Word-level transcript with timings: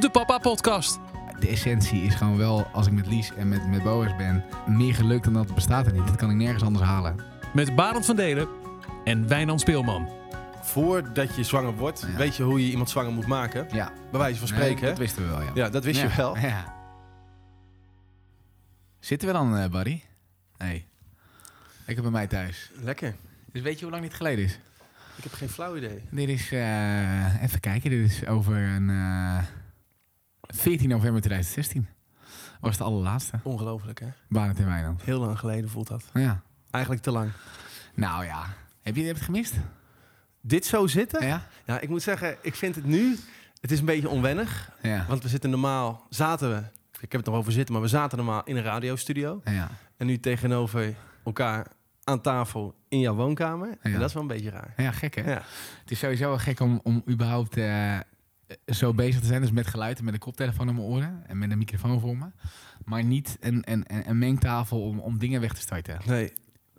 de 0.00 0.10
Papa 0.12 0.38
Podcast. 0.38 0.98
De 1.40 1.48
essentie 1.48 2.02
is 2.02 2.14
gewoon 2.14 2.36
wel, 2.36 2.66
als 2.72 2.86
ik 2.86 2.92
met 2.92 3.06
Lies 3.06 3.32
en 3.36 3.48
met, 3.48 3.66
met 3.68 3.82
Boas 3.82 4.16
ben, 4.16 4.44
meer 4.66 4.94
geluk 4.94 5.22
dan 5.24 5.32
dat 5.32 5.54
bestaat 5.54 5.86
er 5.86 5.92
niet. 5.92 6.06
Dat 6.06 6.16
kan 6.16 6.30
ik 6.30 6.36
nergens 6.36 6.62
anders 6.62 6.84
halen. 6.84 7.16
Met 7.54 7.74
Barend 7.74 8.06
van 8.06 8.16
Delen 8.16 8.48
en 9.04 9.28
Wijnand 9.28 9.60
Speelman. 9.60 10.08
Voordat 10.62 11.36
je 11.36 11.42
zwanger 11.44 11.74
wordt, 11.76 12.00
Ja. 12.10 12.16
weet 12.16 12.36
je 12.36 12.42
hoe 12.42 12.64
je 12.64 12.70
iemand 12.70 12.90
zwanger 12.90 13.12
moet 13.12 13.26
maken. 13.26 13.66
Ja, 13.72 13.92
Bij 14.10 14.20
wijze 14.20 14.38
van 14.38 14.48
spreken. 14.48 14.80
Nee, 14.80 14.90
dat 14.90 14.98
wisten 14.98 15.22
we 15.22 15.28
wel, 15.28 15.42
ja. 15.42 15.50
Ja, 15.54 15.68
dat 15.68 15.84
wist 15.84 16.00
Ja, 16.00 16.08
je 16.08 16.16
wel. 16.16 16.36
Ja. 16.48 16.74
Zitten 19.00 19.28
we 19.28 19.34
dan, 19.34 19.56
eh 19.56 19.70
Barry? 19.70 20.02
Nee. 20.58 20.86
Ik 21.86 21.94
heb 21.94 22.02
bij 22.02 22.10
mij 22.12 22.26
thuis. 22.26 22.70
Lekker. 22.82 23.14
Dus 23.52 23.62
weet 23.62 23.74
je 23.78 23.82
hoe 23.84 23.92
lang 23.92 24.02
dit 24.06 24.14
geleden 24.14 24.44
is? 24.44 24.58
Ik 25.16 25.22
heb 25.22 25.32
geen 25.32 25.48
flauw 25.48 25.76
idee. 25.76 26.02
Dit 26.10 26.28
is, 26.28 26.52
eh, 26.52 27.42
even 27.42 27.60
kijken, 27.60 27.90
dit 27.90 28.10
is 28.10 28.26
over 28.26 28.56
een 28.56 28.90
eh 28.90 29.38
14 30.46 30.88
november 30.88 31.20
2016. 31.20 31.88
Was 32.60 32.76
de 32.76 32.84
allerlaatste. 32.84 33.38
Ongelooflijk, 33.42 34.00
hè? 34.00 34.06
Barend 34.28 34.58
in 34.58 34.66
Wijnand. 34.66 35.02
Heel 35.02 35.20
lang 35.20 35.38
geleden 35.38 35.70
voelt 35.70 35.88
dat. 35.88 36.04
Ja. 36.14 36.42
Eigenlijk 36.70 37.04
te 37.04 37.10
lang. 37.10 37.30
Nou 37.94 38.24
ja. 38.24 38.42
Heb 38.82 38.96
je 38.96 39.02
heb 39.02 39.10
je 39.10 39.18
het 39.18 39.20
gemist? 39.22 39.54
Dit 40.40 40.66
zo 40.66 40.86
zitten? 40.86 41.26
Ja? 41.26 41.46
Ja, 41.66 41.80
ik 41.80 41.88
moet 41.88 42.02
zeggen, 42.02 42.36
ik 42.42 42.54
vind 42.54 42.74
het 42.74 42.84
nu... 42.84 43.16
Het 43.60 43.70
is 43.72 43.78
een 43.78 43.84
beetje 43.84 44.08
onwennig. 44.08 44.70
Ja. 44.82 45.04
Want 45.08 45.22
we 45.22 45.28
zitten 45.28 45.50
normaal... 45.50 46.06
Zaten 46.08 46.50
we... 46.50 46.62
Ik 47.00 47.12
heb 47.12 47.20
het 47.20 47.24
nog 47.30 47.34
over 47.34 47.52
zitten, 47.52 47.72
maar 47.74 47.82
we 47.82 47.88
zaten 47.88 48.18
normaal 48.18 48.44
in 48.44 48.56
een 48.56 48.62
radiostudio. 48.62 49.40
Ja. 49.44 49.70
En 49.96 50.06
nu 50.06 50.18
tegenover 50.20 50.94
elkaar 51.24 51.66
aan 52.04 52.20
tafel 52.20 52.74
in 52.88 52.98
jouw 53.00 53.14
woonkamer. 53.14 53.76
En 53.80 53.90
Ja. 53.90 53.98
dat 53.98 54.08
is 54.08 54.12
wel 54.14 54.22
een 54.22 54.28
beetje 54.28 54.50
raar. 54.50 54.74
Ja, 54.76 54.90
gek 54.92 55.14
hè? 55.14 55.30
Ja. 55.30 55.42
Het 55.80 55.90
is 55.90 55.98
sowieso 55.98 56.28
wel 56.28 56.38
gek 56.38 56.60
om, 56.60 56.80
om 56.82 57.02
überhaupt 57.08 57.56
eh, 57.56 57.98
zo 58.66 58.94
bezig 58.94 59.20
te 59.20 59.26
zijn. 59.26 59.40
Dus 59.40 59.50
met 59.52 59.66
geluid 59.66 59.98
en 59.98 60.04
met 60.04 60.14
een 60.14 60.20
koptelefoon 60.20 60.68
in 60.68 60.74
mijn 60.74 60.86
oren. 60.86 61.22
En 61.26 61.38
met 61.38 61.50
een 61.50 61.58
microfoon 61.58 62.00
voor 62.00 62.16
me. 62.16 62.26
Maar 62.84 63.04
niet 63.04 63.36
een, 63.40 63.62
een, 63.70 63.84
een, 64.08 64.18
mengtafel 64.18 64.82
om, 64.82 64.98
om 64.98 65.18
dingen 65.18 65.40
weg 65.40 65.52
te 65.54 65.60
starten. 65.60 65.98
Nee, 66.04 66.32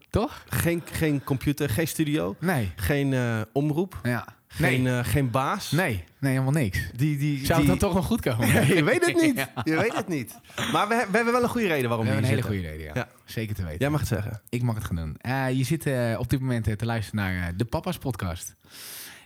Toch? 0.10 0.44
geen, 0.50 0.82
geen 0.92 1.24
computer, 1.24 1.70
geen 1.70 1.88
studio, 1.88 2.36
Nee. 2.40 2.72
geen 2.76 3.14
eh, 3.14 3.42
omroep, 3.54 4.00
Ja. 4.04 4.28
geen, 4.48 4.82
Nee. 4.82 4.98
eh, 5.00 5.06
geen 5.06 5.32
baas. 5.32 5.72
Nee. 5.72 6.04
Nee, 6.20 6.32
helemaal 6.32 6.54
niks. 6.54 6.80
Die, 6.96 7.18
die, 7.18 7.46
Zou 7.46 7.60
het 7.60 7.68
dan 7.68 7.78
toch 7.78 7.94
nog 7.94 8.06
goed 8.06 8.22
komen? 8.22 8.68
je 8.76 8.84
weet 8.84 9.06
het 9.06 9.22
niet. 9.26 9.36
Ja. 9.38 9.50
Je 9.64 9.76
weet 9.76 9.96
het 9.96 10.08
niet. 10.08 10.40
Maar 10.72 10.88
we, 10.88 11.06
we 11.12 11.16
hebben 11.16 11.34
wel 11.34 11.44
een 11.44 11.50
goede 11.50 11.68
reden 11.68 11.88
waarom 11.90 12.06
we, 12.08 12.12
hebben 12.14 12.30
een 12.32 12.36
hele 12.38 12.48
goede 12.48 12.68
reden, 12.68 12.86
ja. 12.86 12.92
Ja. 12.94 13.08
Zeker 13.26 13.56
te 13.56 13.64
weten. 13.64 13.80
Jij 13.80 13.90
mag 13.90 14.00
het 14.00 14.10
zeggen. 14.10 14.42
Ik 14.50 14.62
mag 14.64 14.76
het 14.76 14.84
gaan 14.84 14.96
doen. 14.96 15.16
Eh, 15.18 15.52
je 15.52 15.64
zit 15.64 15.86
eh, 15.86 16.16
op 16.20 16.30
dit 16.30 16.40
moment 16.40 16.68
eh, 16.68 16.74
te 16.76 16.86
luisteren 16.86 17.20
naar 17.24 17.48
eh, 17.48 17.54
de 17.58 17.66
Papa's 17.66 17.98
podcast. 17.98 18.56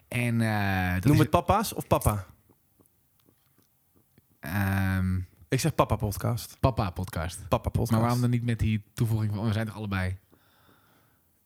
En 0.07 0.41
eh 0.41 1.01
Noem 1.01 1.13
is, 1.13 1.19
het 1.19 1.29
papa's 1.29 1.73
of 1.75 1.87
papa? 1.87 2.25
Ehm, 4.39 5.17
Ik 5.47 5.59
zeg 5.59 5.75
papa 5.75 5.95
podcast. 5.95 6.57
Papa 6.59 6.89
podcast. 6.89 7.47
Papa 7.47 7.69
podcast. 7.69 7.91
Maar 7.91 8.01
waarom 8.01 8.21
dan 8.21 8.29
niet 8.29 8.43
met 8.43 8.59
die 8.59 8.83
toevoeging 8.93 9.31
van, 9.31 9.39
oh, 9.39 9.47
we 9.47 9.53
zijn 9.53 9.65
toch 9.65 9.75
allebei? 9.75 10.17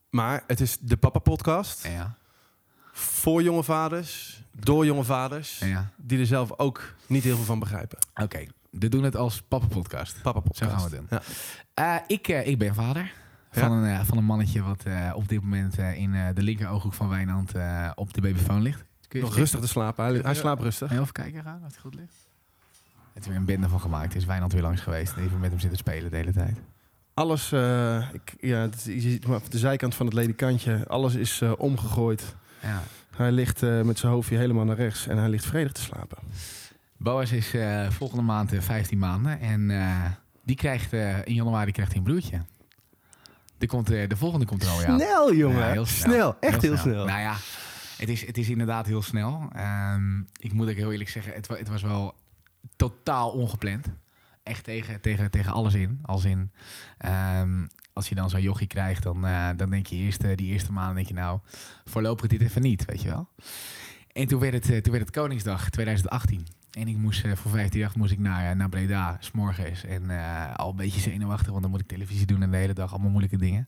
Maar 0.09 0.43
het 0.47 0.59
is 0.59 0.77
de 0.79 0.97
papa 0.97 1.19
podcast. 1.19 1.87
Ja. 1.87 2.15
Voor 2.91 3.43
jonge 3.43 3.63
vaders, 3.63 4.43
door 4.51 4.85
jonge 4.85 5.03
vaders. 5.03 5.59
ja. 5.59 5.89
Die 5.97 6.19
er 6.19 6.25
zelf 6.25 6.59
ook 6.59 6.95
niet 7.07 7.23
heel 7.23 7.35
veel 7.35 7.45
van 7.45 7.59
begrijpen. 7.59 7.97
Oké, 8.15 8.45
we 8.69 8.89
doen 8.89 9.03
het 9.03 9.15
als 9.15 9.41
Papa 9.41 9.67
podcast. 9.67 10.21
Papa 10.21 10.39
podcast. 10.39 10.71
Zo 10.71 10.77
gaan 10.77 10.89
we 10.89 10.95
het 10.95 11.09
doen. 11.09 11.19
Ja. 11.75 11.95
Eh, 11.97 12.03
ik, 12.07 12.27
eh, 12.27 12.47
ik 12.47 12.57
ben 12.57 12.75
vader 12.75 13.13
van, 13.51 13.71
een, 13.71 13.99
eh, 13.99 14.05
van 14.05 14.17
een 14.17 14.25
mannetje 14.25 14.61
wat 14.61 14.83
op 15.13 15.27
dit 15.27 15.41
moment 15.41 15.77
in 15.77 16.11
de 16.33 16.41
linker 16.41 16.67
ooghoek 16.67 16.93
van 16.93 17.09
Wijnand 17.09 17.51
op 17.95 18.13
de 18.13 18.21
babyfoon 18.21 18.61
ligt. 18.61 18.83
Kun 19.07 19.19
je 19.19 19.25
Nog 19.25 19.35
rustig 19.35 19.59
te 19.59 19.67
slapen. 19.67 20.05
Hij, 20.05 20.19
hij 20.23 20.33
slaapt 20.33 20.61
rustig. 20.61 20.91
Even 20.91 21.11
kijken 21.11 21.43
gaan, 21.43 21.61
of 21.65 21.71
hij 21.71 21.81
goed 21.81 21.95
ligt. 21.95 22.22
Het 23.13 23.23
is 23.23 23.27
weer 23.27 23.37
een 23.37 23.45
bende 23.45 23.69
van 23.69 23.79
gemaakt. 23.79 24.11
Er 24.11 24.17
is 24.17 24.25
Wijnand 24.25 24.53
weer 24.53 24.61
langs 24.61 24.81
geweest. 24.81 25.15
Even 25.17 25.39
met 25.39 25.49
hem 25.49 25.59
zitten 25.59 25.77
spelen 25.77 26.11
de 26.11 26.17
hele 26.17 26.31
tijd. 26.33 26.57
Alles, 27.13 27.51
eh, 27.51 28.07
ik, 28.13 28.35
ja, 28.39 28.59
het, 28.59 28.83
je 28.83 28.99
ziet 28.99 29.27
maar 29.27 29.39
de 29.49 29.57
zijkant 29.57 29.95
van 29.95 30.05
het 30.05 30.15
ledikantje, 30.15 30.87
alles 30.87 31.15
is 31.15 31.41
eh, 31.41 31.51
omgegooid. 31.57 32.35
Ja. 32.61 32.83
Hij 33.15 33.31
ligt 33.31 33.63
eh, 33.63 33.81
met 33.81 33.99
zijn 33.99 34.11
hoofdje 34.11 34.37
helemaal 34.37 34.65
naar 34.65 34.75
rechts 34.75 35.07
en 35.07 35.17
hij 35.17 35.29
ligt 35.29 35.45
vredig 35.45 35.71
te 35.71 35.81
slapen. 35.81 36.17
Boas 36.97 37.31
is 37.31 37.53
eh, 37.53 37.89
volgende 37.89 38.23
maand 38.23 38.53
eh, 38.53 38.61
15 38.61 38.97
maanden. 38.97 39.39
En 39.39 39.71
eh, 39.71 40.05
die 40.43 40.55
krijgt 40.55 40.93
eh, 40.93 41.17
in 41.25 41.33
januari 41.33 41.71
krijgt 41.71 41.91
hij 41.91 41.99
een 42.01 42.07
broertje. 42.07 42.41
Er 43.59 43.67
komt, 43.67 43.91
eh, 43.91 44.09
de 44.09 44.17
volgende 44.17 44.45
komt 44.45 44.63
er 44.63 44.69
alweer 44.69 44.87
aan. 44.87 44.99
Snel, 44.99 45.33
jongen. 45.33 45.59
Ja, 45.59 45.71
heel 45.71 45.85
snel. 45.85 46.35
Echt 46.39 46.61
heel, 46.61 46.77
snel. 46.77 47.05
Nou 47.05 47.19
ja, 47.19 47.35
het 47.97 48.09
is, 48.09 48.25
het 48.25 48.37
is 48.37 48.49
inderdaad 48.49 48.85
heel 48.85 49.01
snel. 49.01 49.49
Ehm, 49.55 50.19
ik 50.39 50.53
moet 50.53 50.69
ook 50.69 50.75
heel 50.75 50.91
eerlijk 50.91 51.09
zeggen, 51.09 51.33
het, 51.33 51.47
het 51.47 51.67
was 51.67 51.81
wel 51.81 52.15
totaal 52.75 53.31
ongepland. 53.31 53.87
Echt 54.43 54.63
tegen, 54.63 55.01
tegen, 55.01 55.31
tegen 55.31 55.51
alles 55.51 55.73
in. 55.73 55.99
Als 56.01 56.25
in, 56.25 56.51
ehm, 56.97 57.65
als 57.93 58.09
je 58.09 58.15
dan 58.15 58.29
zo'n 58.29 58.41
jochie 58.41 58.67
krijgt, 58.67 59.03
dan, 59.03 59.25
eh, 59.25 59.49
dan 59.55 59.69
denk 59.69 59.87
je 59.87 59.95
eerst, 59.95 60.21
die 60.21 60.51
eerste 60.51 60.71
maand, 60.71 60.95
denk 60.95 61.07
je 61.07 61.13
nou, 61.13 61.39
voorlopig 61.85 62.27
dit 62.27 62.41
even 62.41 62.61
niet, 62.61 62.85
weet 62.85 63.01
je 63.01 63.09
wel. 63.09 63.29
En 64.11 64.27
toen 64.27 64.39
werd 64.39 64.53
het, 64.53 64.69
eh, 64.69 64.77
toen 64.77 64.91
werd 64.91 65.05
het 65.05 65.15
Koningsdag 65.15 65.69
2018. 65.69 66.47
En 66.71 66.87
ik 66.87 66.97
moest 66.97 67.23
eh, 67.23 67.35
voor 67.35 67.51
15 67.51 67.81
dag 67.81 67.95
moest 67.95 68.11
ik 68.11 68.19
naar, 68.19 68.55
naar 68.55 68.69
Breda, 68.69 69.17
s'morgens. 69.19 69.83
En 69.83 70.09
al 70.55 70.69
een 70.69 70.75
beetje 70.75 70.99
zenuwachtig, 70.99 71.49
want 71.49 71.61
dan 71.61 71.71
moet 71.71 71.81
ik 71.81 71.87
televisie 71.87 72.25
doen 72.25 72.41
en 72.41 72.51
de 72.51 72.57
hele 72.57 72.73
dag 72.73 72.91
allemaal 72.91 73.09
moeilijke 73.09 73.37
dingen. 73.37 73.67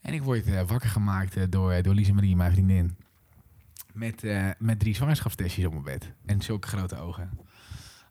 En 0.00 0.14
ik 0.14 0.22
word 0.22 0.66
wakker 0.66 0.90
gemaakt 0.90 1.52
door, 1.52 1.82
door 1.82 1.94
Lise 1.94 2.12
Marie, 2.12 2.36
mijn 2.36 2.52
vriendin. 2.52 2.96
Met, 3.92 4.22
met 4.58 4.78
drie 4.78 4.94
zwangerschapstestjes 4.94 5.64
op 5.64 5.72
mijn 5.72 5.84
bed. 5.84 6.12
En 6.26 6.42
zulke 6.42 6.68
grote 6.68 6.96
ogen. 6.96 7.30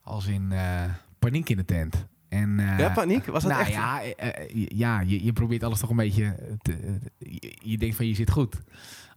Als 0.05 0.25
in 0.27 0.51
eh, 0.51 0.83
paniek 1.19 1.49
in 1.49 1.57
de 1.57 1.65
tent. 1.65 2.05
En, 2.29 2.59
eh, 2.59 2.79
Ja, 2.79 2.89
paniek? 2.89 3.25
Was 3.25 3.43
dat 3.43 3.51
nou 3.51 3.63
echt? 3.63 3.73
ja, 3.73 4.01
eh, 4.03 4.65
ja 4.67 4.99
je, 4.99 5.23
je 5.23 5.33
probeert 5.33 5.63
alles 5.63 5.79
toch 5.79 5.89
een 5.89 5.95
beetje... 5.95 6.35
Te, 6.61 6.99
je, 7.19 7.55
je 7.63 7.77
denkt 7.77 7.95
van 7.95 8.07
je 8.07 8.15
zit 8.15 8.31
goed. 8.31 8.55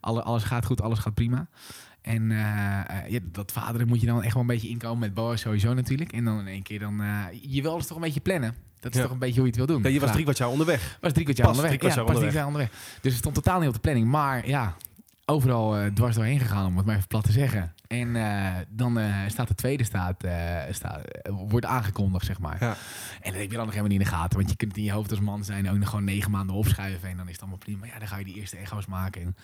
Alle, 0.00 0.22
alles 0.22 0.42
gaat 0.44 0.64
goed, 0.64 0.80
alles 0.82 0.98
gaat 0.98 1.14
prima. 1.14 1.48
En 2.02 2.30
ja, 3.08 3.18
dat 3.22 3.52
vaderen 3.52 3.88
moet 3.88 4.00
je 4.00 4.06
dan 4.06 4.22
echt 4.22 4.32
wel 4.32 4.42
een 4.42 4.48
beetje 4.48 4.68
inkomen 4.68 4.98
met 4.98 5.14
Boas 5.14 5.40
sowieso 5.40 5.74
natuurlijk. 5.74 6.12
En 6.12 6.24
dan 6.24 6.38
in 6.40 6.46
één 6.46 6.62
keer 6.62 6.78
dan... 6.78 7.02
je 7.42 7.62
wil 7.62 7.72
alles 7.72 7.86
toch 7.86 7.96
een 7.96 8.02
beetje 8.02 8.20
plannen. 8.20 8.54
Dat 8.80 8.90
is 8.92 8.96
Ja. 8.96 9.02
toch 9.04 9.12
een 9.12 9.18
beetje 9.18 9.40
hoe 9.40 9.44
je 9.50 9.56
het 9.58 9.66
wil 9.66 9.74
doen. 9.76 9.82
Ja, 9.82 9.88
je 9.88 10.00
was 10.00 10.10
drie 10.10 10.22
kwart 10.22 10.38
jaar 10.38 10.48
onderweg. 10.48 10.98
Was 11.00 11.12
drie 11.12 11.24
kwart 11.24 11.38
jaar 11.38 11.46
onderweg. 11.48 11.70
drie 11.78 11.90
kwart 11.92 12.32
jaar 12.32 12.46
onderweg. 12.46 12.70
Dus 13.00 13.10
het 13.12 13.20
stond 13.20 13.34
totaal 13.34 13.58
niet 13.58 13.68
op 13.68 13.74
de 13.74 13.80
planning. 13.80 14.06
Maar 14.06 14.48
ja, 14.48 14.76
overal 15.30 15.76
eh, 15.76 15.86
dwars 15.86 16.14
doorheen 16.14 16.38
gegaan, 16.38 16.66
om 16.66 16.76
het 16.76 16.86
maar 16.86 16.96
even 16.96 17.08
plat 17.08 17.24
te 17.24 17.32
zeggen. 17.32 17.74
En 17.86 18.16
eh, 18.16 18.54
dan 18.68 18.98
eh, 18.98 19.14
staat 19.26 19.48
de 19.48 19.54
tweede 19.54 19.84
staat, 19.84 20.24
staat, 20.70 21.00
wordt 21.28 21.66
aangekondigd, 21.66 22.26
zeg 22.26 22.38
maar. 22.38 22.56
Ja. 22.60 22.76
En 23.20 23.32
dat 23.32 23.40
heb 23.40 23.50
je 23.50 23.56
dan 23.56 23.66
nog 23.66 23.74
helemaal 23.74 23.90
niet 23.90 24.00
in 24.00 24.04
de 24.04 24.16
gaten. 24.16 24.38
Want 24.38 24.50
je 24.50 24.56
kunt 24.56 24.70
het 24.70 24.80
in 24.80 24.86
je 24.86 24.92
hoofd 24.92 25.10
als 25.10 25.20
man 25.20 25.44
zijn 25.44 25.70
ook 25.70 25.78
nog 25.78 25.88
gewoon 25.88 26.04
negen 26.04 26.30
maanden 26.30 26.56
opschuiven. 26.56 27.08
En 27.08 27.16
dan 27.16 27.26
is 27.26 27.32
het 27.32 27.40
allemaal 27.40 27.58
prima. 27.58 27.86
Ja, 27.86 27.98
dan 27.98 28.08
ga 28.08 28.16
je 28.16 28.24
die 28.24 28.34
eerste 28.34 28.56
echo's 28.56 28.86
maken. 28.86 29.22
En 29.22 29.36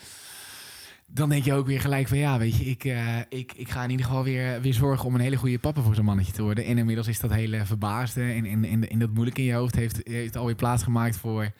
dan 1.06 1.28
denk 1.28 1.44
je 1.44 1.54
ook 1.54 1.66
weer 1.66 1.80
gelijk 1.80 2.08
van 2.08 2.18
ja, 2.18 2.38
weet 2.38 2.56
je, 2.56 2.64
ik, 2.64 2.84
ik, 3.28 3.52
ik 3.52 3.70
ga 3.70 3.84
in 3.84 3.90
ieder 3.90 4.06
geval 4.06 4.24
weer, 4.24 4.60
weer 4.60 4.74
zorgen 4.74 5.06
om 5.06 5.14
een 5.14 5.20
hele 5.20 5.36
goede 5.36 5.58
papa 5.58 5.80
voor 5.80 5.94
zo'n 5.94 6.04
mannetje 6.04 6.32
te 6.32 6.42
worden. 6.42 6.64
En 6.64 6.78
inmiddels 6.78 7.08
is 7.08 7.20
dat 7.20 7.32
hele 7.32 7.66
verbaasde 7.66 8.22
en, 8.22 8.44
en, 8.44 8.64
en, 8.64 8.90
en 8.90 8.98
dat 8.98 9.10
moeilijke 9.10 9.40
in 9.40 9.46
je 9.46 9.54
hoofd 9.54 9.74
heeft, 9.74 10.00
heeft 10.02 10.36
alweer 10.36 10.54
plaatsgemaakt 10.54 11.16
voor. 11.16 11.52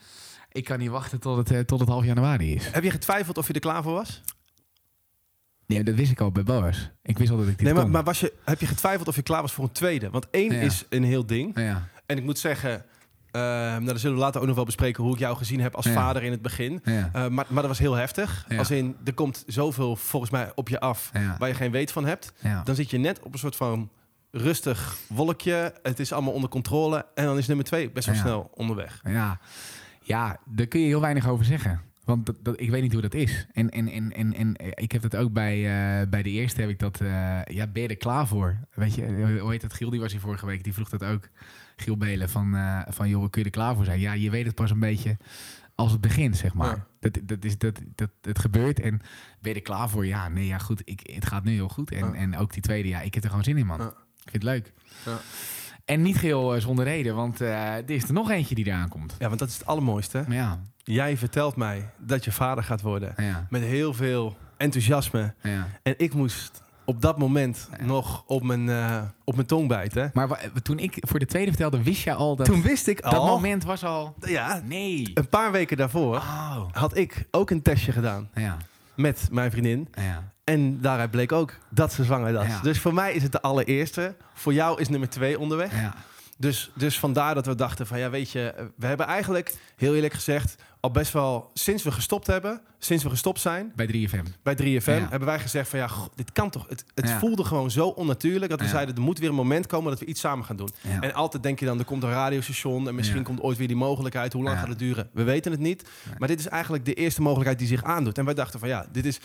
Ik 0.54 0.64
kan 0.64 0.78
niet 0.78 0.90
wachten 0.90 1.20
tot 1.20 1.36
het, 1.36 1.50
eh, 1.50 1.60
tot 1.60 1.80
het 1.80 1.88
half 1.88 2.04
januari 2.04 2.54
is. 2.54 2.66
Heb 2.70 2.82
je 2.82 2.90
getwijfeld 2.90 3.38
of 3.38 3.46
je 3.46 3.52
er 3.52 3.60
klaar 3.60 3.82
voor 3.82 3.92
was? 3.92 4.20
Nee, 5.66 5.82
dat 5.84 5.94
wist 5.94 6.10
ik 6.10 6.20
al 6.20 6.30
bij 6.32 6.42
Boas. 6.42 6.90
Ik 7.02 7.18
wist 7.18 7.30
al 7.30 7.36
dat 7.36 7.46
ik 7.48 7.52
dit 7.56 7.62
Nee, 7.64 7.72
maar, 7.74 7.82
kon. 7.82 7.92
maar 7.92 8.04
was 8.04 8.20
je, 8.20 8.32
heb 8.44 8.60
je 8.60 8.66
getwijfeld 8.66 9.08
of 9.08 9.16
je 9.16 9.22
klaar 9.22 9.40
was 9.40 9.52
voor 9.52 9.64
een 9.64 9.72
tweede? 9.72 10.10
Want 10.10 10.26
één 10.30 10.52
Ja. 10.52 10.60
is 10.60 10.84
een 10.88 11.04
heel 11.04 11.26
ding. 11.26 11.58
Ja, 11.60 11.88
En 12.06 12.16
ik 12.16 12.22
moet 12.24 12.38
zeggen, 12.38 12.84
eh, 13.30 13.40
nou, 13.40 13.84
dan 13.84 13.98
zullen 13.98 14.16
we 14.16 14.22
later 14.22 14.40
ook 14.40 14.46
nog 14.46 14.56
wel 14.56 14.64
bespreken 14.64 15.02
hoe 15.04 15.12
ik 15.12 15.18
jou 15.18 15.36
gezien 15.36 15.60
heb 15.60 15.74
als 15.74 15.84
Ja. 15.84 15.92
vader 15.92 16.22
in 16.22 16.30
het 16.30 16.42
begin. 16.42 16.80
ja, 16.84 17.10
Eh, 17.12 17.12
maar, 17.12 17.30
maar 17.30 17.46
dat 17.62 17.66
was 17.66 17.78
heel 17.78 17.94
heftig. 17.94 18.44
Ja. 18.48 18.58
Als 18.58 18.70
in, 18.70 18.96
er 19.04 19.14
komt 19.14 19.44
zoveel 19.46 19.96
volgens 19.96 20.30
mij 20.32 20.52
op 20.54 20.68
je 20.68 20.80
af 20.80 21.10
ja, 21.12 21.36
waar 21.38 21.48
je 21.48 21.54
geen 21.54 21.70
weet 21.70 21.92
van 21.92 22.04
hebt. 22.06 22.32
ja. 22.40 22.62
Dan 22.62 22.74
zit 22.74 22.90
je 22.90 22.98
net 22.98 23.20
op 23.22 23.32
een 23.32 23.38
soort 23.38 23.56
van 23.56 23.90
rustig 24.30 24.96
wolkje. 25.08 25.74
Het 25.82 26.00
is 26.00 26.12
allemaal 26.12 26.32
onder 26.32 26.50
controle. 26.50 27.06
En 27.14 27.24
dan 27.24 27.38
is 27.38 27.46
nummer 27.46 27.64
twee 27.66 27.90
best 27.90 28.06
wel 28.06 28.14
Ja. 28.14 28.20
snel 28.20 28.50
onderweg. 28.54 29.00
Ja, 29.04 29.38
ja, 30.04 30.40
daar 30.44 30.66
kun 30.66 30.80
je 30.80 30.86
heel 30.86 31.00
weinig 31.00 31.28
over 31.28 31.44
zeggen. 31.44 31.80
Want 32.04 32.26
dat, 32.26 32.36
dat, 32.42 32.60
ik 32.60 32.70
weet 32.70 32.82
niet 32.82 32.92
hoe 32.92 33.02
dat 33.02 33.14
is. 33.14 33.46
En, 33.52 33.70
en, 33.70 33.88
en, 33.88 34.12
en, 34.12 34.34
en 34.34 34.56
eh, 34.56 34.68
ik 34.74 34.92
heb 34.92 35.02
dat 35.02 35.16
ook 35.16 35.32
bij, 35.32 35.56
eh, 35.56 36.08
bij 36.08 36.22
de 36.22 36.30
eerste 36.30 36.60
heb 36.60 36.70
ik 36.70 36.78
dat... 36.78 37.00
eh, 37.00 37.08
ja, 37.44 37.66
ben 37.66 37.82
je 37.82 37.88
er 37.88 37.96
klaar 37.96 38.26
voor? 38.26 38.56
Weet 38.74 38.94
je, 38.94 39.36
hoe 39.40 39.50
heet 39.50 39.60
dat? 39.60 39.72
Giel, 39.74 39.90
die 39.90 40.00
was 40.00 40.12
hier 40.12 40.20
vorige 40.20 40.46
week. 40.46 40.64
Die 40.64 40.72
vroeg 40.74 40.88
dat 40.88 41.04
ook. 41.04 41.28
Giel 41.76 41.96
Belen 41.96 42.28
van, 42.30 42.56
van 42.88 43.08
joh, 43.08 43.30
kun 43.30 43.40
je 43.40 43.46
er 43.46 43.54
klaar 43.54 43.74
voor 43.74 43.84
zijn? 43.84 44.00
Ja, 44.00 44.12
je 44.12 44.30
weet 44.30 44.46
het 44.46 44.54
pas 44.54 44.70
een 44.70 44.78
beetje 44.80 45.16
als 45.74 45.92
het 45.92 46.00
begint, 46.00 46.36
zeg 46.36 46.54
maar. 46.54 46.76
Ja. 46.76 46.86
Dat, 47.00 47.18
dat 47.22 47.44
is, 47.44 47.58
dat, 47.58 47.80
dat, 47.94 48.10
het 48.22 48.38
gebeurt 48.38 48.80
en 48.80 49.00
ben 49.40 49.50
je 49.52 49.54
er 49.54 49.62
klaar 49.62 49.88
voor? 49.88 50.06
Ja, 50.06 50.28
nee, 50.28 50.46
ja, 50.46 50.58
goed. 50.58 50.82
Ik, 50.84 51.00
het 51.12 51.26
gaat 51.26 51.44
nu 51.44 51.52
heel 51.52 51.68
goed. 51.68 51.90
En, 51.90 51.98
Ja. 52.06 52.14
en 52.14 52.36
ook 52.36 52.52
die 52.52 52.62
tweede, 52.62 52.88
ja, 52.88 53.00
ik 53.00 53.14
heb 53.14 53.22
er 53.22 53.28
gewoon 53.28 53.44
zin 53.44 53.56
in, 53.56 53.66
man. 53.66 53.78
Ja. 53.78 53.86
Ik 54.24 54.30
vind 54.30 54.42
het 54.42 54.42
leuk. 54.42 54.72
Ja. 55.04 55.20
En 55.84 56.02
niet 56.02 56.16
geheel 56.16 56.54
eh, 56.54 56.60
zonder 56.60 56.84
reden, 56.84 57.14
want 57.14 57.40
eh, 57.40 57.74
er 57.76 57.90
is 57.90 58.04
er 58.04 58.12
nog 58.12 58.30
eentje 58.30 58.54
die 58.54 58.66
eraan 58.66 58.88
komt. 58.88 59.14
Ja, 59.18 59.26
want 59.28 59.38
dat 59.38 59.48
is 59.48 59.54
het 59.58 59.66
allermooiste. 59.66 60.24
Ja, 60.28 60.60
Jij 60.86 61.16
vertelt 61.16 61.56
mij 61.56 61.90
dat 61.98 62.24
je 62.24 62.32
vader 62.32 62.64
gaat 62.64 62.80
worden. 62.82 63.14
ja, 63.16 63.46
Met 63.50 63.62
heel 63.62 63.94
veel 63.94 64.36
enthousiasme. 64.56 65.34
ja. 65.42 65.66
En 65.82 65.94
ik 65.96 66.14
moest 66.14 66.62
op 66.84 67.02
dat 67.02 67.18
moment 67.18 67.68
Ja. 67.78 67.84
nog 67.84 68.24
op 68.26 68.42
mijn, 68.42 68.68
eh, 68.68 69.02
op 69.24 69.34
mijn 69.34 69.46
tong 69.46 69.68
bijten. 69.68 70.10
Maar 70.14 70.50
toen 70.62 70.78
ik 70.78 70.96
voor 71.00 71.18
de 71.18 71.26
tweede 71.26 71.50
vertelde, 71.50 71.82
wist 71.82 72.02
je 72.02 72.14
al 72.14 72.36
dat... 72.36 72.46
Toen 72.46 72.62
wist 72.62 72.86
ik 72.86 73.00
al... 73.00 73.10
dat 73.12 73.24
moment 73.24 73.64
was 73.64 73.84
al... 73.84 74.14
Ja, 74.20 74.60
Nee. 74.64 75.10
een 75.14 75.28
paar 75.28 75.52
weken 75.52 75.76
daarvoor 75.76 76.14
Oh. 76.16 76.62
had 76.72 76.96
ik 76.96 77.26
ook 77.30 77.50
een 77.50 77.62
testje 77.62 77.92
gedaan 77.92 78.28
Ja, 78.34 78.56
met 78.96 79.28
mijn 79.30 79.50
vriendin. 79.50 79.88
ja. 79.94 80.32
En 80.44 80.80
daaruit 80.80 81.10
bleek 81.10 81.32
ook 81.32 81.58
dat 81.68 81.92
ze 81.92 82.04
zwanger 82.04 82.32
was. 82.32 82.46
Ja. 82.46 82.60
Dus 82.60 82.80
voor 82.80 82.94
mij 82.94 83.12
is 83.12 83.22
het 83.22 83.32
de 83.32 83.40
allereerste. 83.42 84.16
Voor 84.34 84.52
jou 84.52 84.80
is 84.80 84.88
nummer 84.88 85.08
twee 85.08 85.38
onderweg. 85.38 85.80
ja. 85.80 85.94
Dus, 86.38 86.70
dus 86.74 86.98
vandaar 86.98 87.34
dat 87.34 87.46
we 87.46 87.54
dachten 87.54 87.86
van 87.86 87.98
ja, 87.98 88.10
weet 88.10 88.30
je, 88.30 88.70
we 88.76 88.86
hebben 88.86 89.06
eigenlijk, 89.06 89.54
heel 89.76 89.94
eerlijk 89.94 90.14
gezegd, 90.14 90.62
al 90.84 90.90
best 90.90 91.12
wel 91.12 91.50
sinds 91.54 91.82
we 91.82 91.92
gestopt 91.92 92.26
hebben, 92.26 92.60
sinds 92.78 93.02
we 93.04 93.10
gestopt 93.10 93.40
zijn 93.40 93.72
Bij 93.76 93.86
3FM. 93.86 94.24
bij 94.42 94.54
3FM, 94.54 94.90
Ja. 94.90 95.06
hebben 95.10 95.24
wij 95.28 95.38
gezegd 95.38 95.68
van 95.68 95.78
ja, 95.78 95.86
goh, 95.88 96.06
dit 96.14 96.32
kan 96.32 96.50
toch. 96.50 96.68
Het, 96.68 96.84
het 96.94 97.08
Ja. 97.08 97.18
voelde 97.18 97.44
gewoon 97.44 97.70
zo 97.70 97.86
onnatuurlijk 97.88 98.50
dat 98.50 98.58
we 98.60 98.64
Ja. 98.66 98.70
zeiden, 98.72 98.94
er 98.94 99.00
moet 99.00 99.18
weer 99.18 99.28
een 99.28 99.34
moment 99.34 99.66
komen 99.66 99.90
dat 99.90 100.00
we 100.00 100.06
iets 100.06 100.20
samen 100.20 100.44
gaan 100.44 100.56
doen. 100.56 100.70
En 101.00 101.14
altijd 101.14 101.42
denk 101.42 101.58
je 101.60 101.66
dan, 101.66 101.78
er 101.78 101.84
komt 101.84 102.02
een 102.02 102.10
radiostation 102.10 102.88
en 102.88 102.94
misschien 102.94 103.22
komt 103.22 103.40
ooit 103.40 103.58
weer 103.58 103.66
die 103.66 103.76
mogelijkheid. 103.76 104.32
Hoe 104.32 104.42
lang 104.42 104.58
gaat 104.58 104.68
het 104.68 104.78
duren? 104.78 105.08
We 105.12 105.22
weten 105.22 105.50
het 105.52 105.60
niet. 105.60 105.88
Maar 106.18 106.28
dit 106.28 106.38
is 106.38 106.46
eigenlijk 106.48 106.84
de 106.84 106.94
eerste 106.94 107.22
mogelijkheid 107.22 107.58
die 107.58 107.68
zich 107.68 107.84
aandoet. 107.84 108.18
En 108.18 108.24
wij 108.24 108.34
dachten 108.34 108.60
van 108.60 108.68
ja, 108.68 108.86
dit 108.92 109.04
is, 109.06 109.20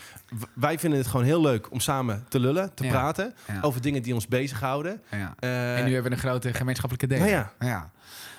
wij 0.54 0.78
vinden 0.78 0.98
het 0.98 1.08
gewoon 1.08 1.26
heel 1.26 1.40
leuk 1.40 1.70
om 1.70 1.80
samen 1.80 2.24
te 2.28 2.40
lullen, 2.40 2.74
te 2.74 2.84
praten 2.86 3.34
over 3.62 3.80
dingen 3.80 4.02
die 4.02 4.14
ons 4.14 4.28
bezighouden. 4.28 5.00
Ja. 5.10 5.34
Eh, 5.38 5.78
En 5.78 5.84
nu 5.84 5.92
hebben 5.92 6.10
we 6.10 6.16
een 6.16 6.22
grote 6.22 6.54
gemeenschappelijke 6.54 7.06
deel. 7.14 7.18
nou 7.18 7.30
ja, 7.30 7.52
ja. 7.60 7.90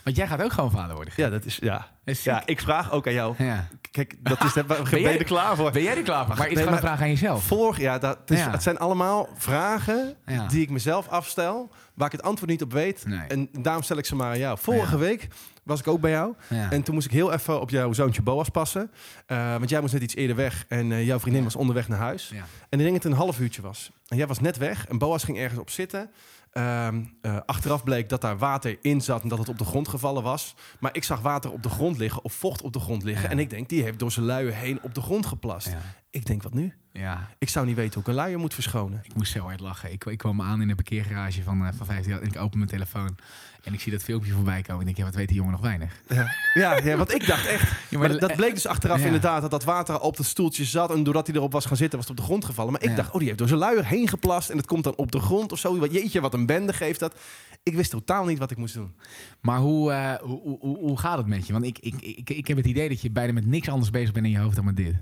Want 0.03 0.15
jij 0.15 0.27
gaat 0.27 0.41
ook 0.43 0.51
gewoon 0.53 0.71
vader 0.71 0.95
worden. 0.95 1.13
ja, 1.17 1.29
dat 1.29 1.45
is 1.45 1.57
ja. 1.61 1.87
Is 2.05 2.23
Ja, 2.23 2.41
ik 2.45 2.61
vraag 2.61 2.91
ook 2.91 3.07
aan 3.07 3.13
jou. 3.13 3.35
ja. 3.37 3.67
Kijk, 3.91 4.15
dat 4.19 4.43
is, 4.43 4.53
ben 4.67 4.67
Ben 4.67 4.99
je 4.99 5.07
er 5.09 5.23
klaar 5.23 5.55
voor. 5.55 5.71
Ben 5.71 5.83
jij 5.83 5.97
er 5.97 6.03
klaar 6.03 6.25
voor? 6.25 6.35
Maar 6.37 6.47
is 6.47 6.53
Nee, 6.53 6.63
gewoon 6.63 6.77
een 6.79 6.85
vraag 6.85 7.01
aan 7.01 7.09
jezelf. 7.09 7.43
Vorig 7.43 7.79
jaar, 7.79 7.99
dat 7.99 8.17
is, 8.25 8.39
Ja. 8.39 8.51
het 8.51 8.63
zijn 8.63 8.77
allemaal 8.77 9.29
vragen 9.35 10.15
Ja. 10.25 10.47
die 10.47 10.61
ik 10.61 10.69
mezelf 10.69 11.07
afstel, 11.07 11.71
waar 11.93 12.05
ik 12.05 12.11
het 12.11 12.23
antwoord 12.23 12.49
niet 12.51 12.61
op 12.61 12.71
weet. 12.71 13.05
Nee. 13.05 13.19
En 13.27 13.49
daarom 13.51 13.83
stel 13.83 13.97
ik 13.97 14.05
ze 14.05 14.15
maar 14.15 14.31
aan 14.31 14.37
jou. 14.39 14.57
Vorige 14.61 14.97
week 14.97 15.27
was 15.63 15.79
ik 15.79 15.87
ook 15.87 16.01
bij 16.01 16.11
jou. 16.11 16.33
Ja. 16.49 16.71
En 16.71 16.83
toen 16.83 16.93
moest 16.93 17.05
ik 17.07 17.13
heel 17.13 17.33
even 17.33 17.61
op 17.61 17.69
jouw 17.69 17.93
zoontje 17.93 18.21
Boas 18.21 18.49
passen. 18.49 18.91
Eh, 19.25 19.51
want 19.57 19.69
jij 19.69 19.81
moest 19.81 19.93
net 19.93 20.01
iets 20.01 20.15
eerder 20.15 20.35
weg 20.35 20.65
en 20.67 20.91
eh, 20.91 21.05
jouw 21.05 21.19
vriendin 21.19 21.43
was 21.43 21.55
onderweg 21.55 21.87
naar 21.87 21.99
huis. 21.99 22.29
Ja. 22.33 22.37
En 22.69 22.79
ik 22.79 22.85
denk 22.85 22.91
dat 22.93 23.03
het 23.03 23.11
een 23.11 23.17
half 23.17 23.39
uurtje 23.39 23.61
was. 23.61 23.91
En 24.07 24.17
jij 24.17 24.27
was 24.27 24.39
net 24.39 24.57
weg 24.57 24.87
en 24.87 24.97
Boas 24.97 25.23
ging 25.23 25.37
ergens 25.37 25.59
op 25.59 25.69
zitten. 25.69 26.09
Ehm, 26.51 27.03
eh, 27.21 27.37
achteraf 27.45 27.83
bleek 27.83 28.09
dat 28.09 28.21
daar 28.21 28.37
water 28.37 28.77
in 28.81 29.01
zat 29.01 29.21
en 29.23 29.29
dat 29.29 29.37
het 29.37 29.49
op 29.49 29.57
de 29.57 29.65
grond 29.65 29.87
gevallen 29.87 30.23
was. 30.23 30.55
Maar 30.79 30.95
ik 30.95 31.03
zag 31.03 31.19
water 31.19 31.51
op 31.51 31.63
de 31.63 31.69
grond 31.69 31.97
liggen 31.97 32.23
of 32.23 32.33
vocht 32.33 32.61
op 32.61 32.73
de 32.73 32.79
grond 32.79 33.03
liggen. 33.03 33.23
Ja. 33.23 33.29
En 33.29 33.39
ik 33.39 33.49
denk, 33.49 33.69
die 33.69 33.83
heeft 33.83 33.99
door 33.99 34.11
zijn 34.11 34.25
luier 34.25 34.55
heen 34.55 34.79
op 34.81 34.93
de 34.93 35.01
grond 35.01 35.25
geplast. 35.25 35.67
Ja. 35.67 35.77
Ik 36.11 36.25
denk, 36.25 36.43
wat 36.43 36.53
nu? 36.53 36.73
ja. 36.93 37.29
Ik 37.37 37.49
zou 37.49 37.65
niet 37.65 37.75
weten 37.75 37.93
hoe 37.93 38.01
ik 38.01 38.07
een 38.07 38.13
luier 38.13 38.39
moet 38.39 38.53
verschonen. 38.53 38.99
Ik 39.03 39.15
moest 39.15 39.31
zo 39.31 39.39
hard 39.39 39.59
lachen. 39.59 39.91
Ik, 39.91 40.05
ik 40.05 40.17
kwam 40.17 40.41
aan 40.41 40.61
in 40.61 40.67
de 40.67 40.75
parkeergarage 40.75 41.43
van, 41.43 41.65
eh 41.65 41.73
van 41.77 41.85
15 41.85 42.11
jaar 42.11 42.21
en 42.21 42.27
ik 42.27 42.37
open 42.37 42.57
mijn 42.57 42.69
telefoon. 42.69 43.17
En 43.63 43.73
ik 43.73 43.79
zie 43.79 43.91
dat 43.91 44.03
filmpje 44.03 44.31
voorbij 44.31 44.61
komen. 44.61 44.73
En 44.73 44.79
ik 44.79 44.85
denk, 44.85 44.97
ja, 44.97 45.03
wat 45.03 45.15
weet 45.15 45.27
die 45.27 45.35
jongen 45.37 45.51
nog 45.51 45.61
weinig? 45.61 46.01
Ja, 46.07 46.27
ja, 46.53 46.77
ja 46.77 46.97
want 46.97 47.13
ik 47.13 47.27
dacht 47.27 47.45
echt... 47.45 47.71
Ja, 47.89 47.97
Maar 47.99 48.07
dat, 48.09 48.19
dat 48.19 48.35
bleek 48.35 48.53
dus 48.53 48.67
achteraf 48.67 48.99
Ja. 48.99 49.05
inderdaad 49.05 49.41
dat 49.41 49.51
dat 49.51 49.63
water 49.63 49.99
op 49.99 50.17
het 50.17 50.25
stoeltje 50.25 50.65
zat. 50.65 50.91
En 50.91 51.03
doordat 51.03 51.27
hij 51.27 51.35
erop 51.35 51.51
was 51.51 51.65
gaan 51.65 51.77
zitten, 51.77 51.99
was 51.99 52.07
het 52.07 52.17
op 52.17 52.23
de 52.23 52.29
grond 52.31 52.45
gevallen. 52.45 52.71
Maar 52.71 52.83
ik 52.83 52.95
dacht, 52.95 53.09
oh, 53.11 53.17
die 53.17 53.25
heeft 53.25 53.37
door 53.37 53.47
zijn 53.47 53.59
luier 53.59 53.85
heen 53.85 54.07
geplast. 54.07 54.49
En 54.49 54.57
het 54.57 54.65
komt 54.65 54.83
dan 54.83 54.95
op 54.95 55.11
de 55.11 55.19
grond 55.19 55.51
of 55.51 55.59
zo. 55.59 55.85
Jeetje, 55.87 56.21
wat 56.21 56.33
een 56.33 56.45
bende 56.45 56.73
geeft 56.73 56.99
dat. 56.99 57.15
Ik 57.63 57.75
wist 57.75 57.91
totaal 57.91 58.25
niet 58.25 58.39
wat 58.39 58.51
ik 58.51 58.57
moest 58.57 58.73
doen. 58.73 58.95
Maar 59.41 59.59
hoe, 59.59 59.91
eh, 59.91 60.13
hoe, 60.21 60.41
hoe, 60.41 60.57
hoe- 60.59 60.77
hoe 60.77 60.97
gaat 60.99 61.17
het 61.17 61.27
met 61.27 61.47
je? 61.47 61.53
Want 61.53 61.65
ik, 61.65 61.79
ik, 61.79 62.01
ik, 62.01 62.29
ik 62.29 62.47
heb 62.47 62.57
het 62.57 62.65
idee 62.65 62.89
dat 62.89 63.01
je 63.01 63.11
bijna 63.11 63.33
met 63.33 63.45
niks 63.45 63.69
anders 63.69 63.89
bezig 63.89 64.11
bent 64.13 64.25
in 64.25 64.31
je 64.31 64.37
hoofd 64.39 64.55
dan 64.55 64.65
met 64.65 64.75
dit. 64.77 64.95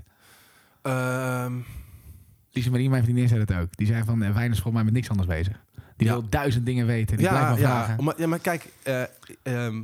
Ehm, 0.82 1.54
Lise 2.52 2.70
Marie, 2.70 2.90
mijn 2.90 3.02
vriendin, 3.02 3.28
zei 3.28 3.44
dat 3.44 3.56
ook. 3.56 3.76
Die 3.76 3.86
zei 3.86 4.04
van, 4.04 4.22
uh, 4.22 4.34
Wijn 4.34 4.50
is 4.50 4.54
volgens 4.60 4.74
mij 4.74 4.84
met 4.84 4.92
niks 4.92 5.08
anders 5.10 5.28
bezig. 5.28 5.60
Die 5.96 6.06
Ja. 6.06 6.12
wil 6.12 6.28
duizend 6.28 6.66
dingen 6.66 6.86
weten. 6.86 7.16
Die 7.16 7.28
blijft 7.28 7.44
ja, 7.46 7.50
maar 7.50 7.60
ja, 7.60 7.84
vragen. 7.84 8.04
maar, 8.04 8.14
ja, 8.20 8.26
maar 8.26 8.38
kijk, 8.38 8.66
eh, 8.82 9.02
ehm, 9.42 9.82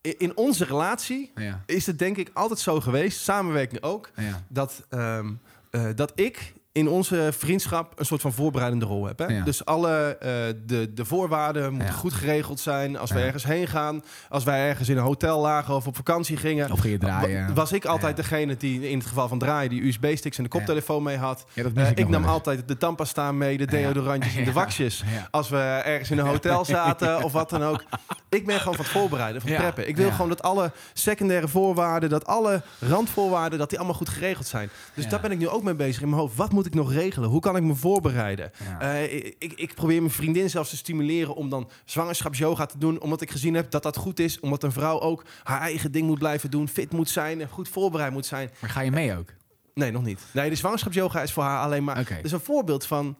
in 0.00 0.36
onze 0.36 0.64
relatie 0.64 1.32
is 1.66 1.86
het 1.86 1.98
denk 1.98 2.16
ik 2.16 2.30
altijd 2.32 2.58
zo 2.60 2.80
geweest, 2.80 3.20
samenwerking 3.20 3.82
ook, 3.82 4.10
dat, 4.48 4.86
ehm, 4.88 5.32
eh, 5.70 5.86
dat 5.94 6.12
ik 6.14 6.52
in 6.72 6.88
onze 6.88 7.28
vriendschap 7.38 7.92
een 7.98 8.04
soort 8.06 8.20
van 8.20 8.32
voorbereidende 8.32 8.84
rol 8.84 9.06
heb. 9.06 9.18
Hè? 9.18 9.26
Ja. 9.26 9.44
Dus 9.44 9.64
alle 9.64 10.16
eh, 10.20 10.30
de, 10.66 10.92
de 10.92 11.04
voorwaarden 11.04 11.70
moeten 11.70 11.88
Ja. 11.88 11.94
goed 11.94 12.12
geregeld 12.12 12.60
zijn. 12.60 12.98
Als 12.98 13.10
we 13.10 13.20
ergens 13.20 13.44
heen 13.44 13.66
gaan, 13.66 14.02
als 14.28 14.44
wij 14.44 14.68
ergens 14.68 14.88
in 14.88 14.96
een 14.96 15.02
hotel 15.02 15.40
lagen 15.40 15.74
of 15.74 15.86
op 15.86 15.96
vakantie 15.96 16.36
gingen. 16.36 16.70
Of 16.72 16.78
ging 16.80 16.92
je 16.92 16.98
draaien. 16.98 17.46
wa- 17.46 17.52
Was 17.52 17.72
ik 17.72 17.84
altijd 17.84 18.16
degene 18.16 18.56
die 18.56 18.88
in 18.90 18.98
het 18.98 19.06
geval 19.06 19.28
van 19.28 19.38
draaien 19.38 19.70
die 19.70 19.86
USB-sticks 19.86 20.36
en 20.36 20.42
de 20.42 20.48
koptelefoon 20.48 21.02
mee 21.02 21.16
had. 21.16 21.44
Eh, 21.54 21.90
ik 21.94 22.08
nam 22.08 22.24
altijd 22.24 22.68
de 22.68 22.76
tandpasta 22.76 23.32
mee, 23.32 23.58
de 23.58 23.66
deodorantjes 23.66 24.36
en 24.36 24.44
de 24.44 24.52
waxjes. 24.52 25.04
Als 25.30 25.48
we 25.48 25.56
ergens 25.84 26.10
in 26.10 26.18
een 26.18 26.26
hotel 26.26 26.64
zaten 26.64 27.22
of 27.22 27.32
wat 27.32 27.50
dan 27.50 27.62
ook. 27.64 27.84
Ik 28.28 28.46
ben 28.46 28.58
gewoon 28.58 28.74
van 28.74 28.84
het 28.84 28.94
voorbereiden, 28.94 29.40
van 29.42 29.50
het 29.50 29.60
preppen. 29.60 29.88
Ik 29.88 29.96
wil 29.96 30.10
gewoon 30.10 30.28
dat 30.28 30.42
alle 30.42 30.72
secundaire 30.92 31.48
voorwaarden, 31.48 32.08
dat 32.10 32.26
alle 32.26 32.62
randvoorwaarden, 32.78 33.58
dat 33.58 33.68
die 33.68 33.78
allemaal 33.78 33.96
goed 33.96 34.08
geregeld 34.08 34.46
zijn. 34.46 34.70
Dus 34.94 35.08
daar 35.08 35.20
ben 35.20 35.30
ik 35.30 35.38
nu 35.38 35.48
ook 35.48 35.62
mee 35.62 35.74
bezig 35.74 36.02
in 36.02 36.08
mijn 36.08 36.20
hoofd. 36.20 36.36
Wat 36.36 36.52
moet 36.52 36.61
ik 36.66 36.74
nog 36.74 36.92
regelen? 36.92 37.28
Hoe 37.28 37.40
kan 37.40 37.56
ik 37.56 37.62
me 37.62 37.74
voorbereiden? 37.74 38.50
Ja. 38.64 38.80
Eh, 38.80 39.14
ik, 39.38 39.52
ik 39.56 39.74
probeer 39.74 40.00
mijn 40.00 40.12
vriendin 40.12 40.50
zelfs 40.50 40.70
te 40.70 40.76
stimuleren 40.76 41.34
om 41.34 41.48
dan 41.48 41.70
zwangerschapsyoga 41.84 42.66
te 42.66 42.78
doen. 42.78 43.00
Omdat 43.00 43.20
ik 43.20 43.30
gezien 43.30 43.54
heb 43.54 43.70
dat 43.70 43.82
dat 43.82 43.96
goed 43.96 44.18
is. 44.18 44.40
Omdat 44.40 44.62
een 44.62 44.72
vrouw 44.72 45.00
ook 45.00 45.24
haar 45.42 45.60
eigen 45.60 45.92
ding 45.92 46.06
moet 46.06 46.18
blijven 46.18 46.50
doen. 46.50 46.68
Fit 46.68 46.92
moet 46.92 47.08
zijn 47.08 47.40
en 47.40 47.48
goed 47.48 47.68
voorbereid 47.68 48.12
moet 48.12 48.26
zijn. 48.26 48.50
Maar 48.60 48.70
ga 48.70 48.80
je 48.80 48.90
mee 48.90 49.16
ook? 49.16 49.28
Nee, 49.74 49.90
nog 49.90 50.02
niet. 50.04 50.20
Nee, 50.32 50.48
de 50.50 50.56
zwangerschapsyoga 50.56 51.22
is 51.22 51.32
voor 51.32 51.42
haar 51.42 51.62
alleen 51.64 51.84
maar... 51.84 51.98
Oké. 52.00 52.14
Het 52.14 52.24
is 52.24 52.32
een 52.32 52.40
voorbeeld 52.40 52.86
van 52.86 53.16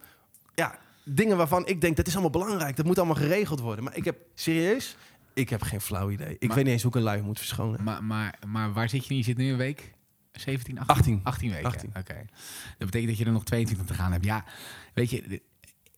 ja, 0.55 0.79
dingen 1.05 1.37
waarvan 1.37 1.67
ik 1.67 1.81
denk... 1.81 1.97
dat 1.97 2.07
is 2.07 2.13
allemaal 2.13 2.31
belangrijk. 2.31 2.77
Dat 2.77 2.87
moet 2.87 2.99
allemaal 2.99 3.17
geregeld 3.17 3.61
worden. 3.61 3.85
Maar 3.85 3.97
ik 3.97 4.05
heb, 4.05 4.17
serieus, 4.35 4.97
ik 5.35 5.49
heb 5.51 5.63
geen 5.63 5.81
flauw 5.81 6.11
idee. 6.11 6.37
Ik 6.39 6.47
Maar- 6.47 6.57
weet 6.57 6.65
niet 6.65 6.73
eens 6.73 6.83
hoe 6.83 6.91
ik 6.91 6.97
een 6.97 7.03
lui 7.03 7.23
moet 7.23 7.39
verschonen. 7.39 7.83
Maar, 7.83 8.05
maar, 8.05 8.39
maar 8.47 8.73
waar 8.73 8.89
zit 8.89 9.07
je 9.07 9.13
nu? 9.13 9.19
Je 9.19 9.25
zit 9.25 9.37
nu 9.37 9.51
een 9.51 9.57
week? 9.57 9.93
17, 10.33 10.79
18? 10.79 10.87
18. 10.97 11.21
18 11.23 11.51
weken. 11.51 11.67
18. 11.67 11.89
Oké. 11.99 12.15
Dat 12.79 12.91
betekent 12.91 13.09
dat 13.09 13.19
je 13.19 13.25
er 13.25 13.33
nog 13.33 13.45
22 13.45 13.87
te 13.87 13.95
gaan 13.95 14.13
hebt. 14.13 14.25
Ja, 14.25 14.45
weet 14.95 15.11
je, 15.11 15.23
de- 15.29 15.43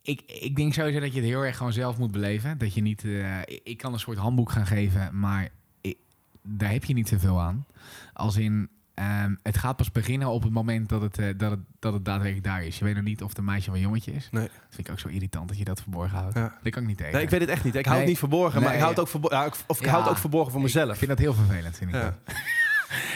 ik, 0.01 0.21
ik 0.21 0.55
denk 0.55 0.73
sowieso 0.73 0.99
dat 0.99 1.13
je 1.13 1.19
het 1.19 1.29
heel 1.29 1.41
erg 1.45 1.57
gewoon 1.57 1.73
zelf 1.73 1.97
moet 1.97 2.11
beleven. 2.11 2.57
Dat 2.57 2.73
je 2.73 2.81
niet, 2.81 3.03
eh, 3.03 3.39
ik- 3.63 3.77
kan 3.77 3.93
een 3.93 3.99
soort 3.99 4.17
handboek 4.17 4.51
gaan 4.51 4.65
geven, 4.67 5.19
maar 5.19 5.49
ik- 5.81 5.97
daar 6.43 6.71
heb 6.71 6.83
je 6.85 6.93
niet 6.93 7.07
zoveel 7.07 7.41
aan. 7.41 7.65
Als 8.13 8.35
in, 8.37 8.69
ehm, 8.93 9.35
het 9.43 9.57
gaat 9.57 9.75
pas 9.75 9.91
beginnen 9.91 10.27
op 10.27 10.43
het 10.43 10.51
moment 10.53 10.89
dat 10.89 11.01
het, 11.01 11.17
eh, 11.17 11.27
dat, 11.37 11.51
het, 11.51 11.59
dat 11.79 11.93
het 11.93 12.05
daadwerkelijk 12.05 12.45
daar 12.47 12.63
is. 12.63 12.77
Je 12.77 12.83
weet 12.85 12.95
nog 12.95 13.03
niet 13.03 13.21
of 13.23 13.29
het 13.29 13.37
een 13.37 13.43
meisje 13.45 13.69
of 13.69 13.75
een 13.75 13.81
jongetje 13.81 14.11
is. 14.11 14.27
Nee. 14.31 14.43
Dat 14.43 14.51
vind 14.69 14.87
ik 14.87 14.93
ook 14.93 14.99
zo 14.99 15.07
irritant 15.07 15.47
dat 15.47 15.57
je 15.57 15.63
dat 15.63 15.81
verborgen 15.81 16.17
houdt. 16.17 16.35
Ja. 16.35 16.57
Dat 16.63 16.71
kan 16.71 16.81
ik 16.81 16.87
niet 16.87 16.97
tegen. 16.97 17.13
Nee, 17.13 17.23
ik 17.23 17.29
weet 17.29 17.41
het 17.41 17.49
echt 17.49 17.63
niet. 17.63 17.75
Ik 17.75 17.85
hou 17.85 17.97
het 17.97 18.07
niet 18.07 18.17
verborgen. 18.19 18.61
maar 18.61 18.73
ik 18.73 18.79
hou 18.79 18.91
het 18.91 18.99
ook, 18.99 19.07
verbo- 19.07 19.29
ja, 19.31 19.45
ik- 19.45 19.55
of 19.67 19.77
ik 19.79 19.85
Ja. 19.85 19.89
hou 19.91 20.01
het 20.03 20.11
ook 20.11 20.17
verborgen 20.17 20.51
voor 20.51 20.61
mezelf. 20.61 20.91
Ik 20.91 20.97
vind 20.97 21.09
dat 21.09 21.19
heel 21.19 21.33
vervelend, 21.33 21.77
vind 21.77 21.89
ik 21.89 21.95
Ja. 21.95 22.01
dat. 22.03 22.35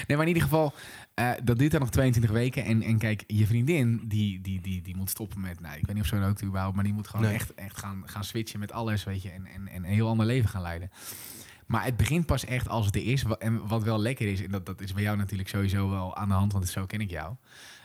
Nee, 0.07 0.17
maar 0.17 0.27
in 0.27 0.33
ieder 0.33 0.43
geval, 0.49 0.73
eh, 1.19 1.31
dat 1.43 1.57
duurt 1.57 1.71
dan 1.71 1.79
nog 1.79 1.89
22 1.89 2.31
weken. 2.31 2.63
En, 2.63 2.81
en 2.81 2.97
kijk, 2.97 3.23
je 3.27 3.45
vriendin, 3.45 4.01
die, 4.07 4.41
die, 4.41 4.61
die, 4.61 4.81
die 4.81 4.95
moet 4.95 5.09
stoppen 5.09 5.41
met... 5.41 5.59
Nou, 5.59 5.77
ik 5.77 5.85
weet 5.85 5.95
niet 5.95 6.03
of 6.03 6.09
ze 6.09 6.19
rookt 6.19 6.43
überhaupt, 6.43 6.75
maar 6.75 6.83
die 6.83 6.93
moet 6.93 7.07
gewoon 7.07 7.25
Nee. 7.25 7.33
echt, 7.33 7.53
echt 7.53 7.77
gaan, 7.77 8.03
gaan 8.05 8.23
switchen 8.23 8.59
met 8.59 8.71
alles, 8.71 9.03
weet 9.03 9.21
je. 9.21 9.29
En, 9.29 9.45
en, 9.45 9.67
en 9.67 9.83
een 9.83 9.93
heel 9.93 10.07
ander 10.07 10.25
leven 10.25 10.49
gaan 10.49 10.61
leiden. 10.61 10.91
Maar 11.65 11.83
het 11.83 11.97
begint 11.97 12.25
pas 12.25 12.45
echt 12.45 12.69
als 12.69 12.85
het 12.85 12.95
er 12.95 13.05
is. 13.05 13.23
En 13.39 13.67
wat 13.67 13.83
wel 13.83 13.99
lekker 13.99 14.27
is, 14.27 14.43
en 14.43 14.51
dat, 14.51 14.65
dat 14.65 14.81
is 14.81 14.93
bij 14.93 15.03
jou 15.03 15.17
natuurlijk 15.17 15.49
sowieso 15.49 15.89
wel 15.89 16.15
aan 16.15 16.27
de 16.27 16.33
hand, 16.33 16.53
want 16.53 16.67
zo 16.67 16.85
ken 16.85 17.01
ik 17.01 17.09
jou. 17.09 17.35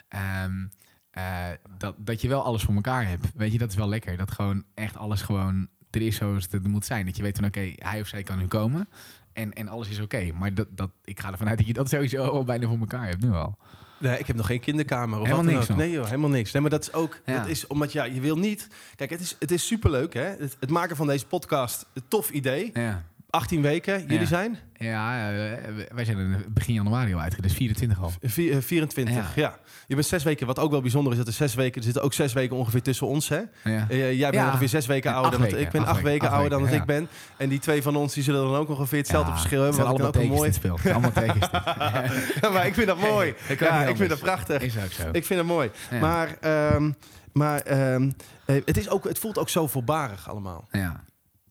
Ehm, 0.08 0.66
eh, 1.10 1.46
dat, 1.78 1.94
dat 1.98 2.20
je 2.20 2.28
wel 2.28 2.44
alles 2.44 2.62
voor 2.62 2.74
elkaar 2.74 3.08
hebt. 3.08 3.26
Weet 3.34 3.52
je, 3.52 3.58
dat 3.58 3.70
is 3.70 3.76
wel 3.76 3.88
lekker. 3.88 4.16
Dat 4.16 4.30
gewoon 4.30 4.64
echt 4.74 4.96
alles 4.96 5.22
gewoon 5.22 5.68
er 5.90 6.02
is 6.02 6.16
zoals 6.16 6.44
het 6.44 6.52
er 6.52 6.70
moet 6.70 6.84
zijn. 6.84 7.06
Dat 7.06 7.16
je 7.16 7.22
weet 7.22 7.36
van 7.36 7.44
oké, 7.44 7.72
hij 7.76 8.00
of 8.00 8.06
zij 8.06 8.22
kan 8.22 8.38
nu 8.38 8.46
komen. 8.46 8.88
En, 9.34 9.52
en 9.52 9.68
alles 9.68 9.88
is 9.88 10.00
oké. 10.00 10.32
Maar 10.38 10.54
dat, 10.54 10.66
dat, 10.70 10.90
ik 11.04 11.20
ga 11.20 11.30
ervan 11.32 11.48
uit 11.48 11.58
dat 11.58 11.66
je 11.66 11.72
dat 11.72 11.88
sowieso 11.88 12.24
al 12.24 12.44
bijna 12.44 12.66
voor 12.68 12.78
elkaar 12.78 13.08
hebt 13.08 13.22
nu 13.22 13.32
al. 13.32 13.58
Nee, 13.98 14.18
ik 14.18 14.26
heb 14.26 14.36
nog 14.36 14.46
geen 14.46 14.60
kinderkamer 14.60 15.18
of 15.20 15.26
Helemaal 15.26 15.44
wat 15.44 15.52
dan 15.52 15.54
niks 15.60 15.70
ook. 15.70 15.76
Nee 15.76 15.90
joh, 15.90 16.04
helemaal 16.04 16.30
niks. 16.30 16.52
Nee, 16.52 16.62
maar 16.62 16.70
dat 16.70 16.82
is 16.82 16.92
ook, 16.92 17.20
Ja. 17.26 17.38
dat 17.38 17.48
is 17.48 17.66
omdat 17.66 17.92
ja, 17.92 18.04
je 18.04 18.20
wil 18.20 18.38
niet... 18.38 18.68
Kijk, 18.96 19.10
het 19.10 19.20
is, 19.20 19.36
het 19.38 19.50
is 19.50 19.66
superleuk 19.66 20.14
hè. 20.14 20.22
Het, 20.22 20.56
het 20.60 20.70
maken 20.70 20.96
van 20.96 21.06
deze 21.06 21.26
podcast, 21.26 21.86
een 21.94 22.02
tof 22.08 22.30
idee. 22.30 22.70
Ja, 22.72 23.04
18 23.34 23.62
weken, 23.62 24.00
jullie 24.00 24.18
Ja. 24.20 24.26
zijn? 24.26 24.58
ja 24.78 25.30
eh, 25.32 25.58
wij 25.94 26.04
zijn 26.04 26.44
begin 26.48 26.74
januari 26.74 27.14
al 27.14 27.20
uit. 27.20 27.42
Dus 27.42 27.52
24 27.52 28.02
al. 28.02 28.12
Eh, 28.20 28.30
24, 28.60 29.34
ja. 29.34 29.58
Je 29.86 29.94
bent 29.94 30.06
zes 30.06 30.22
weken, 30.22 30.46
wat 30.46 30.58
ook 30.58 30.70
wel 30.70 30.80
bijzonder 30.80 31.12
is, 31.12 31.18
dat 31.18 31.26
er 31.26 31.32
zes 31.32 31.54
weken, 31.54 31.76
er 31.78 31.84
zitten 31.84 32.02
ook 32.02 32.12
zes 32.12 32.32
weken 32.32 32.56
ongeveer 32.56 32.82
tussen 32.82 33.06
ons, 33.06 33.28
hè? 33.28 33.40
Ja. 33.64 33.86
Eh, 33.88 34.12
jij 34.18 34.30
bent 34.30 34.46
ongeveer 34.46 34.68
zes 34.68 34.86
weken 34.86 35.12
ouder 35.12 35.30
dan 35.30 35.40
dat 35.40 35.50
weken, 35.50 35.66
ik 35.66 35.72
ben, 35.72 35.80
acht 35.80 35.90
acht 35.90 36.02
weken, 36.02 36.10
weken, 36.12 36.26
acht 36.28 36.36
ouder 36.36 36.58
dan 36.58 36.68
dat 36.68 36.76
ik 36.80 36.84
ben. 36.84 37.08
En 37.36 37.48
die 37.48 37.58
twee 37.58 37.82
van 37.82 37.96
ons, 37.96 38.14
die 38.14 38.22
zullen 38.22 38.42
dan 38.42 38.54
ook 38.54 38.68
ongeveer 38.68 38.98
hetzelfde 38.98 39.32
verschil 39.32 39.62
hebben, 39.62 39.80
het 39.80 39.98
ik 39.98 40.04
ook 40.04 40.14
allemaal 40.14 40.36
mooi... 40.36 40.52
speelt. 40.52 40.86
Allemaal 40.86 41.12
tekens 41.12 41.50
maar 42.52 42.66
ik 42.66 42.74
vind 42.74 42.86
dat 42.86 42.98
mooi. 42.98 43.34
Dat 43.48 43.60
niet 43.60 43.88
ik 43.88 43.96
vind 43.96 44.08
dat 44.08 44.20
prachtig. 44.20 44.62
Is 44.62 44.76
ook 44.76 44.92
zo. 44.92 45.08
Ik 45.12 45.24
vind 45.24 45.38
het 45.38 45.48
mooi. 45.48 45.70
Maar, 46.00 46.36
ehm, 46.40 46.90
maar 47.32 47.60
ehm, 47.60 48.10
eh, 48.44 48.56
het, 48.64 48.76
is 48.76 48.88
ook, 48.88 49.04
het 49.04 49.18
voelt 49.18 49.38
ook 49.38 49.48
zo 49.48 49.66
voorbarig 49.66 50.28
allemaal. 50.28 50.68
ja. 50.70 51.04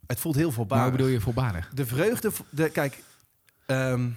Het 0.07 0.19
voelt 0.19 0.35
heel 0.35 0.51
voorbarig. 0.51 0.83
hoe 0.83 0.91
bedoel 0.91 1.07
je 1.11 1.19
voorbarig? 1.21 1.69
De 1.73 1.85
vreugde, 1.85 2.31
de, 2.49 2.69
kijk, 2.69 2.97
ehm, 3.65 4.07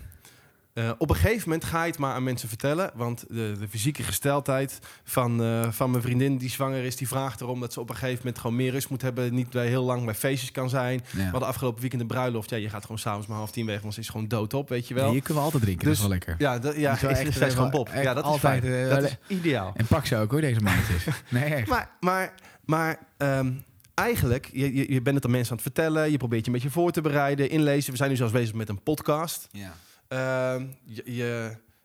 Eh, 0.76 0.90
op 0.98 1.10
een 1.10 1.16
gegeven 1.16 1.42
moment 1.48 1.64
ga 1.64 1.82
je 1.84 1.90
het 1.90 1.98
maar 1.98 2.14
aan 2.14 2.22
mensen 2.22 2.48
vertellen. 2.48 2.90
Want 2.94 3.24
de, 3.28 3.54
de 3.60 3.68
fysieke 3.68 4.02
gesteldheid 4.02 4.78
van, 5.04 5.42
eh, 5.42 5.70
van 5.70 5.90
mijn 5.90 6.02
vriendin 6.02 6.36
die 6.36 6.50
zwanger 6.50 6.84
is... 6.84 6.96
die 6.96 7.08
vraagt 7.08 7.40
erom 7.40 7.60
dat 7.60 7.72
ze 7.72 7.80
op 7.80 7.88
een 7.88 7.94
gegeven 7.96 8.18
moment 8.18 8.38
gewoon 8.38 8.56
meer 8.56 8.70
rust 8.70 8.88
moet 8.90 9.02
hebben. 9.02 9.34
Niet 9.34 9.50
bij 9.50 9.66
heel 9.66 9.84
lang 9.84 10.04
bij 10.04 10.14
feestjes 10.14 10.50
kan 10.52 10.68
zijn. 10.68 11.04
Ja. 11.10 11.16
We 11.24 11.30
hadden 11.30 11.48
afgelopen 11.48 11.80
weekend 11.80 12.00
een 12.02 12.06
bruiloft. 12.08 12.50
Ja, 12.50 12.56
je 12.56 12.68
gaat 12.68 12.82
gewoon 12.82 12.98
s'avonds 12.98 13.26
maar 13.26 13.36
half 13.36 13.50
tien 13.50 13.66
weg, 13.66 13.80
want 13.80 13.94
ze 13.94 14.00
is 14.00 14.08
gewoon 14.08 14.28
doodop, 14.28 14.68
weet 14.68 14.88
je 14.88 14.94
wel. 14.94 15.04
Nee, 15.06 15.14
je 15.14 15.20
kunt 15.22 15.34
wel 15.36 15.44
altijd 15.44 15.62
drinken, 15.62 15.88
Dus- 15.88 15.98
dat 16.00 16.10
is 16.10 16.10
wel 16.10 16.18
lekker. 16.26 16.46
Ja, 16.46 16.58
dat, 16.58 16.76
ja 16.76 16.92
is, 16.92 17.02
echt 17.26 17.40
is 17.40 17.54
gewoon 17.54 17.70
Bob. 17.70 17.88
echt 17.88 18.02
Ja, 18.04 18.14
dat 18.14 18.34
is 18.34 18.38
fijn. 18.40 18.62
eh, 18.64 18.88
dat 18.88 19.02
is 19.02 19.16
ideaal. 19.26 19.72
En 19.76 19.86
pak 19.86 20.06
ze 20.06 20.16
ook 20.16 20.30
hoor, 20.30 20.40
deze 20.40 20.60
maandjes. 20.60 21.04
nee, 21.30 21.44
echt. 21.44 21.68
Maar, 21.68 21.90
maar, 22.00 22.34
maar 22.64 22.98
ehm, 23.16 23.52
eigenlijk, 23.96 24.48
je, 24.52 24.74
je, 24.74 24.92
je 24.92 25.02
bent 25.02 25.16
het 25.16 25.24
aan 25.24 25.30
mensen 25.30 25.50
aan 25.50 25.62
het 25.62 25.72
vertellen. 25.72 26.10
Je 26.10 26.16
probeert 26.16 26.40
je 26.44 26.46
een 26.46 26.56
beetje 26.56 26.70
voor 26.70 26.90
te 26.92 27.00
bereiden, 27.00 27.50
inlezen. 27.50 27.90
We 27.90 27.96
zijn 27.96 28.10
nu 28.10 28.16
zelfs 28.16 28.32
bezig 28.32 28.54
met 28.54 28.68
een 28.68 28.82
podcast. 28.82 29.48
Ja, 29.50 29.72
Ehm, 30.08 30.66
je, 30.84 31.02
je, 31.14 31.24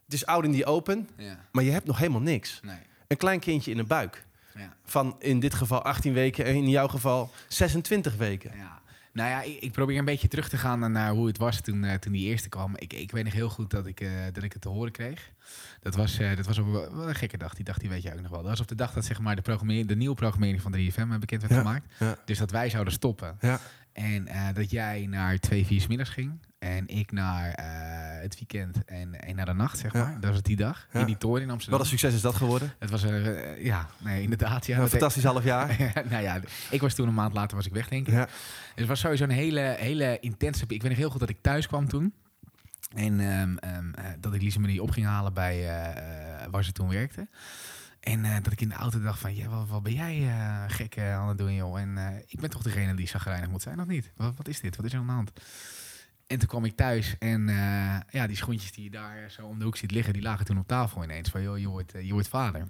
het 0.06 0.14
is 0.14 0.26
oud 0.26 0.44
in 0.44 0.52
die 0.52 0.66
open, 0.66 1.10
ja, 1.18 1.46
maar 1.52 1.64
je 1.64 1.72
hebt 1.72 1.86
nog 1.86 1.98
helemaal 1.98 2.22
niks. 2.22 2.60
nee. 2.64 2.76
Een 3.08 3.18
klein 3.18 3.40
kindje 3.40 3.72
in 3.72 3.78
de 3.78 3.84
buik. 3.84 4.26
Ja. 4.56 4.74
Van 4.84 5.16
in 5.20 5.40
dit 5.40 5.54
geval 5.54 5.82
18 5.84 6.14
weken 6.14 6.46
en 6.46 6.56
in 6.56 6.70
jouw 6.70 6.88
geval 6.88 7.32
26 7.48 8.16
weken. 8.16 8.52
Ja. 8.58 8.82
Nou 9.14 9.30
ja, 9.30 9.42
ik, 9.42 9.62
ik 9.62 9.72
probeer 9.72 9.98
een 9.98 10.06
beetje 10.06 10.28
terug 10.28 10.50
te 10.50 10.58
gaan 10.58 10.92
naar- 10.92 11.12
hoe 11.12 11.28
het 11.28 11.38
was 11.38 11.62
toen, 11.62 11.84
eh, 11.84 11.94
toen 11.98 12.12
die 12.14 12.28
eerste 12.28 12.50
kwam. 12.50 12.76
Ik, 12.78 12.94
ik 12.94 13.12
weet 13.12 13.24
nog 13.24 13.34
heel 13.34 13.50
goed 13.50 13.70
dat 13.72 13.86
ik, 13.86 14.02
eh, 14.02 14.10
dat 14.34 14.44
ik 14.44 14.54
het 14.54 14.62
te 14.62 14.70
horen 14.70 14.92
kreeg. 14.92 15.32
Dat 15.82 15.96
was, 15.96 16.20
eh, 16.20 16.36
dat 16.36 16.46
was 16.46 16.58
op 16.58 16.72
wel 16.72 17.10
een 17.10 17.16
gekke 17.16 17.38
dag. 17.38 17.54
Die 17.54 17.66
dag 17.66 17.78
die 17.78 17.90
weet 17.90 18.02
je 18.04 18.14
ook 18.14 18.22
nog 18.22 18.32
wel. 18.32 18.40
Dat 18.42 18.50
was 18.50 18.60
op 18.62 18.68
de 18.68 18.76
dag 18.76 18.94
dat 18.94 19.06
zeg 19.06 19.20
maar, 19.20 19.36
de, 19.36 19.42
programmering, 19.42 19.88
de 19.88 19.96
nieuwe 19.96 20.16
programmering 20.16 20.62
van 20.62 20.72
3FM 20.72 21.20
bekend 21.20 21.42
werd 21.42 21.54
Ja, 21.54 21.60
gemaakt. 21.60 21.94
ja. 22.00 22.18
Dus 22.26 22.38
dat 22.38 22.52
wij 22.52 22.70
zouden 22.70 22.94
stoppen. 22.94 23.38
Ja. 23.42 23.60
En 23.94 24.28
dat 24.54 24.72
jij 24.72 25.06
naar 25.10 25.38
twee, 25.40 25.66
vier 25.66 25.82
's 25.82 25.88
middags 25.88 26.10
ging. 26.10 26.40
En 26.62 26.88
ik 26.88 27.12
naar 27.12 27.52
eh, 27.54 28.22
het 28.22 28.36
weekend 28.40 28.86
en, 28.86 29.22
en 29.22 29.36
naar 29.36 29.46
de 29.46 29.54
nacht, 29.54 29.78
zeg 29.80 29.94
Ja. 29.94 30.04
maar. 30.04 30.20
Dat 30.20 30.32
was 30.32 30.42
die 30.42 30.56
dag. 30.56 30.88
Ja. 30.92 31.00
In 31.00 31.06
die 31.06 31.18
toren 31.18 31.42
in 31.42 31.50
Amsterdam. 31.50 31.80
Wat 31.80 31.88
een 31.88 31.98
succes 31.98 32.14
is 32.14 32.22
dat 32.22 32.36
geworden. 32.36 32.74
Het 32.80 32.90
was 32.90 33.04
een, 33.04 33.26
eh, 33.26 33.66
ja, 33.66 33.88
nee, 33.98 34.22
inderdaad. 34.22 34.66
Ja, 34.66 34.80
een 34.80 34.88
fantastisch 34.90 35.24
half 35.24 35.44
jaar. 35.44 35.78
nou 36.10 36.24
ja, 36.24 36.40
ik 36.70 36.82
was 36.82 36.94
toen 36.94 37.08
een 37.08 37.14
maand 37.14 37.34
later 37.34 37.58
was 37.58 37.66
ik 37.66 37.74
weg, 37.74 37.88
denk 37.88 38.08
ik. 38.08 38.14
Ja. 38.14 38.26
Dus 38.26 38.34
het 38.76 38.88
was 38.88 39.00
sowieso 39.00 39.24
een 39.24 39.30
hele, 39.30 39.76
hele 39.80 40.18
intense... 40.20 40.64
Ik 40.68 40.82
weet 40.82 40.90
nog 40.90 41.00
heel 41.00 41.10
goed 41.10 41.20
dat 41.20 41.30
ik 41.30 41.42
thuis 41.42 41.68
kwam 41.68 41.88
toen. 41.88 42.14
En 42.96 43.20
ehm, 43.20 43.58
ehm, 43.58 43.94
eh, 43.94 44.06
dat 44.20 44.34
ik 44.34 44.42
Lise 44.42 44.60
Marie 44.60 44.82
op 44.82 44.90
ging 44.92 45.06
halen 45.06 45.34
bij 45.34 45.56
eh, 45.70 46.42
eh, 46.44 46.48
waar 46.52 46.64
ze 46.64 46.72
toen 46.72 46.90
werkte. 46.90 47.28
En 48.00 48.26
eh, 48.26 48.36
dat 48.42 48.52
ik 48.54 48.62
in 48.62 48.70
de 48.70 48.76
auto 48.76 49.02
dacht 49.02 49.20
van... 49.20 49.36
Ja, 49.36 49.48
wat, 49.48 49.68
wat 49.68 49.84
ben 49.84 49.94
jij 49.94 50.28
eh, 50.28 50.64
gek 50.68 50.96
eh, 50.96 51.16
aan 51.18 51.28
het 51.28 51.38
doen, 51.38 51.54
joh? 51.54 51.80
En 51.80 51.98
eh, 51.98 52.16
ik 52.28 52.40
ben 52.40 52.50
toch 52.50 52.62
degene 52.62 52.94
die 52.96 53.08
zagrijnig 53.08 53.50
moet 53.50 53.62
zijn, 53.62 53.80
of 53.82 53.88
niet? 53.88 54.12
Wat, 54.16 54.34
wat 54.38 54.48
is 54.48 54.60
dit? 54.60 54.76
Wat 54.76 54.86
is 54.86 54.94
er 54.94 55.00
aan 55.00 55.06
de 55.06 55.12
hand? 55.12 55.32
En 56.32 56.40
toen 56.40 56.48
kwam 56.48 56.66
ik 56.66 56.76
thuis 56.76 57.16
en 57.20 57.50
eh, 57.50 58.00
ja, 58.10 58.28
die 58.28 58.36
schoentjes 58.36 58.72
die 58.72 58.84
je 58.84 58.90
daar 58.90 59.32
zo 59.32 59.46
om 59.46 59.60
de 59.60 59.66
hoek 59.66 59.78
ziet 59.78 59.92
liggen... 59.92 60.14
die 60.14 60.22
lagen 60.22 60.46
toen 60.46 60.58
op 60.60 60.68
tafel 60.68 61.04
ineens. 61.04 61.30
Van, 61.30 61.42
joh, 61.42 61.60
je 61.60 61.68
wordt, 61.68 61.94
eh, 61.94 62.06
je 62.06 62.14
wordt 62.14 62.28
vader. 62.28 62.68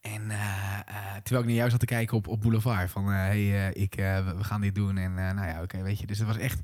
En 0.00 0.30
eh, 0.30 0.78
terwijl 1.22 1.40
ik 1.40 1.46
naar 1.46 1.56
jou 1.56 1.70
zat 1.70 1.80
te 1.80 1.86
kijken 1.86 2.16
op, 2.16 2.28
op 2.28 2.40
Boulevard. 2.40 2.90
Van, 2.90 3.06
hé, 3.06 3.48
hey, 3.48 3.72
ik, 3.72 3.94
we- 3.94 4.36
gaan 4.44 4.60
dit 4.60 4.74
doen. 4.74 4.96
En 4.96 5.14
nou 5.14 5.46
ja, 5.46 5.62
oké, 5.62 5.82
weet 5.82 5.98
je. 5.98 6.06
Dus 6.06 6.18
het 6.18 6.26
was 6.26 6.36
echt 6.36 6.60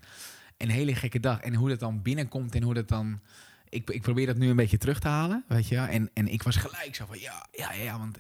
een 0.56 0.70
hele 0.70 0.94
gekke 0.94 1.20
dag. 1.20 1.40
En 1.40 1.54
hoe 1.54 1.68
dat 1.68 1.80
dan 1.80 2.02
binnenkomt 2.02 2.54
en 2.54 2.62
hoe 2.62 2.74
dat 2.74 2.88
dan... 2.88 3.20
Ik, 3.68 3.90
ik 3.90 4.02
probeer 4.02 4.26
dat 4.26 4.36
nu 4.36 4.48
een 4.48 4.56
beetje 4.56 4.78
terug 4.78 4.98
te 5.00 5.08
halen, 5.08 5.44
weet 5.48 5.68
je. 5.68 5.76
En, 5.76 6.10
en 6.14 6.28
ik 6.28 6.42
was 6.42 6.56
gelijk 6.56 6.94
zo 6.94 7.06
van, 7.06 7.18
ja, 7.18 7.46
ja, 7.52 7.72
ja, 7.72 7.98
want... 7.98 8.18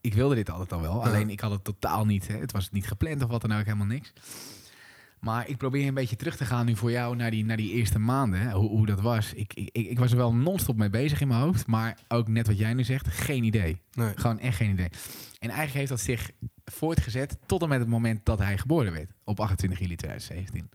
ik 0.00 0.14
wilde 0.14 0.34
dit 0.34 0.50
altijd 0.50 0.72
al 0.72 0.80
wel. 0.80 1.04
Alleen 1.04 1.30
ik 1.30 1.40
had 1.40 1.50
het 1.50 1.64
totaal 1.64 2.06
niet. 2.06 2.28
Hè. 2.28 2.36
Het 2.38 2.52
was 2.52 2.70
niet 2.70 2.86
gepland 2.86 3.22
of 3.22 3.30
wat 3.30 3.40
dan 3.40 3.52
ook, 3.52 3.64
helemaal 3.64 3.86
niks. 3.86 4.12
Maar 5.24 5.48
ik 5.48 5.56
probeer 5.56 5.86
een 5.86 5.94
beetje 5.94 6.16
terug 6.16 6.36
te 6.36 6.44
gaan 6.44 6.66
nu 6.66 6.76
voor 6.76 6.90
jou 6.90 7.16
naar 7.16 7.30
die, 7.30 7.44
naar 7.44 7.56
die 7.56 7.72
eerste 7.72 7.98
maanden. 7.98 8.40
Hè, 8.40 8.52
hoe, 8.52 8.68
hoe 8.68 8.86
dat 8.86 9.00
was. 9.00 9.32
Ik, 9.32 9.54
ik, 9.54 9.70
ik 9.72 9.98
was 9.98 10.10
er 10.10 10.16
wel 10.16 10.34
non-stop 10.34 10.76
mee 10.76 10.90
bezig 10.90 11.20
in 11.20 11.28
mijn 11.28 11.40
hoofd. 11.40 11.66
Maar 11.66 11.98
ook 12.08 12.28
net 12.28 12.46
wat 12.46 12.58
jij 12.58 12.74
nu 12.74 12.84
zegt, 12.84 13.08
geen 13.08 13.44
idee. 13.44 13.80
Nee. 13.92 14.12
Gewoon 14.16 14.38
echt 14.38 14.56
geen 14.56 14.70
idee. 14.70 14.88
En 15.38 15.48
eigenlijk 15.48 15.72
heeft 15.72 15.88
dat 15.88 16.00
zich 16.00 16.30
voortgezet 16.64 17.38
tot 17.46 17.62
en 17.62 17.68
met 17.68 17.78
het 17.78 17.88
moment 17.88 18.24
dat 18.24 18.38
hij 18.38 18.58
geboren 18.58 18.92
werd. 18.92 19.10
Op 19.24 19.40
28 19.40 19.78
juli 19.78 19.96
2017. 19.96 20.70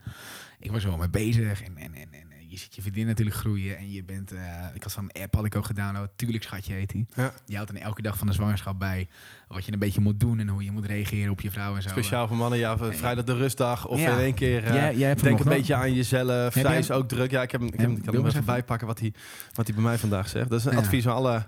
Ik 0.60 0.72
was 0.72 0.84
er 0.84 0.90
wel 0.90 0.98
mee 0.98 1.10
bezig. 1.10 1.64
En, 1.64 1.78
en, 1.78 1.94
en, 1.94 2.14
en 2.14 2.27
je 2.58 2.64
ziet 2.64 2.76
je 2.76 2.82
vriendin 2.82 3.06
natuurlijk 3.06 3.36
groeien. 3.38 3.78
En 3.78 3.92
je 3.92 4.04
bent... 4.04 4.32
eh, 4.32 4.40
ik 4.74 4.84
had 4.84 4.92
zo'n 4.92 5.12
app 5.22 5.36
had 5.36 5.46
ik 5.46 5.56
ook 5.56 5.66
gedownload. 5.66 6.10
Tuurlijk 6.16 6.44
schatje 6.44 6.74
heet 6.74 6.90
die. 6.90 7.06
Ja. 7.16 7.34
Je 7.46 7.56
houdt 7.56 7.72
dan 7.74 7.82
elke 7.82 8.02
dag 8.02 8.18
van 8.18 8.28
de 8.28 8.34
zwangerschap 8.34 8.80
bij. 8.80 9.08
Wat 9.48 9.66
je 9.66 9.72
een 9.74 9.80
beetje 9.80 10.02
moet 10.02 10.20
doen. 10.20 10.40
En 10.40 10.48
hoe 10.48 10.64
je 10.64 10.72
moet 10.72 10.86
reageren 10.86 11.32
op 11.32 11.42
je 11.42 11.52
vrouw 11.52 11.76
en 11.76 11.82
zo. 11.82 11.90
Speciaal 11.90 12.28
voor 12.28 12.38
mannen, 12.38 12.60
ja, 12.60 12.78
vrijdag 12.78 13.24
de 13.26 13.36
rustdag. 13.36 13.88
Of 13.88 14.00
Ja. 14.00 14.12
in 14.12 14.18
één 14.20 14.34
keer... 14.34 14.64
eh, 14.64 14.74
Jij, 14.74 14.96
jij 14.96 15.08
hebt 15.08 15.22
hem 15.22 15.30
Denk 15.36 15.46
een 15.46 15.56
beetje 15.58 15.76
aan 15.76 15.94
jezelf. 15.94 16.54
Zij 16.54 16.78
is 16.78 16.92
ook 16.92 17.08
druk. 17.08 17.32
Ja, 17.32 17.42
ik, 17.42 17.52
heb, 17.52 17.62
ik, 17.62 17.80
heb, 17.80 17.90
ik 17.90 18.04
kan 18.06 18.16
hem 18.16 18.26
even 18.26 18.46
bijpakken 18.46 18.88
wat 18.88 19.00
hij, 19.00 19.14
wat 19.54 19.66
hij 19.68 19.76
bij 19.76 19.84
mij 19.84 19.98
vandaag 19.98 20.30
zegt. 20.30 20.50
Dat 20.50 20.60
is 20.60 20.66
een 20.66 20.78
advies 20.78 21.08
aan 21.08 21.16
alle, 21.16 21.46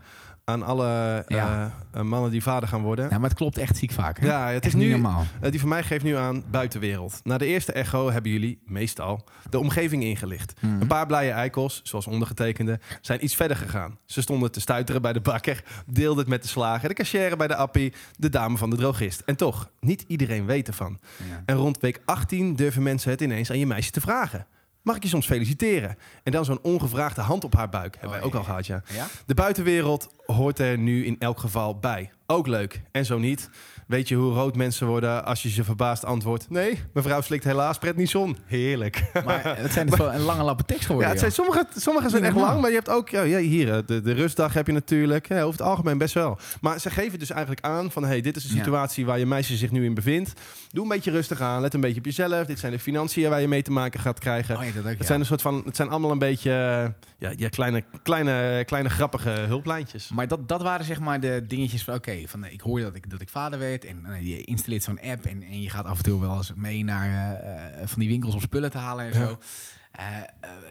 aan 0.49 0.63
alle 0.63 1.23
Ja. 1.27 1.71
eh, 1.93 1.99
eh, 1.99 2.05
mannen 2.05 2.31
die 2.31 2.43
vader 2.43 2.69
gaan 2.69 2.81
worden. 2.81 3.09
Ja, 3.09 3.17
maar 3.17 3.29
het 3.29 3.37
klopt 3.37 3.57
echt 3.57 3.77
ziek 3.77 3.91
vaak. 3.91 4.19
Hè? 4.19 4.27
Ja, 4.27 4.45
het 4.47 4.53
Echt 4.65 4.73
is 4.73 4.79
nu, 4.81 4.89
normaal. 4.89 5.25
eh, 5.41 5.51
die 5.51 5.59
van 5.59 5.69
mij 5.69 5.83
geeft 5.83 6.03
nu 6.03 6.15
aan 6.15 6.43
buitenwereld. 6.51 7.19
Na 7.23 7.37
de 7.37 7.45
eerste 7.45 7.71
echo 7.71 8.11
hebben 8.11 8.31
jullie, 8.31 8.59
meestal, 8.65 9.23
de 9.49 9.59
omgeving 9.59 10.03
ingelicht. 10.03 10.53
Mhm. 10.61 10.81
Een 10.81 10.87
paar 10.87 11.05
blije 11.05 11.31
eikels, 11.31 11.81
zoals 11.83 12.07
ondergetekende, 12.07 12.79
zijn 13.01 13.23
iets 13.23 13.35
verder 13.35 13.57
gegaan. 13.57 13.97
Ze 14.05 14.21
stonden 14.21 14.51
te 14.51 14.59
stuiteren 14.59 15.01
bij 15.01 15.13
de 15.13 15.21
bakker, 15.21 15.63
deelden 15.85 16.19
het 16.19 16.27
met 16.27 16.41
de 16.41 16.47
slager, 16.47 16.87
de 16.89 16.95
cashier 16.95 17.37
bij 17.37 17.47
de 17.47 17.55
appie, 17.55 17.93
de 18.17 18.29
dame 18.29 18.57
van 18.57 18.69
de 18.69 18.75
drogist. 18.75 19.21
En 19.25 19.35
toch, 19.35 19.69
niet 19.79 20.03
iedereen 20.07 20.45
weet 20.45 20.67
ervan. 20.67 20.99
Ja. 21.29 21.43
En 21.45 21.55
rond 21.55 21.79
week 21.79 22.01
18 22.05 22.55
durven 22.55 22.83
mensen 22.83 23.11
het 23.11 23.21
ineens 23.21 23.51
aan 23.51 23.59
je 23.59 23.67
meisje 23.67 23.91
te 23.91 24.01
vragen. 24.01 24.45
Mag 24.81 24.95
ik 24.95 25.03
je 25.03 25.09
soms 25.09 25.25
feliciteren? 25.25 25.97
En 26.23 26.31
dan 26.31 26.45
zo'n 26.45 26.59
ongevraagde 26.61 27.21
hand 27.21 27.43
op 27.43 27.53
haar 27.55 27.69
buik. 27.69 27.93
Hebben 27.93 28.09
Oh, 28.09 28.15
wij 28.15 28.25
ook 28.25 28.31
ja. 28.33 28.37
al 28.39 28.43
gehad, 28.45 28.65
ja. 28.65 28.81
Ja? 28.93 29.07
De 29.25 29.33
buitenwereld 29.33 30.07
hoort 30.25 30.59
er 30.59 30.77
nu 30.77 31.05
in 31.05 31.15
elk 31.19 31.39
geval 31.39 31.79
bij. 31.79 32.11
Ook 32.25 32.47
leuk. 32.47 32.81
En 32.91 33.05
zo 33.05 33.17
niet. 33.17 33.49
Weet 33.89 34.07
je 34.07 34.15
hoe 34.15 34.33
rood 34.33 34.55
mensen 34.55 34.87
worden 34.87 35.25
als 35.25 35.41
je 35.41 35.49
ze 35.49 35.63
verbaasd 35.63 36.05
antwoordt? 36.05 36.49
Nee, 36.49 36.79
mevrouw 36.93 37.21
slikt 37.21 37.43
helaas 37.43 37.77
prednison. 37.77 38.37
Heerlijk. 38.45 39.03
Maar 39.25 39.57
het 39.61 39.71
zijn 39.73 39.87
dus 39.87 39.97
wel 39.97 40.13
een 40.13 40.21
lange 40.21 40.43
lappe 40.43 40.63
tekst 40.63 40.81
Ja, 40.81 40.87
geworden. 40.87 41.09
het 41.11 41.19
zijn, 41.19 41.31
sommige, 41.31 41.65
sommige 41.75 42.09
zijn 42.09 42.21
Niet 42.21 42.31
echt 42.31 42.41
lang, 42.41 42.61
maar 42.61 42.69
je 42.69 42.75
hebt 42.75 42.89
ook... 42.89 43.09
Ja, 43.09 43.21
ja, 43.21 43.37
hier, 43.37 43.73
eh, 43.73 43.77
de, 43.85 44.01
de 44.01 44.11
rustdag 44.11 44.53
heb 44.53 44.67
je 44.67 44.73
natuurlijk. 44.73 45.27
Ja, 45.27 45.41
over 45.41 45.59
het 45.59 45.67
algemeen 45.69 45.97
best 45.97 46.13
wel. 46.13 46.39
Maar 46.61 46.79
ze 46.79 46.89
geven 46.89 47.19
dus 47.19 47.29
eigenlijk 47.29 47.65
aan 47.65 47.91
van... 47.91 48.03
hey, 48.05 48.21
dit 48.21 48.35
is 48.35 48.43
de 48.43 48.49
Ja. 48.53 48.55
situatie 48.63 49.05
waar 49.05 49.19
je 49.19 49.25
meisje 49.25 49.55
zich 49.55 49.71
nu 49.71 49.85
in 49.85 49.93
bevindt. 49.93 50.33
Doe 50.71 50.83
een 50.83 50.89
beetje 50.89 51.11
rustig 51.11 51.41
aan. 51.41 51.61
Let 51.61 51.73
een 51.73 51.81
beetje 51.81 51.99
op 51.99 52.05
jezelf. 52.05 52.45
Dit 52.45 52.59
zijn 52.59 52.71
de 52.71 52.79
financiën 52.79 53.29
waar 53.29 53.41
je 53.41 53.47
mee 53.47 53.61
te 53.61 53.71
maken 53.71 53.99
gaat 53.99 54.19
krijgen. 54.19 54.57
Oh 54.57 54.63
ja, 54.63 54.71
dat 54.71 54.83
ook, 54.83 54.89
Het 54.89 54.99
ja. 54.99 55.05
zijn 55.05 55.19
een 55.19 55.25
soort 55.25 55.41
van... 55.41 55.61
Het 55.65 55.75
zijn 55.75 55.89
allemaal 55.89 56.11
een 56.11 56.19
beetje... 56.19 56.51
eh, 56.51 57.27
Ja, 57.29 57.33
ja 57.37 57.49
kleine, 57.49 57.83
kleine, 58.03 58.63
kleine 58.65 58.89
grappige 58.89 59.29
hulplijntjes. 59.29 60.09
Maar 60.13 60.27
dat, 60.27 60.47
dat 60.47 60.61
waren 60.61 60.85
zeg 60.85 60.99
maar 60.99 61.19
de 61.19 61.43
dingetjes 61.47 61.83
van... 61.83 61.93
Oké, 61.93 62.17
van 62.25 62.43
eh, 62.43 62.53
ik 62.53 62.61
hoorde 62.61 62.83
dat 62.83 62.95
ik, 62.95 63.09
dat 63.09 63.21
ik 63.21 63.29
vader 63.29 63.59
werd. 63.59 63.78
En 63.85 64.05
eh, 64.05 64.27
je 64.27 64.43
installeert 64.43 64.83
zo'n 64.83 64.99
app. 65.01 65.25
En, 65.25 65.43
en 65.43 65.61
je 65.61 65.69
gaat 65.69 65.85
af 65.85 65.97
en 65.97 66.03
toe 66.03 66.19
wel 66.21 66.35
eens 66.37 66.53
mee 66.55 66.83
naar 66.83 67.07
eh, 67.41 67.81
eh, 67.81 67.87
van 67.87 67.99
die 67.99 68.09
winkels 68.09 68.33
om 68.33 68.41
spullen 68.41 68.71
te 68.71 68.77
halen 68.77 69.05
en 69.13 69.19
Ja. 69.19 69.27
zo. 69.27 69.37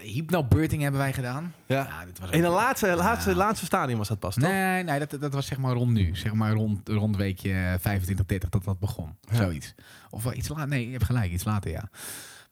Hypnobirthing 0.03 0.83
hebben 0.83 1.01
wij 1.01 1.13
gedaan. 1.13 1.55
Ja. 1.67 2.05
dit 2.05 2.19
was 2.19 2.31
In 2.31 2.43
de 2.43 2.49
laatste, 2.49 2.97
laatste, 2.97 3.35
laatste 3.35 3.67
stadium 3.67 3.99
was 3.99 4.09
dat 4.09 4.19
pas, 4.19 4.35
toch? 4.35 4.45
Nee, 4.49 4.83
nee 4.83 4.99
dat, 4.99 5.21
dat 5.21 5.33
was 5.33 5.47
zeg 5.47 5.59
maar 5.59 5.73
rond 5.75 5.93
nu. 5.93 6.17
Zeg 6.17 6.33
maar 6.33 6.53
rond, 6.53 6.89
rond 6.89 7.17
weekje 7.17 7.77
25, 7.81 8.27
30 8.27 8.49
dat 8.49 8.65
dat 8.65 8.79
begon. 8.79 9.17
Ja. 9.21 9.35
Zoiets. 9.37 9.75
Of 10.11 10.23
wel 10.23 10.35
iets 10.35 10.49
later. 10.49 10.69
Nee, 10.69 10.87
je 10.87 10.93
hebt 10.93 11.05
gelijk. 11.05 11.33
Iets 11.33 11.45
later, 11.45 11.71
ja. 11.71 11.89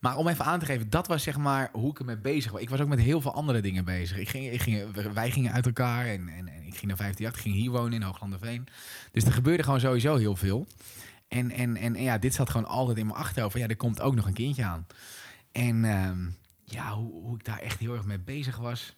Maar 0.07 0.17
om 0.17 0.29
even 0.29 0.45
aan 0.45 0.59
te 0.59 0.67
geven, 0.67 0.91
dat 0.91 1.07
was 1.07 1.23
zeg 1.23 1.37
maar 1.37 1.69
hoe 1.73 1.91
ik 1.91 1.99
ermee 1.99 2.17
bezig 2.17 2.53
was. 2.53 2.61
Ik 2.61 2.71
was 2.71 2.81
ook 2.81 2.89
met 2.89 2.99
heel 2.99 3.21
veel 3.21 3.33
andere 3.35 3.61
dingen 3.61 3.85
bezig. 3.85 4.19
Ik 4.19 4.29
ging, 4.29 4.53
ik 4.53 4.63
ging, 4.63 5.13
wij 5.13 5.31
gingen 5.31 5.53
uit 5.53 5.67
elkaar 5.67 6.07
en, 6.07 6.29
en, 6.29 6.49
en 6.49 6.63
ik 6.63 6.75
ging 6.75 6.87
naar 6.87 6.97
158. 6.97 7.35
Ik 7.35 7.43
ging 7.43 7.55
hier 7.55 7.71
wonen 7.71 7.93
in 7.93 8.03
Hooglanderveen. 8.03 8.67
Dus 9.13 9.25
er 9.25 9.33
gebeurde 9.33 9.63
gewoon 9.63 9.81
sowieso 9.81 10.17
heel 10.17 10.37
veel. 10.37 10.67
En, 11.29 11.51
en, 11.51 11.77
en, 11.77 11.95
ja, 11.95 12.19
dit 12.19 12.35
zat 12.35 12.51
gewoon 12.51 12.67
altijd 12.67 12.99
in 12.99 13.07
mijn 13.07 13.19
achterhoofd. 13.19 13.59
Ja, 13.59 13.67
er 13.67 13.77
komt 13.77 14.01
ook 14.01 14.15
nog 14.15 14.27
een 14.27 14.33
kindje 14.33 14.65
aan. 14.65 14.87
En 15.53 15.85
ehm, 15.85 16.29
ja, 16.65 16.95
hoe, 16.95 17.13
hoe 17.23 17.35
ik 17.35 17.45
daar 17.45 17.59
echt 17.59 17.79
heel 17.79 17.95
erg 17.95 18.05
mee 18.05 18.21
bezig 18.21 18.57
was. 18.57 18.97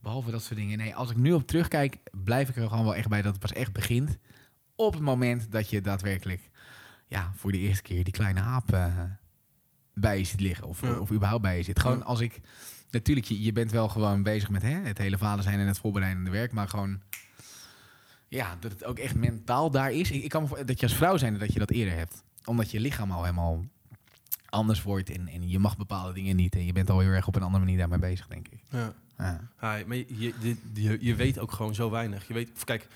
Behalve 0.00 0.30
dat 0.30 0.42
soort 0.42 0.58
dingen. 0.58 0.78
Nee, 0.78 0.94
als 0.94 1.10
ik 1.10 1.16
nu 1.16 1.32
op 1.32 1.46
terugkijk, 1.46 1.96
blijf 2.24 2.48
ik 2.48 2.56
er 2.56 2.68
gewoon 2.68 2.84
wel 2.84 2.94
echt 2.94 3.08
bij 3.08 3.22
dat 3.22 3.32
het 3.32 3.40
pas 3.40 3.52
echt 3.52 3.72
begint. 3.72 4.18
Op 4.74 4.92
het 4.92 5.02
moment 5.02 5.52
dat 5.52 5.70
je 5.70 5.80
daadwerkelijk, 5.80 6.50
ja, 7.06 7.32
voor 7.36 7.52
de 7.52 7.58
eerste 7.58 7.82
keer 7.82 8.04
die 8.04 8.12
kleine 8.12 8.40
aap 8.40 8.72
eh, 8.72 8.94
bij 9.94 10.18
je 10.18 10.24
ziet 10.24 10.40
liggen. 10.40 10.66
Of, 10.66 10.80
Ja. 10.80 10.98
of 10.98 11.10
überhaupt 11.10 11.42
bij 11.42 11.56
je 11.56 11.62
zit. 11.62 11.80
Gewoon 11.80 12.04
als 12.04 12.20
ik, 12.20 12.40
natuurlijk, 12.90 13.26
je, 13.26 13.42
je 13.42 13.52
bent 13.52 13.70
wel 13.70 13.88
gewoon 13.88 14.22
bezig 14.22 14.50
met 14.50 14.62
hè, 14.62 14.80
het 14.80 14.98
hele 14.98 15.18
vader 15.18 15.42
zijn 15.42 15.58
en 15.60 15.66
het 15.66 15.78
voorbereidende 15.78 16.30
werk. 16.30 16.52
Maar 16.52 16.68
gewoon, 16.68 17.00
ja, 18.28 18.56
dat 18.60 18.72
het 18.72 18.84
ook 18.84 18.98
echt 18.98 19.14
mentaal 19.14 19.70
daar 19.70 19.92
is. 19.92 20.10
Ik, 20.10 20.22
ik 20.22 20.28
kan 20.30 20.42
me 20.42 20.64
dat 20.64 20.80
je 20.80 20.86
als 20.86 20.94
vrouw 20.96 21.16
zijn 21.16 21.38
dat 21.38 21.52
je 21.52 21.58
dat 21.58 21.70
eerder 21.70 21.94
hebt. 21.96 22.22
Omdat 22.44 22.70
je 22.70 22.80
lichaam 22.80 23.10
al 23.10 23.22
helemaal 23.22 23.64
anders 24.48 24.82
wordt. 24.82 25.10
En, 25.10 25.28
en 25.28 25.48
je 25.48 25.58
mag 25.58 25.76
bepaalde 25.76 26.12
dingen 26.12 26.36
niet. 26.36 26.54
En 26.54 26.64
je 26.66 26.72
bent 26.72 26.90
al 26.90 26.98
heel 27.00 27.10
erg 27.10 27.26
op 27.26 27.36
een 27.36 27.42
andere 27.42 27.64
manier 27.64 27.78
daarmee 27.78 27.98
bezig, 27.98 28.26
denk 28.26 28.48
ik. 28.48 28.60
Ja. 28.70 28.92
Ja. 29.18 29.40
Maar 29.60 29.96
je, 29.96 30.06
je, 30.40 30.56
je, 30.74 30.98
je 31.00 31.14
weet 31.14 31.38
ook 31.38 31.52
gewoon 31.52 31.74
zo 31.74 31.90
weinig. 31.90 32.28
Je 32.28 32.34
weet, 32.34 32.64
kijk, 32.64 32.88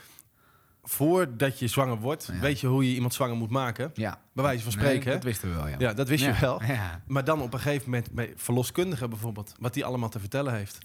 voordat 0.89 1.59
je 1.59 1.69
zwanger 1.69 1.97
wordt, 1.99 2.29
Ja. 2.33 2.39
weet 2.41 2.61
je 2.61 2.67
hoe 2.67 2.89
je 2.89 2.95
iemand 2.95 3.15
zwanger 3.15 3.37
moet 3.37 3.51
maken. 3.51 3.91
Ja. 3.95 4.21
Bij 4.33 4.45
wijze 4.45 4.63
van 4.63 4.73
Nee, 4.77 4.85
spreken. 4.85 5.13
dat 5.13 5.23
wisten 5.23 5.49
we 5.51 5.55
wel, 5.57 5.69
ja. 5.69 5.75
ja, 5.79 5.93
dat 5.93 6.09
wist 6.09 6.25
Ja, 6.25 6.35
je 6.35 6.41
wel. 6.41 6.61
Maar 7.07 7.25
dan 7.25 7.41
op 7.43 7.53
een 7.53 7.61
gegeven 7.61 7.91
moment 7.91 8.11
bij 8.13 8.33
verloskundigen 8.37 9.11
bijvoorbeeld, 9.11 9.55
wat 9.61 9.75
die 9.75 9.85
allemaal 9.85 10.09
te 10.09 10.21
vertellen 10.21 10.55
heeft. 10.55 10.79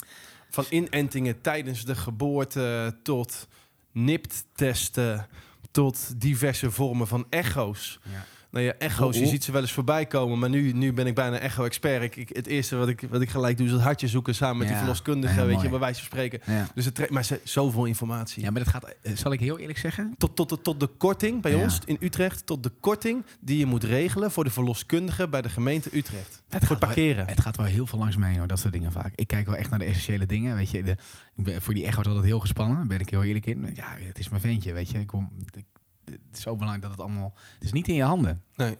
Van 0.49 0.65
inentingen 0.69 1.41
tijdens 1.41 1.85
de 1.85 1.95
geboorte 1.95 2.95
tot 3.03 3.47
NIPT-testen, 3.91 5.27
tot 5.71 6.21
diverse 6.21 6.71
vormen 6.71 7.07
van 7.07 7.25
echo's. 7.29 7.99
Ja. 8.03 8.25
Nou 8.51 8.65
ja, 8.65 8.73
echo's, 8.77 9.17
je 9.17 9.25
ziet 9.25 9.43
ze 9.43 9.51
wel 9.51 9.61
eens 9.61 9.71
voorbij 9.71 10.05
komen, 10.05 10.39
maar 10.39 10.49
nu, 10.49 10.71
nu 10.73 10.93
ben 10.93 11.07
ik 11.07 11.15
bijna 11.15 11.37
echo-expert. 11.37 12.03
Ik, 12.03 12.15
ik, 12.15 12.29
het 12.29 12.47
eerste 12.47 12.75
wat 12.75 12.87
ik, 12.87 13.05
wat 13.09 13.21
ik 13.21 13.29
gelijk 13.29 13.57
doe 13.57 13.65
is 13.65 13.71
het 13.71 13.81
hartje 13.81 14.07
zoeken 14.07 14.35
samen 14.35 14.57
met 14.57 14.67
die 14.67 14.77
verloskundige, 14.77 15.45
weet 15.45 15.61
je, 15.61 15.69
bij 15.69 15.79
wijze 15.79 15.99
van 15.99 16.05
spreken. 16.05 16.41
Dus 16.73 16.85
het 16.85 16.95
trekt 16.95 17.11
maar 17.11 17.23
ze, 17.23 17.39
zoveel 17.43 17.85
informatie. 17.85 18.43
ja, 18.43 18.51
maar 18.51 18.63
dat 18.63 18.73
gaat, 18.73 18.95
eh, 19.01 19.15
zal 19.15 19.31
ik 19.31 19.39
heel 19.39 19.59
eerlijk 19.59 19.79
zeggen? 19.79 20.15
Tot, 20.17 20.35
tot, 20.35 20.47
tot, 20.47 20.63
tot 20.63 20.79
de 20.79 20.87
korting 20.87 21.41
bij 21.41 21.55
ons 21.55 21.79
in 21.85 21.97
Utrecht, 21.99 22.45
tot 22.45 22.63
de 22.63 22.71
korting 22.79 23.25
die 23.39 23.57
je 23.57 23.65
moet 23.65 23.83
regelen 23.83 24.31
voor 24.31 24.43
de 24.43 24.49
verloskundige 24.49 25.27
bij 25.27 25.41
de 25.41 25.49
gemeente 25.49 25.97
Utrecht. 25.97 26.43
Het 26.49 26.65
voor 26.65 26.77
parkeren. 26.77 27.27
Het 27.27 27.41
gaat 27.41 27.57
wel 27.57 27.65
heel 27.65 27.85
veel 27.85 27.99
langs 27.99 28.15
mij 28.15 28.37
hoor, 28.37 28.47
dat 28.47 28.59
soort 28.59 28.73
dingen 28.73 28.91
vaak. 28.91 29.13
Ik 29.15 29.27
kijk 29.27 29.45
wel 29.45 29.55
echt 29.55 29.69
naar 29.69 29.79
de 29.79 29.85
essentiële 29.85 30.25
dingen, 30.25 30.55
weet 30.55 30.69
je. 30.69 30.83
De, 30.83 31.61
voor 31.61 31.73
die 31.73 31.85
echo's 31.85 32.05
altijd 32.05 32.25
heel 32.25 32.39
gespannen, 32.39 32.87
ben 32.87 32.99
ik 32.99 33.09
heel 33.09 33.23
eerlijk 33.23 33.45
in. 33.45 33.69
Ja, 33.73 33.95
het 33.99 34.19
is 34.19 34.29
mijn 34.29 34.41
ventje, 34.41 34.73
weet 34.73 34.89
je. 34.89 34.99
Ik 34.99 35.07
kom, 35.07 35.31
ik, 35.51 35.65
het 36.05 36.19
is 36.33 36.41
zo 36.41 36.51
belangrijk 36.55 36.81
dat 36.81 36.91
het 36.91 36.99
allemaal... 36.99 37.33
Het 37.53 37.63
is 37.63 37.71
niet 37.71 37.87
in 37.87 37.95
je 37.95 38.03
handen. 38.03 38.41
Nee. 38.55 38.77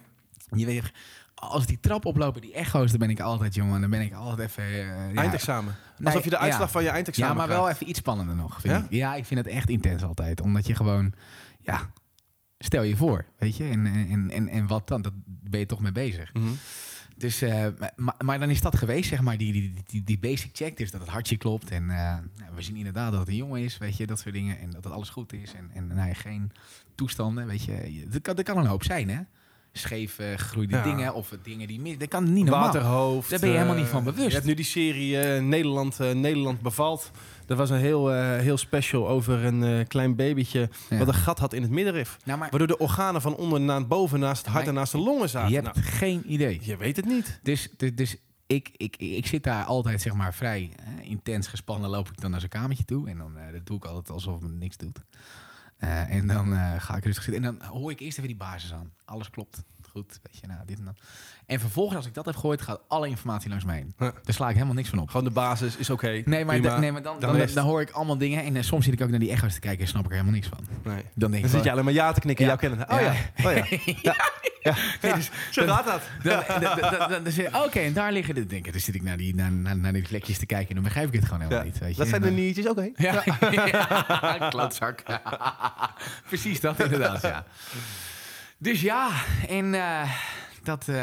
Je 0.56 0.66
weet, 0.66 0.92
als 1.36 1.66
die 1.66 1.80
trap 1.80 2.06
oplopen, 2.06 2.42
die 2.42 2.54
echo's, 2.54 2.90
dan 2.90 3.00
ben 3.00 3.10
ik 3.10 3.20
altijd, 3.20 3.56
jongen, 3.56 3.82
dan 3.82 3.90
ben 3.90 4.02
ik 4.02 4.14
altijd 4.14 4.50
even... 4.50 4.64
eh, 4.64 5.18
Eindexamen. 5.18 5.76
Alsof 6.04 6.24
je 6.24 6.30
de 6.30 6.38
uitslag 6.38 6.66
ja. 6.66 6.72
van 6.72 6.84
je 6.84 6.90
eindexamen 6.90 7.32
Ja, 7.32 7.38
maar 7.38 7.48
wel 7.48 7.70
even 7.70 7.90
iets 7.90 8.00
spannender 8.00 8.36
nog. 8.36 8.62
Vind 8.62 8.74
Ja? 8.74 8.80
Ik. 8.80 8.92
ja, 8.92 9.16
ik 9.16 9.26
vind 9.26 9.40
het 9.46 9.54
echt 9.54 9.70
intens 9.70 10.04
altijd. 10.04 10.42
Omdat 10.42 10.68
je 10.68 10.76
gewoon, 10.76 11.14
ja, 11.60 11.90
stel 12.58 12.84
je 12.84 12.96
voor, 12.96 13.26
weet 13.38 13.58
je. 13.58 13.64
En, 13.64 13.86
en, 13.86 14.30
en, 14.32 14.48
en 14.48 14.68
wat 14.68 14.88
dan? 14.88 15.02
Dat 15.02 15.14
ben 15.26 15.60
je 15.60 15.66
toch 15.66 15.80
mee 15.80 15.92
bezig. 15.92 16.34
Mhm. 16.34 16.52
Dus, 17.22 17.42
eh, 17.42 17.68
maar, 17.96 18.16
maar 18.26 18.40
dan 18.40 18.50
is 18.50 18.62
dat 18.62 18.78
geweest, 18.78 19.10
zeg 19.10 19.22
maar, 19.22 19.38
die, 19.38 19.54
die, 19.54 19.74
die, 19.86 20.04
die 20.04 20.20
basic 20.20 20.50
check. 20.54 20.78
Dus 20.78 20.92
dat 20.92 21.02
het 21.02 21.10
hartje 21.10 21.38
klopt. 21.38 21.72
En 21.72 21.90
eh, 21.90 22.18
nou, 22.38 22.56
we 22.56 22.62
zien 22.62 22.76
inderdaad 22.76 23.12
dat 23.12 23.20
het 23.20 23.30
een 23.30 23.36
jongen 23.36 23.62
is, 23.62 23.78
weet 23.78 23.98
je, 23.98 24.08
dat 24.08 24.20
soort 24.20 24.34
dingen. 24.34 24.60
En 24.60 24.70
dat 24.70 24.84
het 24.84 24.94
alles 24.94 25.10
goed 25.10 25.34
is. 25.34 25.54
En, 25.54 25.70
en 25.74 25.88
nou, 25.88 26.14
geen 26.14 26.52
toestanden, 26.96 27.48
weet 27.48 27.64
je. 27.64 28.08
Er 28.14 28.22
kan, 28.22 28.36
er 28.36 28.44
kan 28.44 28.58
een 28.58 28.66
hoop 28.66 28.84
zijn, 28.84 29.10
hè. 29.10 29.22
Scheef 29.74 30.20
eh, 30.20 30.28
gegroeide 30.38 30.76
Ja. 30.76 30.84
dingen 30.84 31.14
of 31.14 31.34
dingen 31.44 31.68
die 31.68 31.80
mis... 31.80 31.98
Dat 31.98 32.08
kan 32.08 32.34
niet 32.34 32.46
normaal. 32.46 32.64
Waterhoofd. 32.66 33.30
Daar 33.30 33.40
ben 33.40 33.50
je 33.50 33.56
helemaal 33.56 33.76
eh, 33.76 33.82
niet 33.82 33.92
van 33.92 34.04
bewust. 34.04 34.28
Je 34.28 34.34
hebt 34.34 34.46
nu 34.46 34.54
die 34.54 34.66
serie 34.66 35.20
eh, 35.20 35.44
Nederland, 35.44 36.00
eh, 36.00 36.12
Nederland 36.12 36.62
bevalt. 36.62 37.12
Er 37.48 37.56
was 37.56 37.70
een 37.70 37.78
heel, 37.80 38.12
eh, 38.14 38.38
heel 38.38 38.58
special 38.58 39.08
over 39.10 39.46
een 39.46 39.64
eh, 39.64 39.88
klein 39.88 40.16
babytje 40.16 40.70
Ja. 40.90 40.98
wat 40.98 41.08
een 41.08 41.14
gat 41.14 41.40
had 41.40 41.54
in 41.54 41.62
het 41.62 41.72
middenrif. 41.72 42.18
Nou, 42.24 42.40
maar 42.40 42.50
Waardoor 42.50 42.68
de 42.68 42.78
organen 42.78 43.22
van 43.22 43.36
onder 43.36 43.62
naar 43.62 43.88
boven 43.88 44.20
naast 44.20 44.46
het 44.46 44.54
hart 44.54 44.68
en 44.68 44.74
naast 44.74 44.92
de 44.92 44.98
longen 44.98 45.30
zaten. 45.30 45.50
je 45.50 45.56
hebt 45.62 45.76
Nou, 45.76 45.88
geen 45.88 46.34
idee. 46.34 46.60
je 46.64 46.78
weet 46.78 46.96
het 46.96 47.06
niet. 47.06 47.40
Dus, 47.44 47.70
dus, 47.78 47.96
dus 47.96 48.16
ik, 48.48 48.70
ik, 48.78 48.96
ik 48.98 49.28
zit 49.28 49.44
daar 49.44 49.64
altijd 49.64 50.02
zeg 50.02 50.14
maar 50.14 50.34
vrij 50.34 50.72
eh, 50.76 51.10
intens 51.10 51.48
gespannen. 51.48 51.90
Loop 51.90 52.08
ik 52.08 52.22
dan 52.22 52.32
naar 52.32 52.40
zijn 52.40 52.52
kamertje 52.52 52.86
toe. 52.86 53.10
En 53.10 53.18
dan 53.18 53.38
eh, 53.38 53.54
dat 53.54 53.66
doe 53.66 53.78
ik 53.78 53.86
altijd 53.86 54.10
alsof 54.10 54.42
het 54.42 54.52
niks 54.60 54.78
doet. 54.78 55.00
Eh, 55.82 56.16
en 56.16 56.28
dan 56.28 56.54
eh, 56.54 56.82
ga 56.82 56.96
ik 56.96 57.06
rustig 57.06 57.24
zitten. 57.24 57.44
En 57.44 57.58
dan 57.58 57.68
hoor 57.68 57.92
ik 57.92 58.00
eerst 58.00 58.18
even 58.18 58.30
die 58.30 58.38
basis 58.38 58.74
aan. 58.74 58.94
Alles 59.06 59.30
klopt. 59.30 59.64
Goed, 59.92 60.20
weet 60.24 60.38
je, 60.42 60.48
nou, 60.48 60.60
dit 60.66 60.78
en 60.80 60.86
dat. 60.86 60.96
En 61.46 61.60
vervolgens, 61.60 61.96
als 61.98 62.06
ik 62.06 62.14
dat 62.14 62.26
heb 62.26 62.36
gehoord, 62.36 62.62
gaat 62.62 62.80
alle 62.88 63.08
informatie 63.08 63.50
langs 63.50 63.64
mij 63.66 63.76
heen. 63.76 63.94
Ja. 63.98 64.12
Daar 64.24 64.34
sla 64.36 64.48
ik 64.48 64.54
helemaal 64.54 64.76
niks 64.76 64.90
van 64.90 65.00
op. 65.00 65.10
Gewoon 65.10 65.26
de 65.26 65.32
basis 65.32 65.76
is 65.78 65.90
oké. 65.90 66.08
Nee, 66.26 66.46
maar, 66.46 66.56
prima. 66.56 66.74
da- 66.74 66.80
nee, 66.80 66.92
maar 66.92 67.02
dan, 67.02 67.20
Dan 67.20 67.48
dan, 67.54 67.66
hoor 67.66 67.82
ik 67.82 67.90
allemaal 67.92 68.18
dingen. 68.18 68.44
En 68.44 68.56
eh, 68.56 68.64
soms 68.64 68.86
zit 68.86 68.94
ik 68.94 69.02
ook 69.02 69.10
naar 69.10 69.20
die 69.20 69.32
echo's 69.32 69.54
te 69.54 69.60
kijken 69.60 69.82
en 69.82 69.88
snap 69.88 70.02
ik 70.04 70.08
er 70.10 70.14
helemaal 70.14 70.34
niks 70.36 70.48
van. 70.48 70.60
Nee. 70.84 71.04
Dan 71.16 71.32
denk 71.32 71.44
ik, 71.46 71.50
zit 71.50 71.64
je 71.64 71.72
alleen 71.72 71.84
maar 71.84 71.94
ja 71.94 72.12
te 72.12 72.20
knikken, 72.20 72.46
Ja. 72.46 72.56
kennen. 72.56 72.90
Oh 72.92 73.00
ja. 73.02 73.12
Ja. 73.36 73.50
Oh 73.50 73.56
ja. 73.56 73.66
ja. 74.02 74.16
ja. 74.62 74.76
ja. 75.02 75.16
dus 75.16 75.30
Zo 75.52 75.66
gaat 75.68 75.86
dat. 75.86 76.02
Dan, 76.24 76.44
dan, 77.52 77.64
oké, 77.64 77.80
en 77.80 77.94
daar 77.94 78.12
liggen 78.12 78.36
de 78.36 78.46
dingen. 78.46 78.72
Dan 78.72 78.82
zit 78.82 78.96
ik 78.96 79.02
naar 79.04 79.18
die, 79.18 79.36
naar, 79.36 79.52
naar, 79.52 79.78
naar 79.78 79.94
die 79.94 80.08
vlekjes 80.08 80.38
te 80.38 80.46
kijken 80.46 80.68
en 80.70 80.76
dan 80.76 80.84
begrijp 80.84 81.08
ik 81.08 81.14
het 81.14 81.24
gewoon 81.26 81.40
helemaal 81.42 81.64
Ja. 81.66 81.70
niet. 81.72 81.80
Weet 81.80 81.92
je. 81.92 81.98
Dat 81.98 82.08
zijn 82.08 82.22
de 82.22 82.32
nietjes, 82.32 82.68
oké. 82.68 82.90
Ja, 82.96 83.24
ja. 83.26 84.48
klootzak. 84.50 85.04
Precies 86.28 86.60
dat 86.60 86.80
inderdaad, 86.80 87.22
ja. 87.22 87.46
Dus 88.62 88.82
ja, 88.82 89.12
en 89.48 89.74
eh, 89.74 90.12
dat, 90.64 90.88
eh, 90.88 90.96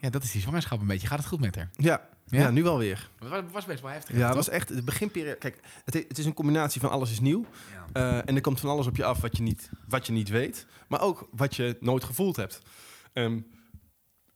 ja, 0.00 0.10
dat 0.10 0.22
is 0.22 0.30
die 0.30 0.40
zwangerschap 0.40 0.80
een 0.80 0.86
beetje. 0.86 1.06
Gaat 1.06 1.18
het 1.18 1.26
goed 1.26 1.40
met 1.40 1.56
haar? 1.56 1.70
Ja. 1.76 2.08
Ja? 2.26 2.40
Ja. 2.40 2.50
nu 2.50 2.62
wel 2.62 2.78
weer. 2.78 3.10
Het 3.18 3.28
was- 3.28 3.40
was 3.52 3.64
best 3.64 3.80
wel 3.82 3.90
heftig. 3.90 4.16
Ja, 4.16 4.26
het 4.26 4.34
was 4.34 4.48
echt 4.48 4.68
de 4.68 4.82
beginperiode. 4.82 5.36
Kijk, 5.38 5.58
het, 5.84 6.18
is 6.18 6.24
een 6.24 6.34
combinatie 6.34 6.80
van 6.80 6.90
alles 6.90 7.10
is 7.10 7.20
nieuw. 7.20 7.46
Ja. 7.92 8.00
Eh, 8.00 8.28
en 8.28 8.34
er 8.34 8.40
komt 8.40 8.60
van 8.60 8.70
alles 8.70 8.86
op 8.86 8.96
je 8.96 9.04
af 9.04 9.20
wat 9.20 9.36
je, 9.36 9.42
niet, 9.42 9.70
wat 9.88 10.06
je 10.06 10.12
niet 10.12 10.28
weet. 10.28 10.66
Maar 10.88 11.00
ook 11.00 11.28
wat 11.30 11.56
je 11.56 11.76
nooit 11.80 12.04
gevoeld 12.04 12.36
hebt. 12.36 12.60
Ehm, 13.12 13.40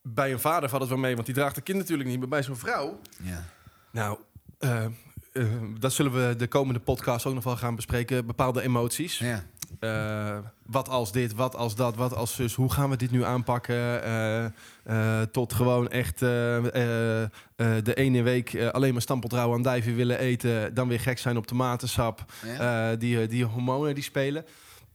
bij 0.03 0.33
een 0.33 0.41
vader 0.41 0.69
valt 0.69 0.81
het 0.83 0.91
wel 0.91 1.01
mee, 1.01 1.15
want 1.15 1.27
die 1.27 1.35
draagt 1.35 1.57
het 1.57 1.65
kind 1.65 1.79
natuurlijk 1.79 2.09
niet. 2.09 2.19
Maar 2.19 2.29
bij 2.29 2.43
zo'n 2.43 2.57
vrouw... 2.57 3.01
Ja. 3.23 3.45
Nou, 3.93 4.19
dat 5.79 5.93
zullen 5.93 6.29
we 6.29 6.37
de 6.37 6.47
komende 6.47 6.81
podcast 6.81 7.27
ook 7.27 7.35
nog 7.35 7.45
wel 7.45 7.57
gaan 7.57 7.75
bespreken. 7.77 8.27
Bepaalde 8.27 8.63
emoties. 8.63 9.19
Ja. 9.19 9.45
Eh, 9.81 10.39
wat 10.67 10.89
als 10.89 11.13
dit, 11.13 11.35
wat 11.35 11.57
als 11.57 11.75
dat, 11.75 11.97
wat 11.97 12.15
als 12.15 12.35
zus. 12.35 12.55
Hoe 12.55 12.73
gaan 12.73 12.91
we 12.91 12.97
dit 12.97 13.11
nu 13.11 13.25
aanpakken? 13.25 14.03
Eh, 14.03 14.45
eh, 14.45 15.23
tot 15.33 15.53
gewoon 15.53 15.89
echt 15.89 16.19
de 16.19 17.31
ene 17.95 18.23
week 18.23 18.61
alleen 18.73 18.93
maar 18.93 19.03
stampeltrouw 19.03 19.53
aan 19.53 19.63
dijven 19.63 19.97
willen 19.97 20.19
eten. 20.19 20.75
Dan 20.75 20.89
weer 20.89 21.01
gek 21.01 21.19
zijn 21.19 21.37
op 21.37 21.47
tomatensap. 21.47 22.25
Ja. 22.59 22.97
Die, 22.97 23.27
die 23.27 23.45
hormonen 23.45 23.95
die 23.95 24.05
spelen. 24.05 24.45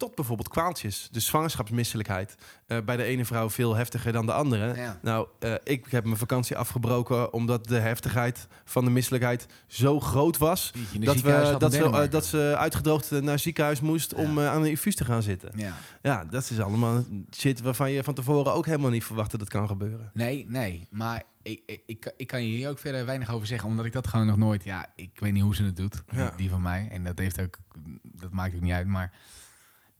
Tot 0.02 0.16
bijvoorbeeld 0.16 0.48
kwaaltjes. 0.50 1.08
De 1.12 1.20
zwangerschapsmisselijkheid. 1.20 2.36
Eh, 2.68 2.78
bij 2.86 2.98
de 2.98 3.04
ene 3.04 3.26
vrouw 3.26 3.50
veel 3.50 3.76
heftiger 3.76 4.12
dan 4.12 4.26
de 4.26 4.34
andere. 4.34 4.76
Ja. 4.76 5.00
Nou, 5.02 5.28
eh, 5.40 5.54
ik 5.64 5.86
heb 5.90 6.04
mijn 6.04 6.18
vakantie 6.18 6.58
afgebroken 6.58 7.34
omdat 7.34 7.68
de 7.68 7.80
heftigheid 7.80 8.48
van 8.66 8.86
de 8.86 8.92
misselijkheid 8.92 9.48
zo 9.68 10.00
groot 10.00 10.38
was. 10.38 10.72
Dat, 11.00 11.22
we, 11.22 11.56
dat, 11.58 11.74
ze, 11.74 11.84
eh, 11.84 12.10
dat 12.10 12.26
ze 12.26 12.56
uitgedroogd 12.58 13.12
naar 13.12 13.32
het 13.32 13.42
ziekenhuis 13.42 13.82
moest 13.82 14.14
om 14.14 14.40
Ja. 14.40 14.52
aan 14.52 14.62
de 14.62 14.70
infuus 14.70 14.96
te 14.96 15.06
gaan 15.06 15.22
zitten. 15.22 15.52
Ja. 15.56 15.76
Ja, 16.02 16.26
dat 16.26 16.50
is 16.50 16.60
allemaal 16.60 17.04
shit 17.36 17.62
waarvan 17.62 17.92
je 17.92 18.04
van 18.04 18.14
tevoren 18.14 18.54
ook 18.54 18.66
helemaal 18.66 18.92
niet 18.92 19.04
verwacht 19.04 19.32
dat 19.32 19.40
het 19.40 19.50
kan 19.50 19.68
gebeuren. 19.68 20.12
Nee, 20.14 20.46
nee. 20.48 20.88
Maar 20.90 21.24
ik, 21.42 21.62
ik, 21.66 21.82
ik, 21.86 22.14
ik 22.18 22.28
kan 22.28 22.44
je 22.44 22.56
hier 22.56 22.70
ook 22.70 22.80
verder 22.80 23.06
weinig 23.06 23.32
over 23.32 23.48
zeggen. 23.48 23.70
Omdat 23.70 23.86
ik 23.86 23.94
dat 23.94 24.08
gewoon 24.08 24.26
nog 24.26 24.38
nooit... 24.38 24.64
Ja, 24.64 24.86
ik 24.96 25.20
weet 25.20 25.34
niet 25.34 25.44
hoe 25.44 25.56
ze 25.56 25.64
het 25.64 25.76
doet. 25.76 26.04
Ja. 26.12 26.28
Die, 26.28 26.38
die 26.38 26.50
van 26.50 26.62
mij. 26.62 26.88
En 26.92 27.04
dat 27.04 27.18
heeft 27.18 27.42
ook... 27.42 27.58
Dat 28.04 28.32
maakt 28.32 28.56
ook 28.56 28.62
niet 28.62 28.74
uit. 28.74 28.88
Maar 28.88 29.12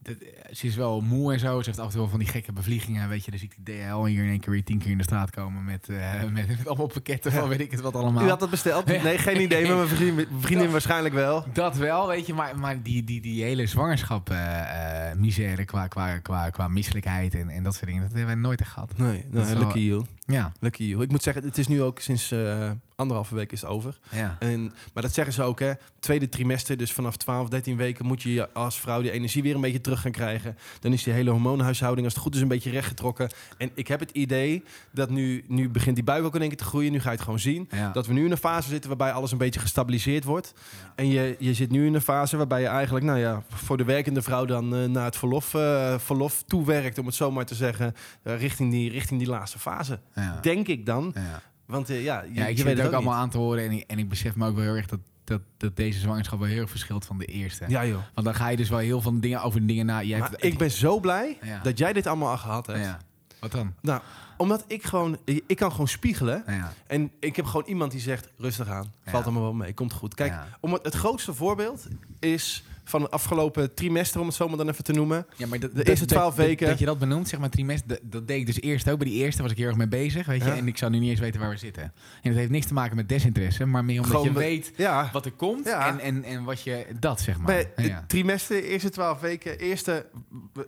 dat, 0.02 0.14
ze 0.52 0.66
is 0.66 0.76
wel 0.76 1.00
moe 1.00 1.32
en 1.32 1.38
zo. 1.38 1.58
Ze 1.58 1.66
heeft 1.66 1.78
af 1.78 1.84
en 1.84 1.90
toe 1.90 2.00
wel 2.00 2.10
van 2.10 2.18
die 2.18 2.28
gekke 2.28 2.52
bevliegingen. 2.52 3.08
Weet 3.08 3.24
je, 3.24 3.30
dan 3.30 3.40
zie 3.40 3.48
ik 3.56 3.64
die 3.66 3.74
DHL 3.84 4.04
hier 4.04 4.24
in 4.24 4.30
één 4.30 4.40
keer 4.40 4.52
weer 4.52 4.64
tien 4.64 4.78
keer 4.78 4.90
in 4.90 4.96
de 4.98 5.02
straat 5.02 5.30
komen. 5.30 5.64
Met, 5.64 5.88
eh, 5.88 6.22
met, 6.32 6.48
met 6.48 6.66
allemaal 6.68 6.86
pakketten 6.86 7.32
van 7.32 7.48
weet 7.48 7.60
ik 7.60 7.70
het 7.70 7.80
wat 7.80 7.94
allemaal. 7.94 8.24
U 8.24 8.28
had 8.28 8.40
dat 8.40 8.50
besteld? 8.50 8.84
Nee, 9.02 9.18
geen 9.18 9.40
idee, 9.40 9.66
maar 9.66 9.76
mijn 9.76 9.88
vriendin, 9.88 10.26
vriendin 10.40 10.70
waarschijnlijk 10.70 11.14
wel. 11.14 11.44
Dat 11.52 11.76
wel, 11.76 12.06
weet 12.08 12.26
je, 12.26 12.34
maar, 12.34 12.58
maar 12.58 12.82
die, 12.82 13.04
die, 13.04 13.20
die 13.20 13.42
hele 13.42 13.66
zwangerschap 13.66 14.30
eh, 14.30 15.10
eh, 15.10 15.16
misère 15.18 15.64
qua, 15.64 15.86
qua, 15.86 16.18
qua, 16.18 16.50
qua 16.50 16.68
misselijkheid 16.68 17.34
en, 17.34 17.48
en 17.48 17.62
dat 17.62 17.74
soort 17.74 17.86
dingen, 17.86 18.00
dat 18.02 18.10
hebben 18.10 18.26
wij 18.34 18.42
nooit 18.42 18.60
echt 18.60 18.70
gehad. 18.70 18.92
Nee, 18.96 19.24
Dat 19.30 19.42
is 19.42 19.48
nee 19.48 19.58
wel- 19.58 19.66
lucky 19.66 19.78
you. 19.80 20.04
Ja, 20.26 20.52
Lucky 20.60 20.84
you. 20.84 21.02
Ik 21.02 21.10
moet 21.10 21.22
zeggen, 21.22 21.44
het 21.44 21.58
is 21.58 21.66
nu 21.68 21.82
ook 21.82 21.98
sinds 22.00 22.30
eh, 22.32 22.70
anderhalve 23.02 23.34
week 23.34 23.52
is 23.52 23.60
het 23.60 23.70
over. 23.70 23.98
ja. 24.10 24.36
En, 24.38 24.72
maar 24.92 25.02
dat 25.02 25.14
zeggen 25.14 25.34
ze 25.34 25.42
ook, 25.42 25.60
hè. 25.60 25.72
Tweede 25.98 26.28
trimester, 26.28 26.76
dus 26.76 26.92
vanaf 26.92 27.16
12, 27.16 27.48
13 27.48 27.76
weken... 27.76 28.06
moet 28.06 28.22
je 28.22 28.52
als 28.52 28.80
vrouw 28.80 29.02
die 29.02 29.10
energie 29.10 29.42
weer 29.42 29.54
een 29.54 29.60
beetje 29.60 29.80
terug 29.80 30.00
gaan 30.00 30.10
krijgen. 30.10 30.56
Dan 30.80 30.92
is 30.92 31.02
die 31.02 31.12
hele 31.12 31.30
hormoonhuishouding, 31.30 32.04
als 32.04 32.14
het 32.14 32.22
goed 32.22 32.34
is, 32.34 32.40
een 32.40 32.48
beetje 32.48 32.70
rechtgetrokken. 32.70 33.30
En 33.58 33.70
ik 33.74 33.88
heb 33.88 34.00
het 34.00 34.10
idee 34.10 34.64
dat 34.90 35.10
nu, 35.10 35.44
nu 35.48 35.68
begint 35.68 35.94
die 35.94 36.04
buik 36.04 36.24
ook 36.24 36.34
in 36.34 36.40
één 36.40 36.48
keer 36.48 36.58
te 36.58 36.64
groeien. 36.64 36.92
Nu 36.92 37.00
ga 37.00 37.08
je 37.10 37.14
het 37.14 37.24
gewoon 37.24 37.38
zien. 37.38 37.68
ja. 37.70 37.90
Dat 37.92 38.06
we 38.06 38.12
nu 38.12 38.24
in 38.24 38.30
een 38.30 38.36
fase 38.36 38.68
zitten 38.68 38.88
waarbij 38.88 39.12
alles 39.12 39.32
een 39.32 39.38
beetje 39.38 39.60
gestabiliseerd 39.60 40.24
wordt. 40.24 40.54
Ja. 40.56 40.92
En 40.94 41.08
je, 41.08 41.36
je 41.38 41.54
zit 41.54 41.70
nu 41.70 41.86
in 41.86 41.94
een 41.94 42.00
fase 42.00 42.36
waarbij 42.36 42.60
je 42.60 42.66
eigenlijk, 42.66 43.04
nou 43.04 43.18
ja, 43.18 43.42
voor 43.48 43.76
de 43.76 43.84
werkende 43.84 44.22
vrouw 44.22 44.44
dan 44.44 44.76
eh, 44.76 44.84
naar 44.84 45.04
het 45.04 45.16
verlof, 45.16 45.54
eh, 45.54 45.98
verlof 45.98 46.42
toewerkt, 46.46 46.98
om 46.98 47.06
het 47.06 47.14
zo 47.14 47.30
maar 47.30 47.44
te 47.44 47.54
zeggen, 47.54 47.94
eh, 48.22 48.38
richting, 48.38 48.70
die, 48.70 48.90
richting 48.90 49.20
die 49.20 49.28
laatste 49.28 49.58
fase. 49.58 49.98
Denk 50.40 50.68
ik 50.68 50.86
dan. 50.86 51.14
Want 51.72 51.90
eh, 51.90 52.02
ja, 52.04 52.22
je, 52.22 52.34
ja, 52.34 52.46
ik 52.46 52.56
je 52.56 52.64
weet 52.64 52.76
het 52.76 52.82
ook 52.86 52.92
ook 52.92 52.96
allemaal 52.96 53.14
aan 53.14 53.30
te 53.30 53.38
horen 53.38 53.64
en 53.64 53.72
ik, 53.72 53.84
en 53.86 53.98
ik 53.98 54.08
besef 54.08 54.34
me 54.34 54.46
ook 54.46 54.54
wel 54.54 54.64
heel 54.64 54.74
erg 54.76 54.86
dat, 54.86 55.00
dat, 55.24 55.40
dat 55.56 55.76
deze 55.76 55.98
zwangerschap 56.00 56.38
wel 56.38 56.48
heel 56.48 56.60
erg 56.60 56.70
verschilt 56.70 57.04
van 57.04 57.18
de 57.18 57.24
eerste. 57.24 57.64
Ja 57.68 57.86
joh. 57.86 58.00
Want 58.14 58.26
dan 58.26 58.34
ga 58.34 58.48
je 58.48 58.56
dus 58.56 58.68
wel 58.68 58.78
heel 58.78 59.00
veel 59.00 59.20
dingen 59.20 59.42
over 59.42 59.60
de 59.60 59.66
dingen 59.66 59.86
na. 59.86 60.02
Jij 60.02 60.18
Maar 60.18 60.30
hebt- 60.30 60.44
ik 60.44 60.58
ben 60.58 60.70
zo 60.70 61.00
blij 61.00 61.38
Ja. 61.42 61.60
dat 61.62 61.78
jij 61.78 61.92
dit 61.92 62.06
allemaal 62.06 62.30
al 62.30 62.38
gehad 62.38 62.66
hebt. 62.66 62.78
Ja. 62.78 62.98
Wat 63.40 63.52
dan? 63.52 63.74
Nou, 63.80 64.00
omdat 64.36 64.64
ik 64.66 64.84
gewoon, 64.84 65.18
ik 65.24 65.56
kan 65.56 65.70
gewoon 65.70 65.88
spiegelen. 65.88 66.42
Ja. 66.46 66.72
En 66.86 67.10
ik 67.20 67.36
heb 67.36 67.44
gewoon 67.44 67.66
iemand 67.66 67.90
die 67.92 68.00
zegt, 68.00 68.28
rustig 68.36 68.68
aan. 68.68 68.92
Valt 69.04 69.24
allemaal 69.24 69.42
wel 69.42 69.52
mee, 69.52 69.74
komt 69.74 69.92
goed. 69.92 70.14
Kijk, 70.14 70.34
om 70.60 70.72
het, 70.72 70.84
het 70.84 70.94
grootste 70.94 71.34
voorbeeld 71.34 71.86
is 72.18 72.64
van 72.84 73.02
het 73.02 73.10
afgelopen 73.10 73.74
trimester, 73.74 74.20
om 74.20 74.26
het 74.26 74.34
zo 74.36 74.48
maar 74.48 74.56
dan 74.56 74.68
even 74.68 74.84
te 74.84 74.92
noemen. 74.92 75.26
Ja, 75.36 75.46
maar 75.46 75.58
dat, 75.58 75.74
De 75.74 75.82
eerste 75.84 76.06
dat- 76.06 76.14
12 76.16 76.34
dat- 76.34 76.46
weken- 76.46 76.66
Dat 76.68 76.78
je 76.78 76.84
dat 76.84 76.98
benoemt, 76.98 77.28
zeg 77.28 77.40
maar, 77.40 77.50
trimester, 77.50 77.88
dat, 77.88 78.00
dat 78.02 78.26
deed 78.28 78.38
ik 78.40 78.46
dus 78.46 78.60
eerst 78.60 78.90
ook. 78.90 78.98
Bij 78.98 79.08
die 79.08 79.18
eerste 79.18 79.42
was 79.42 79.50
ik 79.50 79.56
heel 79.56 79.66
erg 79.66 79.76
mee 79.76 79.88
bezig, 79.88 80.26
weet 80.26 80.42
je. 80.42 80.48
Ja. 80.48 80.56
En 80.56 80.66
ik 80.66 80.78
zou 80.78 80.90
nu 80.90 80.98
niet 80.98 81.10
eens 81.10 81.20
weten 81.20 81.40
waar 81.40 81.50
we 81.50 81.56
zitten. 81.56 81.82
En 81.82 81.92
dat 82.30 82.34
heeft 82.34 82.50
niks 82.50 82.66
te 82.66 82.74
maken 82.74 82.96
met 82.96 83.08
desinteresse, 83.08 83.64
maar 83.66 83.84
meer 83.84 83.96
omdat 84.02 84.10
Gewoon 84.16 84.26
je 84.32 84.38
weet 84.38 84.72
Ja, 84.76 85.08
wat 85.12 85.24
er 85.24 85.32
komt 85.32 85.64
Ja. 85.66 85.88
en, 85.88 86.00
en, 86.00 86.24
en 86.24 86.44
wat 86.44 86.62
je... 86.62 86.86
Dat, 87.00 87.20
zeg 87.20 87.36
maar. 87.36 87.46
bij 87.46 87.72
het 87.74 88.08
trimester, 88.08 88.64
eerste 88.64 88.88
12 88.90 89.20
weken, 89.20 89.58
eerste, 89.58 90.06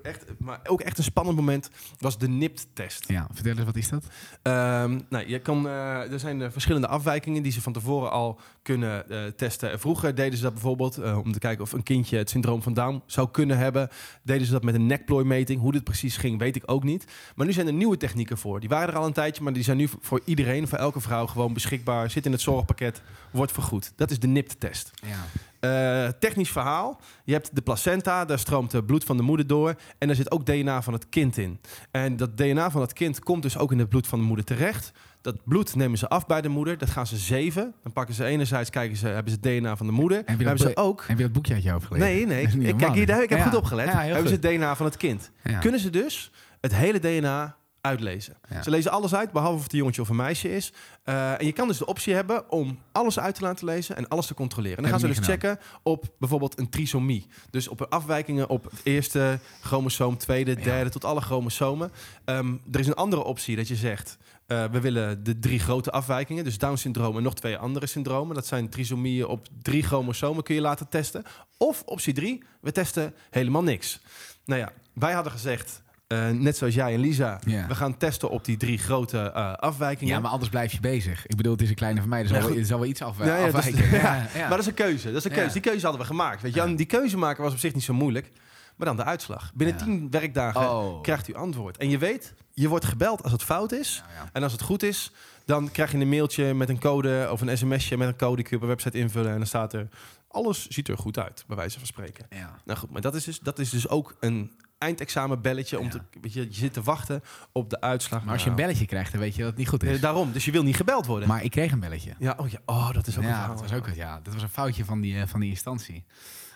echt, 0.02 0.24
maar 0.38 0.60
ook 0.66 0.80
echt 0.80 0.98
een 0.98 1.04
spannend 1.04 1.36
moment, 1.36 1.70
was 1.98 2.18
de 2.18 2.28
NIPT-test. 2.28 3.08
ja, 3.08 3.28
vertel 3.32 3.52
eens, 3.56 3.64
wat 3.64 3.76
is 3.76 3.88
dat? 3.88 4.04
Ehm, 4.42 5.00
nou, 5.08 5.28
je 5.28 5.38
kan, 5.38 5.66
eh, 5.68 6.12
er 6.12 6.20
zijn 6.20 6.42
eh, 6.42 6.48
verschillende 6.50 6.86
afwijkingen 6.88 7.42
die 7.42 7.52
ze 7.52 7.60
van 7.62 7.72
tevoren 7.72 8.10
al 8.10 8.40
kunnen 8.62 9.10
eh, 9.10 9.24
testen. 9.36 9.80
Vroeger 9.80 10.14
deden 10.14 10.36
ze 10.36 10.42
dat 10.42 10.52
bijvoorbeeld 10.52 10.98
om 11.14 11.32
te 11.32 11.38
kijken 11.38 11.64
of 11.64 11.72
een 11.72 11.82
kindje 11.82 12.02
het 12.10 12.30
syndroom 12.30 12.62
van 12.62 12.74
Down 12.74 13.02
zou 13.06 13.30
kunnen 13.30 13.58
hebben. 13.58 13.88
Deden 14.22 14.46
ze 14.46 14.52
dat 14.52 14.64
met 14.64 14.74
een 14.74 14.86
nekplooimeting. 14.86 15.60
Hoe 15.60 15.72
dit 15.72 15.84
precies 15.84 16.16
ging, 16.16 16.38
weet 16.38 16.56
ik 16.56 16.62
ook 16.66 16.84
niet. 16.84 17.04
Maar 17.34 17.46
nu 17.46 17.52
zijn 17.52 17.66
er 17.66 17.72
nieuwe 17.72 17.96
technieken 17.96 18.38
voor. 18.38 18.60
Die 18.60 18.68
waren 18.68 18.88
er 18.88 19.00
al 19.00 19.06
een 19.06 19.12
tijdje, 19.12 19.42
maar 19.42 19.52
die 19.52 19.62
zijn 19.62 19.76
nu 19.76 19.88
voor 20.00 20.20
iedereen, 20.24 20.68
voor 20.68 20.78
elke 20.78 21.00
vrouw 21.00 21.26
gewoon 21.26 21.52
beschikbaar. 21.52 22.10
Zit 22.10 22.26
in 22.26 22.32
het 22.32 22.40
zorgpakket, 22.40 23.02
wordt 23.30 23.52
vergoed. 23.52 23.92
Dat 23.96 24.10
is 24.10 24.18
de 24.18 24.26
NIPT-test. 24.26 24.90
Ja. 25.06 25.24
Eh, 25.64 26.08
technisch 26.18 26.50
verhaal. 26.50 27.00
Je 27.24 27.32
hebt 27.32 27.54
de 27.54 27.62
placenta, 27.62 28.24
daar 28.24 28.38
stroomt 28.38 28.72
het 28.72 28.86
bloed 28.86 29.04
van 29.04 29.16
de 29.16 29.22
moeder 29.22 29.46
door. 29.46 29.74
En 29.98 30.08
er 30.08 30.14
zit 30.14 30.30
ook 30.30 30.46
DNA 30.46 30.82
van 30.82 30.92
het 30.92 31.08
kind 31.08 31.36
in. 31.36 31.60
En 31.90 32.16
dat 32.16 32.36
DNA 32.36 32.70
van 32.70 32.80
het 32.80 32.92
kind 32.92 33.20
komt 33.20 33.42
dus 33.42 33.58
ook 33.58 33.72
in 33.72 33.78
het 33.78 33.88
bloed 33.88 34.06
van 34.06 34.18
de 34.18 34.24
moeder 34.24 34.44
terecht. 34.44 34.92
Dat 35.24 35.44
bloed 35.44 35.74
nemen 35.74 35.98
ze 35.98 36.08
af 36.08 36.26
bij 36.26 36.40
de 36.40 36.48
moeder. 36.48 36.78
Dat 36.78 36.90
gaan 36.90 37.06
ze 37.06 37.16
zeven. 37.16 37.74
Dan 37.82 37.92
pakken 37.92 38.14
ze 38.14 38.24
enerzijds, 38.24 38.70
kijken 38.70 38.96
ze, 38.96 39.06
hebben 39.06 39.32
ze 39.32 39.38
het 39.42 39.60
DNA 39.60 39.76
van 39.76 39.86
de 39.86 39.92
moeder. 39.92 40.18
je 40.18 40.24
dat 40.24 40.38
hebben 40.38 40.58
ze 40.58 40.76
ook... 40.76 41.04
Heb 41.06 41.16
je 41.16 41.22
dat 41.22 41.32
boekje 41.32 41.54
uit 41.54 41.62
je 41.62 41.70
hoofd 41.70 41.86
gelezen? 41.86 42.08
Nee, 42.08 42.26
nee. 42.26 42.42
Ik, 42.68 42.76
kijk 42.76 42.92
hier, 42.94 43.22
ik 43.22 43.30
heb 43.30 43.38
Ja. 43.38 43.44
goed 43.44 43.54
opgelet. 43.54 43.86
Ja, 43.86 44.02
hebben 44.02 44.28
ze 44.28 44.34
het 44.34 44.42
DNA 44.42 44.76
van 44.76 44.86
het 44.86 44.96
kind. 44.96 45.30
Kunnen 45.60 45.80
ze 45.80 45.90
dus 45.90 46.30
het 46.60 46.74
hele 46.74 46.98
DNA 46.98 47.56
uitlezen. 47.84 48.36
Ja. 48.50 48.62
Ze 48.62 48.70
lezen 48.70 48.90
alles 48.90 49.14
uit, 49.14 49.32
behalve 49.32 49.56
of 49.56 49.62
het 49.62 49.72
een 49.72 49.78
jongetje 49.78 50.00
of 50.02 50.08
een 50.08 50.16
meisje 50.16 50.54
is. 50.56 50.72
Eh, 51.02 51.40
en 51.40 51.46
je 51.46 51.52
kan 51.52 51.68
dus 51.68 51.78
de 51.78 51.86
optie 51.86 52.14
hebben 52.14 52.50
om 52.50 52.78
alles 52.92 53.18
uit 53.18 53.34
te 53.34 53.40
laten 53.42 53.64
lezen 53.66 53.96
en 53.96 54.08
alles 54.08 54.26
te 54.26 54.34
controleren. 54.34 54.76
En 54.76 54.82
dan 54.82 54.92
gaan 54.92 55.00
ze 55.00 55.06
dus 55.06 55.26
checken 55.26 55.58
op 55.82 56.04
bijvoorbeeld 56.18 56.58
een 56.58 56.68
trisomie. 56.68 57.26
Dus 57.50 57.68
op 57.68 57.86
afwijkingen 57.88 58.48
op 58.48 58.64
het 58.64 58.80
eerste 58.82 59.38
chromosoom, 59.62 60.16
tweede, 60.16 60.50
Ja. 60.58 60.62
derde, 60.64 60.90
tot 60.90 61.04
alle 61.04 61.20
chromosomen. 61.20 61.92
Ehm, 62.24 62.54
er 62.72 62.80
is 62.80 62.86
een 62.86 62.94
andere 62.94 63.24
optie 63.24 63.56
dat 63.56 63.68
je 63.68 63.76
zegt... 63.76 64.16
eh, 64.46 64.64
we 64.64 64.80
willen 64.80 65.24
de 65.24 65.38
drie 65.38 65.58
grote 65.58 65.90
afwijkingen, 65.90 66.44
dus 66.44 66.58
Down-syndroom 66.58 67.16
en 67.16 67.22
nog 67.22 67.34
twee 67.34 67.56
andere 67.56 67.86
syndromen. 67.86 68.34
Dat 68.34 68.46
zijn 68.46 68.68
trisomieën 68.68 69.26
op 69.26 69.46
drie 69.62 69.82
chromosomen, 69.82 70.42
kun 70.42 70.54
je 70.54 70.60
laten 70.60 70.88
testen. 70.88 71.22
Of 71.58 71.82
optie 71.84 72.12
drie, 72.12 72.42
we 72.60 72.72
testen 72.72 73.14
helemaal 73.30 73.62
niks. 73.62 74.00
Nou 74.44 74.60
ja, 74.60 74.72
wij 74.92 75.12
hadden 75.12 75.32
gezegd, 75.32 75.82
eh, 76.06 76.28
net 76.28 76.56
zoals 76.56 76.74
jij 76.74 76.94
en 76.94 77.00
Lisa, 77.00 77.38
Ja. 77.46 77.66
we 77.66 77.74
gaan 77.74 77.96
testen 77.96 78.30
op 78.30 78.44
die 78.44 78.56
drie 78.56 78.78
grote 78.78 79.18
eh, 79.18 79.52
afwijkingen. 79.52 80.14
Ja, 80.14 80.20
maar 80.20 80.30
anders 80.30 80.50
blijf 80.50 80.72
je 80.72 80.80
bezig. 80.80 81.26
Ik 81.26 81.36
bedoel, 81.36 81.52
het 81.52 81.62
is 81.62 81.68
een 81.68 81.74
kleine 81.74 82.00
van 82.00 82.08
mij, 82.08 82.22
dus 82.22 82.30
Ja, 82.30 82.34
zal, 82.36 82.44
wel, 82.44 82.52
goed. 82.52 82.60
er 82.62 82.68
zal 82.68 82.78
wel 82.78 82.88
iets 82.88 83.00
Ja, 83.00 83.06
afwijken. 83.06 83.90
Maar 84.40 84.48
dat 84.48 84.58
is 84.58 84.66
een 84.66 84.74
keuze. 84.74 85.06
Dat 85.08 85.16
is 85.16 85.24
een 85.24 85.30
keuze. 85.36 85.52
Die 85.52 85.62
keuze 85.62 85.82
hadden 85.82 86.00
we 86.00 86.06
gemaakt. 86.06 86.42
Weet 86.42 86.54
je? 86.54 86.60
En 86.60 86.76
die 86.76 86.86
keuze 86.86 87.16
maken 87.16 87.42
was 87.42 87.52
op 87.52 87.58
zich 87.58 87.74
niet 87.74 87.82
zo 87.84 87.92
moeilijk. 87.94 88.30
Maar 88.76 88.86
dan 88.86 88.96
de 88.96 89.04
uitslag. 89.04 89.50
Binnen 89.54 89.76
tien 89.76 90.10
werkdagen 90.10 90.60
Oh. 90.60 91.02
krijgt 91.02 91.28
u 91.28 91.34
antwoord. 91.34 91.76
En 91.76 91.90
je 91.90 91.98
weet, 91.98 92.34
je 92.52 92.68
wordt 92.68 92.84
gebeld 92.84 93.22
als 93.22 93.32
het 93.32 93.42
fout 93.42 93.72
is. 93.72 94.02
En 94.32 94.42
als 94.42 94.52
het 94.52 94.62
goed 94.62 94.82
is, 94.82 95.12
dan 95.44 95.70
krijg 95.70 95.92
je 95.92 95.98
een 95.98 96.08
mailtje 96.08 96.54
met 96.54 96.68
een 96.68 96.78
code 96.78 97.28
of 97.30 97.40
een 97.40 97.58
sms'je 97.58 97.96
met 97.96 98.08
een 98.08 98.16
code 98.16 98.34
die 98.36 98.44
kun 98.44 98.50
je 98.50 98.56
op 98.56 98.62
een 98.62 98.68
website 98.76 98.98
invullen. 98.98 99.30
En 99.32 99.36
dan 99.38 99.46
staat 99.46 99.72
er, 99.72 99.88
alles 100.28 100.68
ziet 100.68 100.88
er 100.88 100.98
goed 100.98 101.18
uit, 101.18 101.44
bij 101.46 101.56
wijze 101.56 101.78
van 101.78 101.86
spreken. 101.86 102.26
Nou 102.64 102.78
goed, 102.78 102.90
maar 102.90 103.00
dat 103.00 103.14
is 103.14 103.24
dus, 103.24 103.38
dat 103.40 103.58
is 103.58 103.70
dus 103.70 103.88
ook 103.88 104.16
een 104.20 104.52
eindexamenbelletje. 104.78 105.78
Om 105.78 105.84
Ja. 105.84 105.90
te, 105.90 106.00
weet 106.20 106.32
je, 106.32 106.40
je 106.40 106.46
zit 106.54 106.72
te 106.72 106.82
wachten 106.82 107.22
op 107.52 107.70
de 107.70 107.80
uitslag. 107.80 108.24
Maar 108.24 108.32
als 108.32 108.44
je 108.44 108.50
een 108.50 108.56
belletje 108.56 108.86
krijgt, 108.86 109.12
dan 109.12 109.20
weet 109.20 109.32
je 109.34 109.38
dat 109.40 109.48
het 109.50 109.58
niet 109.58 109.68
goed 109.68 109.82
eh, 109.82 109.90
is. 109.92 110.00
daarom, 110.00 110.32
dus 110.32 110.44
je 110.44 110.50
wil 110.50 110.62
niet 110.62 110.76
gebeld 110.76 111.06
worden. 111.06 111.28
Maar 111.28 111.44
ik 111.44 111.50
kreeg 111.50 111.72
een 111.72 111.80
belletje. 111.80 112.14
ja, 112.18 112.34
oh 112.36 112.48
ja, 112.48 112.58
oh, 112.66 112.92
dat 112.92 113.06
is 113.06 113.16
ook 113.18 113.24
ja, 113.24 113.46
dat 113.48 113.60
was 113.60 113.72
ook 113.72 113.88
ja, 113.94 114.20
dat 114.22 114.32
was 114.32 114.42
een 114.42 114.48
foutje 114.48 114.84
van 114.84 115.00
die, 115.00 115.20
eh, 115.20 115.26
van 115.26 115.40
die 115.40 115.50
instantie. 115.50 116.04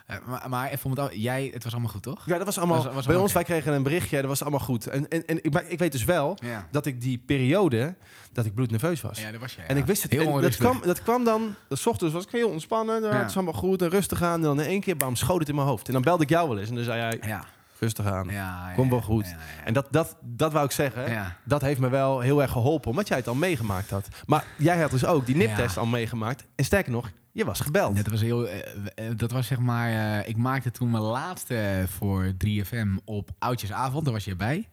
Eh, 0.06 0.16
maar, 0.26 0.48
maar 0.48 0.70
even 0.70 0.90
om 0.90 0.98
het 0.98 1.12
jij, 1.14 1.50
het 1.54 1.64
was 1.64 1.72
allemaal 1.72 1.90
goed, 1.90 2.02
toch? 2.02 2.26
Ja, 2.26 2.36
dat 2.36 2.46
was 2.46 2.58
allemaal. 2.58 2.76
Was- 2.76 2.84
was 2.84 2.94
bij 2.94 3.02
allemaal 3.04 3.22
ons, 3.22 3.32
wij 3.32 3.44
kregen 3.44 3.72
een 3.72 3.82
berichtje, 3.82 4.16
dat 4.16 4.26
was 4.26 4.40
allemaal 4.42 4.60
goed. 4.60 4.86
En, 4.86 5.08
en, 5.08 5.26
en 5.26 5.44
ik, 5.44 5.54
ik 5.68 5.78
weet 5.78 5.92
dus 5.92 6.04
wel 6.04 6.36
Ja. 6.44 6.66
dat 6.70 6.86
ik 6.86 7.00
die 7.00 7.18
periode, 7.18 7.94
dat 8.32 8.44
ik 8.44 8.54
bloednerveus 8.54 9.00
was. 9.00 9.20
Ja, 9.20 9.30
dat 9.30 9.40
was. 9.40 9.56
En 9.66 9.76
ik 9.76 9.84
wist 9.84 10.02
het. 10.02 10.12
Heel 10.12 10.40
dat, 10.40 10.56
kwam, 10.56 10.80
dat 10.84 11.02
kwam 11.02 11.24
dan, 11.24 11.54
dat 11.68 11.78
's 11.78 11.86
ochtends 11.86 12.14
was 12.14 12.24
ik 12.24 12.30
heel 12.30 12.48
ontspannen. 12.48 13.02
Ja. 13.02 13.16
Het 13.18 13.28
is 13.30 13.34
allemaal 13.36 13.52
goed 13.54 13.82
en 13.82 13.88
rustig 13.88 14.22
aan. 14.22 14.34
En 14.34 14.40
dan 14.42 14.60
in 14.60 14.66
één 14.66 14.80
keer, 14.80 14.96
bam, 14.96 15.16
schoot 15.16 15.38
het 15.40 15.48
in 15.48 15.54
mijn 15.54 15.66
hoofd. 15.66 15.86
En 15.86 15.92
dan 15.92 16.02
belde 16.02 16.22
ik 16.22 16.28
jou 16.28 16.48
wel 16.48 16.58
eens. 16.58 16.68
En 16.68 16.74
dan 16.74 16.84
zei 16.84 16.98
jij, 17.00 17.28
Ja. 17.28 17.44
Rustig 17.80 18.06
aan. 18.06 18.26
Ja, 18.26 18.32
ja, 18.68 18.74
Kom 18.74 18.90
wel 18.90 19.00
goed. 19.00 19.34
En 19.64 19.72
dat, 19.72 19.86
dat, 19.90 20.16
dat 20.22 20.52
wou 20.52 20.64
ik 20.64 20.70
zeggen. 20.70 21.36
Dat 21.44 21.60
heeft 21.60 21.80
me 21.80 21.88
wel 21.88 22.20
heel 22.20 22.42
erg 22.42 22.50
geholpen, 22.50 22.90
omdat 22.90 23.08
jij 23.08 23.16
het 23.16 23.28
al 23.28 23.34
meegemaakt 23.34 23.90
had. 23.90 24.08
Maar 24.26 24.44
jij 24.58 24.80
had 24.80 24.90
dus 24.90 25.04
ook 25.04 25.26
die 25.26 25.36
NIP-test 25.36 25.76
al 25.76 25.86
meegemaakt. 25.86 26.46
En 26.54 26.64
sterker 26.64 26.92
nog, 26.92 27.10
je 27.32 27.44
was 27.44 27.60
gebeld. 27.60 27.96
Dat 27.96 28.06
was 28.06 28.20
heel, 28.20 28.48
eh, 28.48 28.58
eh, 28.94 29.16
dat 29.16 29.30
was 29.30 29.46
zeg 29.46 29.58
maar, 29.58 30.18
eh, 30.20 30.28
ik 30.28 30.36
maakte 30.36 30.70
toen 30.70 30.90
mijn 30.90 31.02
laatste 31.02 31.84
voor 31.88 32.32
3FM 32.38 32.96
op 33.04 33.30
Oudjesavond, 33.38 34.04
daar 34.04 34.14
was 34.14 34.24
je 34.24 34.36
bij. 34.36 34.68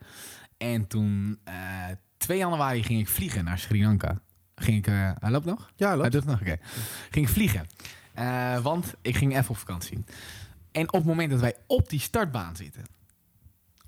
En 0.58 0.88
toen, 0.88 1.40
eh 1.44 1.54
2 2.18 2.38
januari 2.38 2.84
ging 2.84 3.00
ik 3.00 3.08
vliegen 3.08 3.44
naar 3.44 3.60
Sri 3.60 3.84
Lanka. 3.84 4.20
Ging 4.56 4.78
ik, 4.78 4.86
hij 5.20 5.32
loopt 5.32 5.46
nog? 5.46 5.72
Ja, 5.76 5.88
Hij 5.88 5.98
loopt. 5.98 6.14
het 6.14 6.26
nog, 6.26 6.42
oké. 6.42 6.58
Ging 7.12 7.28
ik 7.28 7.34
vliegen. 7.34 7.68
Want 8.62 8.94
ik 9.02 9.16
ging 9.18 9.38
even 9.38 9.50
op 9.50 9.58
vakantie. 9.58 10.04
En 10.72 10.88
op 10.88 10.94
het 10.94 11.06
moment 11.06 11.32
dat 11.32 11.40
wij 11.40 11.56
op 11.68 11.90
die 11.90 12.00
startbaan 12.00 12.56
zitten, 12.56 12.84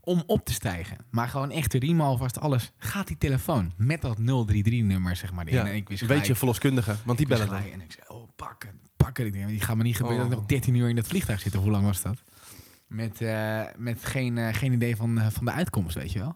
om 0.08 0.24
op 0.28 0.46
te 0.46 0.54
stijgen, 0.54 0.98
maar 1.10 1.28
gewoon 1.28 1.52
echt 1.52 1.72
de 1.72 1.80
riem 1.80 2.02
alvast 2.02 2.40
alles, 2.40 2.72
gaat 2.78 3.08
die 3.08 3.18
telefoon 3.18 3.74
met 3.78 4.02
dat 4.02 4.18
033-nummer, 4.20 5.16
zeg 5.16 5.32
maar. 5.34 5.50
Ja. 5.52 5.66
En 5.68 5.76
ik 5.76 5.88
wist 5.90 6.02
Weet 6.02 6.10
je, 6.10 6.18
gelijk- 6.22 6.38
verloskundige, 6.38 6.96
want 7.06 7.18
die 7.18 7.28
bellen 7.28 7.48
dan. 7.48 7.56
En 7.58 7.82
ik 7.82 7.92
zei, 7.92 8.06
oh, 8.20 8.28
pakken, 8.36 8.80
pakken. 8.98 9.26
Ik 9.26 9.34
denk, 9.34 9.48
die 9.48 9.60
gaat 9.62 9.76
me 9.78 9.84
niet 9.84 9.96
gebeuren 9.96 10.20
dat 10.22 10.28
ik 10.28 10.34
Oh. 10.34 10.40
nog 10.40 10.50
13 10.50 10.76
uur 10.76 10.90
in 10.90 10.96
dat 10.96 11.08
vliegtuig 11.08 11.40
zit. 11.40 11.56
Of 11.56 11.62
hoe 11.62 11.72
lang 11.72 11.86
was 11.86 12.02
dat? 12.02 12.24
Met, 12.88 13.22
eh, 13.22 13.62
met 13.78 14.06
geen, 14.06 14.38
eh, 14.38 14.54
geen 14.54 14.74
idee 14.74 14.96
van, 14.96 15.20
eh, 15.20 15.28
van 15.30 15.46
de 15.46 15.52
uitkomst, 15.52 15.96
weet 15.96 16.12
je 16.12 16.20
wel. 16.20 16.36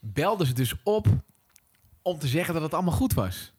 Belden 0.00 0.46
ze 0.46 0.52
dus 0.52 0.74
op 0.82 1.06
om 2.02 2.18
te 2.18 2.28
zeggen 2.28 2.54
dat 2.54 2.62
het 2.62 2.74
allemaal 2.74 2.94
goed 2.94 3.14
was. 3.14 3.52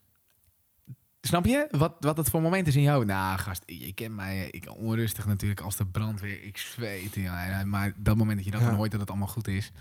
Snap 1.26 1.44
je? 1.46 1.66
Wat, 1.70 1.94
wat 2.00 2.16
het 2.16 2.28
voor 2.30 2.42
moment 2.42 2.66
is 2.66 2.76
in 2.76 2.82
jou? 2.82 3.04
Nou, 3.04 3.38
gast, 3.38 3.62
je 3.66 3.92
kent 3.92 4.14
mij. 4.14 4.48
Ik 4.50 4.74
onrustig 4.76 5.26
natuurlijk 5.26 5.60
als 5.60 5.76
de 5.76 5.86
brandweer. 5.86 6.42
Ik 6.44 6.56
zweet. 6.56 7.14
Ja, 7.14 7.64
maar 7.64 7.92
dat 7.96 8.16
moment 8.16 8.36
dat 8.36 8.44
je 8.44 8.50
dat 8.50 8.60
Ja. 8.60 8.66
dan 8.66 8.76
hoort 8.76 8.90
dat 8.90 9.00
het 9.00 9.08
allemaal 9.08 9.28
goed 9.28 9.48
is... 9.48 9.72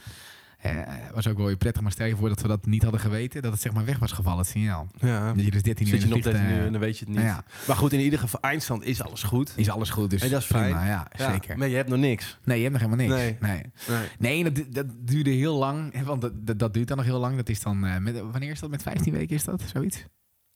eh, 0.59 0.79
was 1.13 1.27
ook 1.27 1.37
wel 1.37 1.45
weer 1.45 1.57
prettig. 1.57 1.81
Maar 1.81 1.91
stel 1.91 2.05
je 2.05 2.15
voor 2.15 2.29
dat 2.29 2.41
we 2.41 2.47
dat 2.47 2.65
niet 2.65 2.81
hadden 2.83 3.01
geweten. 3.01 3.41
Dat 3.41 3.51
het 3.51 3.61
zeg 3.61 3.73
maar 3.73 3.85
weg 3.85 3.99
was 3.99 4.11
gevallen, 4.11 4.39
het 4.39 4.47
signaal. 4.47 4.87
Ja. 4.99 5.33
Dat 5.33 5.43
je 5.45 5.51
dus 5.51 5.61
13 5.63 5.85
uur 5.85 5.91
Zit 5.91 6.01
je 6.01 6.07
in 6.07 6.13
nog 6.13 6.23
de 6.23 6.31
13 6.31 6.41
uur 6.41 6.47
vliegtuig- 6.47 6.65
en 6.65 6.71
dan 6.71 6.81
weet 6.81 6.97
je 6.99 7.05
het 7.05 7.13
niet. 7.15 7.23
Ja. 7.23 7.43
Maar 7.67 7.75
goed, 7.75 7.93
in 7.93 7.99
ieder 7.99 8.19
geval, 8.19 8.39
eindstand 8.41 8.83
is 8.83 9.01
alles 9.03 9.23
goed. 9.23 9.53
Is 9.55 9.69
alles 9.69 9.89
goed, 9.89 10.09
dus 10.09 10.21
En 10.21 10.29
dat 10.29 10.41
is 10.41 10.47
prima, 10.47 10.63
fijn. 10.63 10.85
Ja, 10.87 11.07
Ja, 11.17 11.31
zeker. 11.31 11.57
Maar 11.57 11.67
je 11.67 11.75
hebt 11.75 11.89
nog 11.89 11.99
niks. 11.99 12.37
Nee, 12.43 12.57
je 12.61 12.69
hebt 12.69 12.81
nog 12.81 12.91
helemaal 12.91 13.17
niks. 13.17 13.39
Nee. 13.41 13.51
Nee, 13.51 13.71
Nee. 14.19 14.43
nee. 14.43 14.51
dat, 14.51 14.73
dat 14.73 14.85
duurde 15.07 15.29
heel 15.29 15.55
lang. 15.57 15.93
hè, 15.93 16.03
Want 16.03 16.21
dat, 16.21 16.31
dat, 16.47 16.59
dat 16.59 16.73
duurt 16.73 16.87
dan 16.87 16.97
nog 16.97 17.05
heel 17.05 17.19
lang. 17.19 17.35
Dat 17.35 17.49
is 17.49 17.61
dan, 17.61 17.85
eh, 17.85 17.97
met, 17.97 18.19
wanneer 18.19 18.51
is 18.51 18.59
dat? 18.59 18.69
Met 18.69 18.81
15 18.81 19.13
weken 19.13 19.35
is 19.35 19.43
dat? 19.43 19.61
Zoiets? 19.73 20.05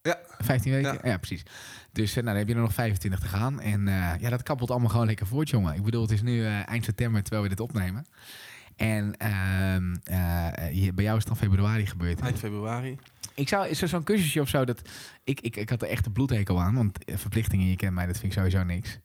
Ja. 0.06 0.20
15 0.38 0.72
weken? 0.72 0.94
Ja. 0.94 1.10
Ja, 1.10 1.18
precies. 1.18 1.44
Dus 1.92 2.10
eh, 2.10 2.16
nou, 2.16 2.26
dan 2.26 2.36
heb 2.36 2.48
je 2.48 2.54
er 2.54 2.62
nog 2.62 2.74
25 2.74 3.20
te 3.20 3.28
gaan. 3.28 3.62
En 3.62 3.88
eh, 3.88 4.20
ja, 4.20 4.30
dat 4.30 4.44
kappelt 4.44 4.72
allemaal 4.72 4.90
gewoon 4.90 5.06
lekker 5.06 5.28
voort, 5.28 5.50
jongen. 5.50 5.76
Ik 5.76 5.84
bedoel, 5.84 6.02
het 6.02 6.12
is 6.12 6.22
nu 6.22 6.46
eh, 6.46 6.68
eind 6.70 6.84
september 6.84 7.22
terwijl 7.22 7.44
we 7.44 7.50
dit 7.50 7.60
opnemen. 7.60 8.06
En 8.76 9.18
ehm, 9.18 9.96
eh, 10.04 10.94
bij 10.94 11.04
jou 11.04 11.18
is 11.18 11.24
het 11.24 11.28
dan 11.28 11.38
februari 11.38 11.86
gebeurd. 11.86 12.20
Eind 12.20 12.40
februari. 12.40 12.98
Ik 13.34 13.48
zou 13.48 13.68
is 13.68 13.82
er 13.82 13.88
zo'n 13.88 14.04
cursusje 14.04 14.42
of 14.42 14.50
zo 14.50 14.66
dat 14.66 14.82
ik, 15.24 15.42
ik, 15.42 15.56
ik 15.56 15.70
had 15.70 15.82
er 15.82 15.88
echt 15.88 16.06
een 16.06 16.12
bloedhekel 16.12 16.62
aan, 16.62 16.76
want 16.76 16.98
verplichtingen, 17.06 17.68
je 17.68 17.76
kent 17.76 17.94
mij, 17.94 18.06
dat 18.06 18.18
vind 18.18 18.32
ik 18.32 18.38
sowieso 18.38 18.64
niks. 18.64 19.00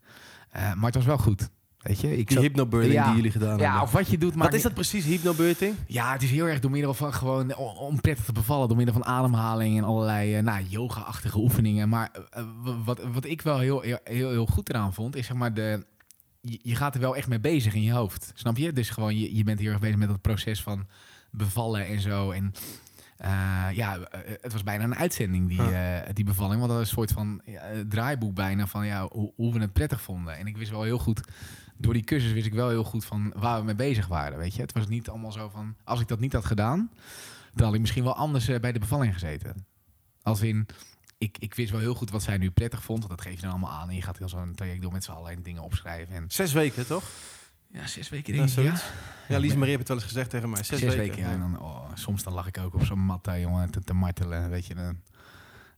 Maar 0.52 0.84
het 0.84 0.94
was 0.94 1.04
wel 1.04 1.18
goed, 1.18 1.50
weet 1.82 2.00
je. 2.00 2.16
Ik 2.16 2.28
Die 2.28 2.38
hypnobirthing 2.38 2.92
Ja. 2.94 3.04
die 3.06 3.14
jullie 3.14 3.30
gedaan 3.30 3.58
ja, 3.58 3.62
hebben. 3.64 3.82
of 3.82 3.92
wat 3.92 4.08
je 4.08 4.18
doet, 4.18 4.34
maar 4.34 4.44
Wat 4.46 4.54
is 4.56 4.62
dat 4.62 4.74
precies, 4.74 5.04
hypnobirthing? 5.04 5.74
Ja, 5.86 6.12
het 6.12 6.22
is 6.22 6.30
heel 6.30 6.46
erg 6.46 6.60
door 6.60 6.70
middel 6.70 6.94
van 6.94 7.14
gewoon 7.14 7.54
o- 7.54 7.64
om 7.64 8.00
prettig 8.00 8.24
te 8.24 8.32
bevallen, 8.32 8.68
door 8.68 8.76
middel 8.76 8.94
van 8.94 9.04
ademhaling 9.04 9.78
en 9.78 9.84
allerlei 9.84 10.34
eh, 10.36 10.42
nou, 10.42 10.64
yoga-achtige 10.68 11.38
oefeningen. 11.38 11.88
Maar 11.88 12.10
eh, 12.30 12.44
w- 12.62 12.84
wat, 12.84 13.00
wat 13.12 13.24
ik 13.24 13.42
wel 13.42 13.58
heel, 13.58 13.80
heel, 13.80 13.98
heel, 14.04 14.30
heel 14.30 14.46
goed 14.46 14.68
eraan 14.68 14.94
vond, 14.94 15.16
is 15.16 15.26
zeg 15.26 15.36
maar 15.36 15.54
de. 15.54 15.86
Je, 16.40 16.74
gaat 16.76 16.94
er 16.94 17.00
wel 17.00 17.16
echt 17.16 17.28
mee 17.28 17.40
bezig 17.40 17.74
in 17.74 17.82
je 17.82 17.92
hoofd. 17.92 18.32
Snap 18.34 18.56
je? 18.56 18.72
Dus 18.72 18.90
gewoon, 18.90 19.18
je, 19.18 19.36
je 19.36 19.44
bent 19.44 19.58
heel 19.60 19.70
erg 19.70 19.80
bezig 19.80 19.96
met 19.96 20.08
dat 20.08 20.20
proces 20.20 20.62
van 20.62 20.86
bevallen 21.30 21.86
en 21.86 22.00
zo. 22.00 22.30
En 22.30 22.52
eh, 23.16 23.66
ja, 23.72 23.98
eh, 23.98 24.20
het 24.40 24.52
was 24.52 24.62
bijna 24.62 24.84
een 24.84 24.94
uitzending, 24.96 25.48
die, 25.48 25.60
Ah. 25.60 25.96
eh, 25.96 26.02
die 26.14 26.24
bevalling. 26.24 26.56
Want 26.58 26.68
dat 26.70 26.78
was 26.78 26.88
een 26.88 26.94
soort 26.94 27.12
van 27.12 27.40
ja, 27.44 27.60
eh, 27.60 27.78
draaiboek 27.88 28.34
bijna 28.34 28.66
van 28.66 28.86
ja, 28.86 29.08
hoe, 29.10 29.32
hoe 29.36 29.52
we 29.52 29.58
het 29.60 29.72
prettig 29.72 30.00
vonden. 30.02 30.36
En 30.36 30.46
ik 30.46 30.56
wist 30.56 30.70
wel 30.70 30.82
heel 30.82 30.98
goed, 30.98 31.20
door 31.80 31.92
die 31.92 32.04
cursus 32.04 32.32
wist 32.32 32.46
ik 32.46 32.54
wel 32.54 32.68
heel 32.68 32.84
goed 32.84 33.04
van 33.04 33.32
waar 33.36 33.58
we 33.58 33.64
mee 33.64 33.74
bezig 33.74 34.06
waren. 34.06 34.38
Weet 34.38 34.54
je? 34.54 34.62
Het 34.62 34.72
was 34.72 34.88
niet 34.88 35.08
allemaal 35.08 35.32
zo 35.32 35.48
van, 35.48 35.76
als 35.84 36.00
ik 36.00 36.08
dat 36.08 36.20
niet 36.20 36.32
had 36.32 36.44
gedaan, 36.44 36.90
dan 37.54 37.64
had 37.64 37.74
ik 37.74 37.80
misschien 37.80 38.04
wel 38.04 38.16
anders 38.16 38.48
eh, 38.48 38.60
bij 38.60 38.72
de 38.72 38.78
bevalling 38.78 39.12
gezeten. 39.12 39.66
Als 40.22 40.40
in, 40.40 40.66
ik, 41.18 41.36
ik 41.38 41.54
wist 41.54 41.70
wel 41.70 41.80
heel 41.80 41.94
goed 41.94 42.10
wat 42.10 42.22
zij 42.22 42.38
nu 42.38 42.50
prettig 42.50 42.82
vond. 42.82 42.98
Want 42.98 43.10
dat 43.10 43.26
geef 43.26 43.34
je 43.34 43.40
dan 43.40 43.50
allemaal 43.50 43.70
aan. 43.70 43.88
En 43.88 43.94
je 43.94 44.02
gaat 44.02 44.18
heel 44.18 44.28
zo'n 44.28 44.54
traject 44.54 44.82
door 44.82 44.92
met 44.92 45.04
z'n 45.04 45.10
allen 45.10 45.32
en 45.32 45.42
dingen 45.42 45.62
opschrijven. 45.62 46.14
En 46.14 46.24
Zes 46.28 46.52
weken, 46.52 46.86
toch? 46.86 47.04
ja, 47.72 47.86
zes 47.86 48.08
weken 48.08 48.32
denk 48.32 48.50
ik. 48.50 48.64
Ja. 48.64 48.80
Ja, 49.28 49.38
Lies 49.38 49.54
Marie 49.54 49.76
heeft 49.76 49.78
het 49.78 49.88
wel 49.88 49.96
eens 49.96 50.06
gezegd 50.06 50.30
tegen 50.30 50.50
mij. 50.50 50.62
Zes, 50.62 50.78
Zes, 50.78 50.94
weken. 50.94 50.98
weken. 50.98 51.22
ja. 51.22 51.30
En 51.30 51.40
dan, 51.40 51.60
oh, 51.60 51.90
soms 51.94 52.22
dan 52.22 52.32
lag 52.32 52.46
ik 52.46 52.58
ook 52.58 52.74
op 52.74 52.84
zo'n 52.84 52.98
mat 52.98 53.24
daar, 53.24 53.40
jongen, 53.40 53.70
te, 53.70 53.80
te 53.80 53.94
martelen. 53.94 54.50
Weet 54.50 54.66
je, 54.66 54.74
dan 54.74 55.00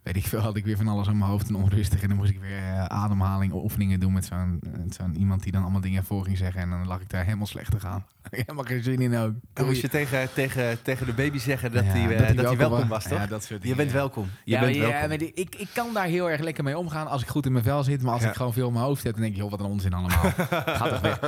weet 0.03 0.17
ik 0.17 0.27
veel, 0.27 0.41
had 0.41 0.57
ik 0.57 0.65
weer 0.65 0.77
van 0.77 0.89
alles 0.89 1.09
aan 1.09 1.19
mijn 1.19 1.31
hoofd 1.31 1.49
en 1.49 1.55
onrustig. 1.55 2.03
En 2.03 2.09
dan 2.09 2.17
moest 2.17 2.31
ik 2.31 2.41
weer 2.41 2.57
eh, 2.59 2.85
ademhaling, 2.85 3.53
oefeningen 3.53 4.01
doen 4.01 4.13
met 4.13 4.25
zo'n 4.25 4.61
met 4.85 4.95
zo'n 4.95 5.17
iemand 5.17 5.43
die 5.43 5.53
dan 5.53 5.63
allemaal 5.63 5.81
dingen 5.81 6.05
voor 6.05 6.25
ging 6.25 6.37
zeggen. 6.37 6.61
En 6.61 6.71
dan 6.71 6.87
lag 6.87 7.01
ik 7.01 7.11
daar 7.11 7.25
helemaal 7.25 7.47
slecht 7.47 7.71
te 7.71 7.81
gaan. 7.81 8.05
helemaal 8.31 8.65
geen 8.65 8.83
zin 8.83 9.01
in 9.01 9.17
ook. 9.17 9.33
Dan 9.53 9.67
moest 9.67 9.81
je 9.81 9.89
tegen, 9.89 10.33
tegen, 10.35 10.83
tegen 10.83 11.07
de 11.07 11.13
baby 11.13 11.39
zeggen 11.39 11.73
dat 11.73 11.85
Ja, 11.85 11.91
hij 11.91 12.17
dat 12.17 12.37
dat 12.37 12.47
hij 12.47 12.57
welkom 12.57 12.89
was, 12.89 13.03
toch? 13.09 13.19
Ja, 13.19 13.27
dat 13.27 13.41
soort 13.45 13.53
Je 13.53 13.59
dingen, 13.59 13.77
bent 13.77 13.91
ja. 13.91 13.95
welkom. 13.97 14.29
Je 14.45 14.53
Ja, 14.53 14.61
bent 14.61 14.75
ja, 14.75 14.81
welkom. 14.81 15.09
maar 15.09 15.19
die- 15.19 15.33
ik, 15.35 15.55
ik 15.55 15.69
kan 15.75 15.95
daar 15.95 16.07
heel 16.07 16.31
erg 16.31 16.41
lekker 16.41 16.65
mee 16.65 16.79
omgaan 16.79 17.07
als 17.07 17.23
ik 17.23 17.29
goed 17.29 17.47
in 17.47 17.53
mijn 17.53 17.65
vel 17.65 17.83
zit. 17.83 18.03
Maar 18.03 18.13
als 18.13 18.23
Ja. 18.23 18.29
ik 18.29 18.35
gewoon 18.37 18.53
veel 18.53 18.67
in 18.67 18.73
mijn 18.73 18.85
hoofd 18.85 19.03
heb, 19.03 19.13
dan 19.13 19.23
denk 19.23 19.35
ik, 19.35 19.41
joh, 19.41 19.51
wat 19.51 19.61
een 19.61 19.67
onzin 19.67 19.93
allemaal. 19.93 20.31
Gaat 20.77 20.89
toch 20.89 21.01
weg. 21.01 21.21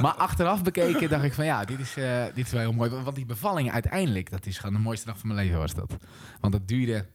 Maar 0.00 0.14
achteraf 0.14 0.62
bekeken 0.62 1.08
dacht 1.08 1.24
ik 1.24 1.32
van, 1.32 1.44
ja, 1.44 1.64
dit 1.64 1.78
is, 1.80 1.96
eh, 1.96 2.24
dit 2.34 2.46
is 2.46 2.52
wel 2.52 2.60
heel 2.60 2.72
mooi. 2.72 2.90
Want 2.90 3.16
die 3.16 3.26
bevalling 3.26 3.72
uiteindelijk, 3.72 4.30
dat 4.30 4.46
is 4.46 4.58
gewoon 4.58 4.74
de 4.74 4.80
mooiste 4.80 5.06
dag 5.06 5.18
van 5.18 5.28
mijn 5.34 5.46
leven 5.46 5.58
was 5.58 5.74
dat. 5.74 5.96
Want 6.40 6.52
dat 6.52 6.68
duurde, 6.68 7.06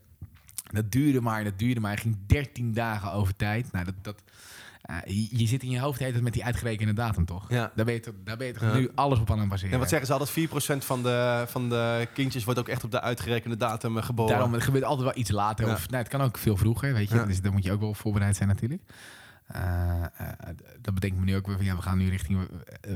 dat 0.73 0.91
duurde 0.91 1.21
maar, 1.21 1.43
dat 1.43 1.59
duurde 1.59 1.79
maar. 1.79 1.97
Ging 1.97 2.17
13 2.25 2.73
dagen 2.73 3.11
over 3.11 3.35
tijd. 3.35 3.71
Nou, 3.71 3.85
dat... 3.85 3.93
dat 4.01 4.23
eh, 4.81 4.95
je, 5.05 5.27
je 5.37 5.47
zit 5.47 5.63
in 5.63 5.69
je 5.69 5.79
hoofd 5.79 5.99
tijd 5.99 6.21
met 6.21 6.33
die 6.33 6.45
uitgerekende 6.45 6.93
datum, 6.93 7.25
toch? 7.25 7.49
Ja. 7.49 7.71
Daar 7.75 7.85
ben 7.85 7.93
je, 7.93 7.99
toch- 7.99 8.13
daar 8.23 8.37
ben 8.37 8.47
je 8.47 8.53
toch 8.53 8.61
Ja. 8.63 8.73
nu 8.73 8.91
alles 8.95 9.19
op 9.19 9.31
aan 9.31 9.39
het 9.39 9.49
baseren. 9.49 9.73
En 9.73 9.79
wat 9.79 9.89
zeggen 9.89 10.07
ze 10.07 10.13
altijd? 10.13 10.49
4% 10.81 10.85
van 10.85 11.03
de, 11.03 11.43
van 11.47 11.69
de 11.69 12.07
kindjes 12.13 12.43
wordt 12.43 12.59
ook 12.59 12.67
echt 12.67 12.83
op 12.83 12.91
de 12.91 13.01
uitgerekende 13.01 13.57
datum 13.57 13.97
eh, 13.97 14.03
geboren. 14.03 14.31
Daarom, 14.33 14.53
het 14.53 14.63
gebeurt 14.63 14.83
altijd 14.83 15.03
wel 15.07 15.17
iets 15.17 15.31
later. 15.31 15.67
Ja. 15.67 15.73
Of, 15.73 15.89
nou, 15.89 16.01
het 16.03 16.11
kan 16.11 16.21
ook 16.21 16.37
veel 16.37 16.57
vroeger, 16.57 16.93
weet 16.93 17.09
je. 17.09 17.25
Dus 17.25 17.41
daar 17.41 17.51
moet 17.51 17.63
je 17.63 17.71
ook 17.71 17.79
wel 17.79 17.89
op 17.89 17.97
voorbereid 17.97 18.35
zijn 18.35 18.47
natuurlijk. 18.49 18.81
Eh, 19.47 20.03
dat 20.81 20.93
bedenkt 20.93 21.17
me 21.17 21.23
nu 21.25 21.35
ook 21.35 21.47
weer 21.47 21.55
van, 21.55 21.65
ja, 21.65 21.75
we 21.75 21.81
gaan 21.81 21.97
nu 21.97 22.09
richting 22.09 22.47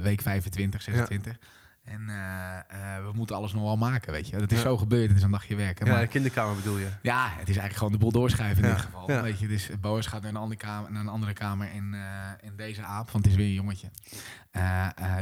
week 0.01 0.21
25, 0.21 0.81
26. 0.81 1.37
En 1.83 2.09
eh, 2.09 2.57
eh, 2.57 3.03
we 3.05 3.11
moeten 3.13 3.35
alles 3.35 3.53
nog 3.53 3.61
wel 3.63 3.77
maken, 3.77 4.11
weet 4.11 4.27
je. 4.27 4.37
Dat 4.37 4.51
is 4.51 4.61
zo 4.61 4.77
gebeurd, 4.77 5.07
het 5.07 5.17
is 5.17 5.23
een 5.23 5.31
dagje 5.31 5.55
werken. 5.55 5.85
ja, 5.85 5.91
Maar, 5.91 6.01
de 6.01 6.07
kinderkamer 6.07 6.55
bedoel 6.55 6.77
je. 6.77 6.89
ja, 7.01 7.23
het 7.29 7.39
is 7.49 7.57
eigenlijk 7.57 7.75
gewoon 7.77 7.91
de 7.91 7.97
boel 7.97 8.11
doorschuiven 8.11 8.63
in 8.63 8.69
dit 8.69 8.79
geval. 8.81 9.07
Weet 9.21 9.39
je, 9.39 9.47
dus 9.47 9.69
Boas 9.79 10.05
gaat 10.07 10.21
naar 10.21 10.31
een 10.31 10.37
andere 10.37 10.59
kamer, 10.59 10.91
naar 10.91 11.01
een 11.01 11.07
andere 11.07 11.33
kamer 11.33 11.67
en, 11.71 11.93
eh, 11.93 12.47
en 12.47 12.55
deze 12.55 12.81
aap, 12.83 13.09
want 13.11 13.23
het 13.25 13.33
is 13.33 13.39
weer 13.39 13.47
een 13.47 13.53
jongetje, 13.53 13.89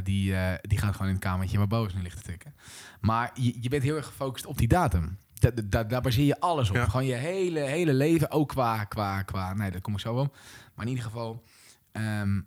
die, 0.04 0.36
die 0.62 0.78
gaat 0.78 0.92
gewoon 0.92 1.08
in 1.08 1.14
het 1.14 1.24
kamertje 1.24 1.58
waar 1.58 1.68
Boas 1.68 1.94
nu 1.94 2.02
ligt 2.02 2.18
te 2.18 2.24
tikken. 2.24 2.54
Maar 3.02 3.32
je, 3.34 3.58
je 3.62 3.70
bent 3.70 3.84
heel 3.84 3.96
erg 3.96 4.06
gefocust 4.06 4.46
op 4.46 4.58
die 4.58 4.68
datum. 4.68 5.18
Da, 5.34 5.50
da- 5.66 5.84
daar 5.84 6.02
baseer 6.02 6.26
je 6.26 6.40
alles 6.40 6.70
op. 6.70 6.76
Ja. 6.76 6.86
Gewoon 6.86 7.06
je 7.06 7.14
hele, 7.14 7.60
hele 7.60 7.94
leven, 7.94 8.32
ook 8.32 8.50
qua, 8.50 8.84
qua, 8.84 9.22
qua, 9.22 9.54
nee, 9.54 9.72
daar 9.72 9.82
kom 9.82 9.94
ik 9.94 10.00
zo 10.00 10.16
op. 10.16 10.38
Maar 10.76 10.86
in 10.86 10.92
ieder 10.92 11.06
geval, 11.06 11.44
ehm, 11.92 12.42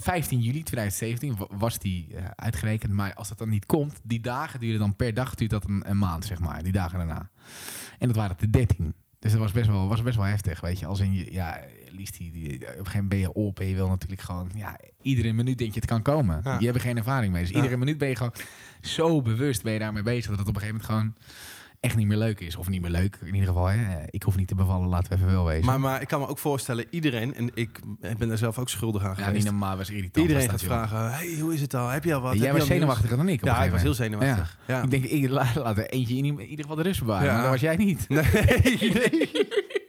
15 0.00 0.40
juli 0.40 0.62
2017 0.62 1.36
wa- 1.36 1.56
was 1.58 1.78
die 1.78 2.08
eh, 2.16 2.24
uitgerekend. 2.34 2.92
Maar 2.92 3.14
als 3.14 3.28
dat 3.28 3.38
dan 3.38 3.48
niet 3.48 3.66
komt, 3.66 4.00
die 4.02 4.20
dagen 4.20 4.60
duren 4.60 4.78
dan 4.78 4.96
per 4.96 5.14
dag 5.14 5.34
duurt 5.34 5.50
dat 5.50 5.64
een, 5.64 5.90
een 5.90 5.98
maand, 5.98 6.24
zeg 6.24 6.38
maar. 6.38 6.62
Die 6.62 6.72
dagen 6.72 6.98
daarna. 6.98 7.30
En 7.98 8.06
dat 8.06 8.16
waren 8.16 8.36
de 8.38 8.50
13. 8.50 8.94
Dus 9.18 9.30
dat 9.32 9.40
was 9.40 9.52
best 9.52 9.66
wel, 9.68 9.88
was 9.88 10.02
best 10.02 10.16
wel 10.16 10.24
heftig, 10.24 10.60
weet 10.60 10.78
je. 10.78 10.86
Als 10.86 11.00
in, 11.00 11.12
je, 11.12 11.32
ja, 11.32 11.60
Lies, 11.90 12.10
die, 12.10 12.30
die, 12.32 12.44
op 12.54 12.60
een 12.60 12.66
gegeven 12.68 12.84
moment 12.92 13.08
ben 13.08 13.18
je 13.18 13.32
op 13.32 13.60
en 13.60 13.66
je 13.66 13.74
wil 13.74 13.88
natuurlijk 13.88 14.20
gewoon, 14.20 14.50
ja, 14.54 14.78
iedere 15.02 15.32
minuut 15.32 15.58
denk 15.58 15.72
je 15.74 15.80
het 15.80 15.88
kan 15.88 16.02
komen. 16.02 16.40
Ja. 16.44 16.58
Je 16.58 16.64
hebt 16.64 16.76
er 16.76 16.82
geen 16.84 16.96
ervaring 16.96 17.32
mee. 17.32 17.42
Dus 17.42 17.50
Ja. 17.50 17.56
iedere 17.56 17.76
minuut 17.76 17.98
ben 17.98 18.08
je 18.08 18.16
gewoon 18.16 18.32
zo 18.80 19.22
bewust 19.22 19.62
ben 19.62 19.72
je 19.72 19.78
daarmee 19.78 20.02
bezig 20.02 20.30
dat 20.30 20.38
het 20.38 20.48
op 20.48 20.54
een 20.54 20.60
gegeven 20.60 20.82
moment 20.88 21.14
gewoon 21.16 21.30
echt 21.86 21.96
niet 21.96 22.06
meer 22.06 22.16
leuk 22.16 22.40
is. 22.40 22.56
Of 22.56 22.68
niet 22.68 22.80
meer 22.80 22.90
leuk, 22.90 23.18
in 23.20 23.34
ieder 23.34 23.48
geval. 23.48 23.66
Hè. 23.66 23.78
Ik 24.10 24.22
hoef 24.22 24.36
niet 24.36 24.48
te 24.48 24.54
bevallen, 24.54 24.88
laten 24.88 25.08
we 25.12 25.14
even 25.18 25.30
wel 25.30 25.44
wezen. 25.44 25.64
Maar, 25.64 25.80
maar 25.80 26.00
ik 26.00 26.08
kan 26.08 26.20
me 26.20 26.26
ook 26.28 26.38
voorstellen, 26.38 26.84
iedereen, 26.90 27.34
en 27.34 27.50
ik 27.54 27.80
ben 28.18 28.30
er 28.30 28.38
zelf 28.38 28.58
ook 28.58 28.68
schuldig 28.68 29.02
aan 29.02 29.08
ja, 29.08 29.14
geweest. 29.24 29.34
niet 29.34 29.44
normaal 29.44 29.76
was 29.76 29.90
irritant. 29.90 30.16
Iedereen 30.16 30.50
was 30.50 30.60
gaat 30.60 30.68
dat, 30.68 30.88
vragen, 30.88 31.10
hey, 31.12 31.38
hoe 31.40 31.54
is 31.54 31.60
het 31.60 31.74
al? 31.74 31.88
Heb 31.88 32.04
je 32.04 32.14
al 32.14 32.20
wat? 32.20 32.38
Jij 32.38 32.52
was 32.52 32.66
zenuwachtiger 32.66 33.16
dan 33.16 33.28
ik 33.28 33.44
Ja, 33.44 33.62
ik 33.64 33.70
was 33.70 33.82
heel 33.82 33.94
zenuwachtig. 33.94 34.58
Ja. 34.66 34.82
Ik 34.82 34.90
denk, 34.90 35.04
ik, 35.04 35.28
la- 35.28 35.52
laat 35.54 35.78
er 35.78 35.90
eentje 35.90 36.16
in, 36.16 36.24
in 36.24 36.40
ieder 36.40 36.60
geval 36.64 36.76
de 36.76 36.82
rust 36.82 37.00
bewaren. 37.00 37.26
Ja. 37.26 37.32
Maar 37.32 37.42
dat 37.42 37.50
was 37.50 37.60
jij 37.60 37.76
niet. 37.76 38.08
Nee, 38.08 38.24
nee. 38.80 39.30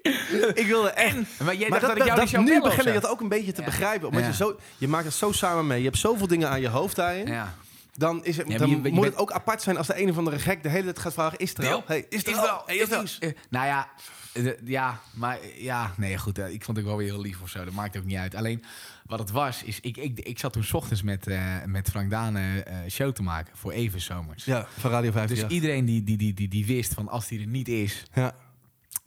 ik 0.61 0.65
wilde 0.67 0.89
echt... 0.89 1.15
Maar 1.43 1.55
jij 1.55 1.69
Maar 1.69 1.79
dacht 1.79 1.81
dat, 1.81 1.81
dat, 1.81 1.97
ik 1.97 2.03
jou 2.03 2.07
dat, 2.07 2.19
niet 2.19 2.29
zou 2.29 2.43
nu 2.43 2.61
begin 2.61 2.87
ik 2.87 2.93
dat 3.01 3.07
ook 3.09 3.21
een 3.21 3.29
beetje 3.29 3.51
te 3.51 3.61
Ja. 3.61 3.67
begrijpen. 3.67 4.07
Omdat 4.07 4.21
Ja. 4.23 4.27
je, 4.27 4.33
zo, 4.35 4.55
je 4.77 4.87
maakt 4.87 5.05
het 5.05 5.13
zo 5.13 5.31
samen 5.31 5.67
mee. 5.67 5.77
Je 5.79 5.85
hebt 5.85 5.97
zoveel 5.97 6.27
dingen 6.27 6.49
aan 6.49 6.61
je 6.61 6.67
hoofd 6.69 6.95
daarin. 6.95 7.27
Ja. 7.27 7.53
Dan, 7.97 8.25
is 8.25 8.37
het, 8.37 8.45
Ja, 8.45 8.49
maar 8.51 8.59
dan 8.59 8.69
je- 8.69 8.75
je 8.75 8.81
moet 8.81 9.01
bent- 9.01 9.05
het 9.13 9.17
ook 9.21 9.31
apart 9.31 9.61
zijn 9.61 9.77
als 9.77 9.87
de 9.87 10.01
een 10.01 10.09
of 10.09 10.17
andere 10.17 10.39
gek 10.39 10.63
de 10.63 10.69
hele 10.69 10.83
tijd 10.83 10.99
gaat 10.99 11.13
vragen... 11.13 11.37
Is 11.37 11.53
er 11.57 11.73
al? 11.73 11.83
Hey, 11.85 12.05
is 12.09 12.25
er 12.27 12.35
al? 12.35 12.63
Hey, 12.65 12.75
is 12.75 12.91
er 12.91 12.97
al? 12.97 13.03
Eh, 13.19 13.31
Nou 13.49 13.65
ja, 13.65 13.89
eh, 14.33 14.45
ja, 14.65 14.99
maar 15.13 15.39
eh, 15.39 15.63
ja, 15.63 15.93
nee, 15.97 16.17
goed. 16.17 16.37
ik 16.37 16.63
vond 16.63 16.77
het 16.77 16.85
wel 16.85 16.97
weer 16.97 17.07
heel 17.11 17.21
lief 17.21 17.41
of 17.41 17.49
zo. 17.49 17.63
Dat 17.65 17.73
maakt 17.73 17.97
ook 17.97 18.03
niet 18.05 18.17
uit. 18.17 18.35
Alleen 18.35 18.63
wat 19.05 19.19
het 19.19 19.31
was, 19.31 19.63
is 19.63 19.79
ik, 19.79 19.97
ik, 19.97 20.19
ik 20.19 20.39
zat 20.39 20.53
toen 20.53 20.63
's 20.63 20.73
ochtends 20.73 21.01
met, 21.01 21.27
eh, 21.27 21.63
met 21.65 21.89
Frank 21.89 22.09
Daan 22.09 22.35
eh, 22.37 22.57
eh, 22.57 22.89
show 22.91 23.11
te 23.13 23.23
maken 23.23 23.57
voor 23.57 23.71
Even 23.71 24.01
Zomers. 24.01 24.45
Ja, 24.45 24.67
van 24.77 24.91
Radio 24.91 25.11
50. 25.11 25.39
Dus 25.39 25.49
iedereen 25.49 25.85
die, 25.85 26.03
die, 26.03 26.17
die, 26.17 26.33
die, 26.33 26.47
die 26.47 26.65
wist 26.65 26.93
van 26.93 27.07
als 27.09 27.27
die 27.27 27.39
er 27.39 27.47
niet 27.47 27.67
is, 27.67 28.03
ja. 28.13 28.35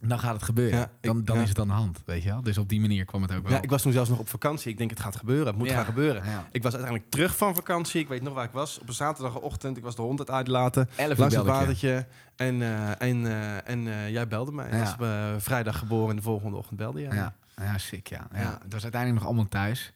Dan 0.01 0.19
gaat 0.19 0.33
het 0.33 0.43
gebeuren. 0.43 0.79
Ja, 0.79 0.83
ik- 0.85 0.91
dan 1.01 1.23
dan 1.23 1.35
ja. 1.35 1.41
is 1.41 1.49
het 1.49 1.59
aan 1.59 1.67
de 1.67 1.73
hand, 1.73 2.01
weet 2.05 2.23
je 2.23 2.29
wel. 2.29 2.41
Dus 2.41 2.57
op 2.57 2.69
die 2.69 2.79
manier 2.81 3.05
kwam 3.05 3.21
het 3.21 3.33
ook 3.33 3.43
wel. 3.43 3.51
ja, 3.51 3.61
ik 3.61 3.69
was 3.69 3.81
toen 3.81 3.91
zelfs 3.91 4.09
nog 4.09 4.19
op 4.19 4.29
vakantie. 4.29 4.71
Ik 4.71 4.77
denk, 4.77 4.89
het 4.89 4.99
gaat 4.99 5.15
gebeuren. 5.15 5.47
Het 5.47 5.55
moet 5.57 5.67
Ja. 5.67 5.73
gaan 5.75 5.85
gebeuren. 5.85 6.23
Ik 6.51 6.63
was 6.63 6.73
uiteindelijk 6.73 7.11
terug 7.11 7.37
van 7.37 7.55
vakantie. 7.55 8.01
Ik 8.01 8.07
weet 8.07 8.21
nog 8.21 8.33
waar 8.33 8.45
ik 8.45 8.51
was. 8.51 8.79
Op 8.79 8.87
een 8.87 8.93
zaterdagochtend. 8.93 9.77
Ik 9.77 9.83
was 9.83 9.95
de 9.95 10.01
hond 10.01 10.29
uitlaten. 10.29 10.89
Elf 10.95 11.17
Langs 11.17 11.35
het 11.35 11.45
watertje. 11.45 12.05
En, 12.35 12.61
eh, 12.61 12.89
en, 13.01 13.25
eh, 13.25 13.69
en 13.69 13.87
eh, 13.87 14.09
jij 14.09 14.27
belde 14.27 14.51
mij. 14.51 14.69
Ja. 14.71 14.95
Was 14.97 15.43
vrijdag 15.43 15.77
geboren 15.77 16.09
en 16.09 16.15
de 16.15 16.21
volgende 16.21 16.57
ochtend 16.57 16.77
belde 16.77 17.01
je. 17.01 17.07
Ja, 17.13 17.35
ja 17.55 17.77
sick, 17.77 18.07
ja. 18.07 18.27
ja. 18.33 18.57
Het 18.63 18.73
was 18.73 18.83
uiteindelijk 18.83 19.21
nog 19.21 19.25
allemaal 19.29 19.49
thuis. 19.49 19.93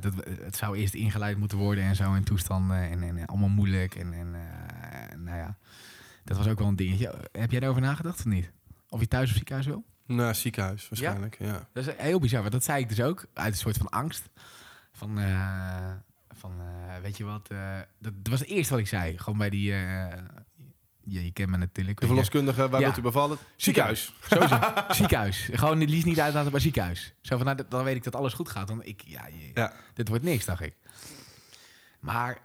Dat, 0.00 0.12
het 0.44 0.56
zou 0.56 0.76
eerst 0.76 0.94
ingeleid 0.94 1.38
moeten 1.38 1.58
worden 1.58 1.84
en 1.84 1.96
zo 1.96 2.14
in 2.14 2.24
toestanden. 2.24 2.90
En, 2.90 3.02
en 3.02 3.26
allemaal 3.26 3.48
moeilijk. 3.48 3.94
En, 3.94 4.12
en 4.12 4.30
nou 5.24 5.36
ja, 5.38 5.56
dat 6.24 6.36
was 6.36 6.48
ook 6.48 6.58
wel 6.58 6.68
een 6.68 6.76
dingetje. 6.76 7.14
Heb 7.32 7.50
jij 7.50 7.60
erover 7.60 7.82
nagedacht 7.82 8.18
of 8.18 8.24
niet? 8.24 8.50
Of 8.90 9.00
je 9.00 9.08
thuis 9.08 9.28
of 9.30 9.36
ziekenhuis 9.36 9.66
wil? 9.66 9.84
Naar 10.06 10.34
ziekenhuis 10.34 10.88
waarschijnlijk. 10.88 11.36
Ja. 11.38 11.68
Dat 11.72 11.86
is 11.86 11.94
heel 11.96 12.18
bizar, 12.18 12.40
want 12.40 12.52
dat 12.52 12.64
zei 12.64 12.82
ik 12.82 12.88
dus 12.88 13.00
ook. 13.00 13.24
Uit 13.34 13.52
een 13.52 13.58
soort 13.58 13.76
van 13.76 13.88
angst. 13.88 14.28
Van, 14.92 15.18
eh, 15.18 15.92
van 16.34 16.52
eh, 16.60 16.96
weet 17.02 17.16
je 17.16 17.24
wat, 17.24 17.48
eh, 17.50 17.78
dat, 17.98 18.12
was 18.22 18.40
het 18.40 18.48
eerste 18.48 18.72
wat 18.72 18.82
ik 18.82 18.88
zei. 18.88 19.18
Gewoon 19.18 19.38
bij 19.38 19.50
die, 19.50 19.62
je, 19.62 21.24
je 21.24 21.32
kent 21.32 21.50
me 21.50 21.56
natuurlijk. 21.56 22.00
De 22.00 22.06
verloskundige, 22.06 22.68
waar 22.68 22.80
Ja. 22.80 22.86
wilt 22.86 22.98
u 22.98 23.02
bevallen? 23.02 23.38
Ziekenhuis. 23.56 24.14
Sowieso. 24.30 24.58
ziekenhuis. 24.90 25.48
Gewoon 25.52 25.80
het 25.80 25.90
liefst 25.90 26.06
niet 26.06 26.20
uitlaten 26.20 26.50
bij 26.50 26.60
ziekenhuis. 26.60 27.14
Zo 27.20 27.36
van, 27.36 27.46
nou, 27.46 27.58
dan 27.68 27.84
weet 27.84 27.96
ik 27.96 28.04
dat 28.04 28.14
alles 28.14 28.32
goed 28.32 28.48
gaat. 28.48 28.68
Dan 28.68 28.82
ik, 28.84 29.02
ja, 29.06 29.26
je- 29.26 29.50
Ja. 29.54 29.72
dit 29.94 30.08
wordt 30.08 30.24
niks, 30.24 30.44
dacht 30.44 30.60
ik. 30.62 30.74
Maar 32.00 32.38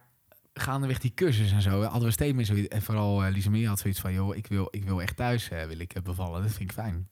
gaandeweg 0.59 0.99
die 0.99 1.13
cursus 1.13 1.51
en 1.51 1.61
zo, 1.61 1.81
hadden 1.81 2.03
we 2.03 2.11
steeds 2.11 2.33
meer 2.33 2.45
zoiets. 2.45 2.67
En 2.67 2.81
vooral 2.81 3.25
uh, 3.25 3.31
Lisa 3.31 3.49
Meer 3.49 3.67
had 3.67 3.79
zoiets 3.79 3.99
van, 3.99 4.13
joh, 4.13 4.35
ik 4.35 4.47
wil, 4.47 4.67
ik 4.71 4.83
wil 4.83 5.01
echt 5.01 5.15
thuis 5.15 5.49
eh, 5.49 5.65
wil 5.65 5.79
ik, 5.79 5.93
eh, 5.93 6.03
bevallen. 6.03 6.41
Dat 6.41 6.51
vind 6.51 6.69
ik 6.69 6.75
fijn. 6.75 7.09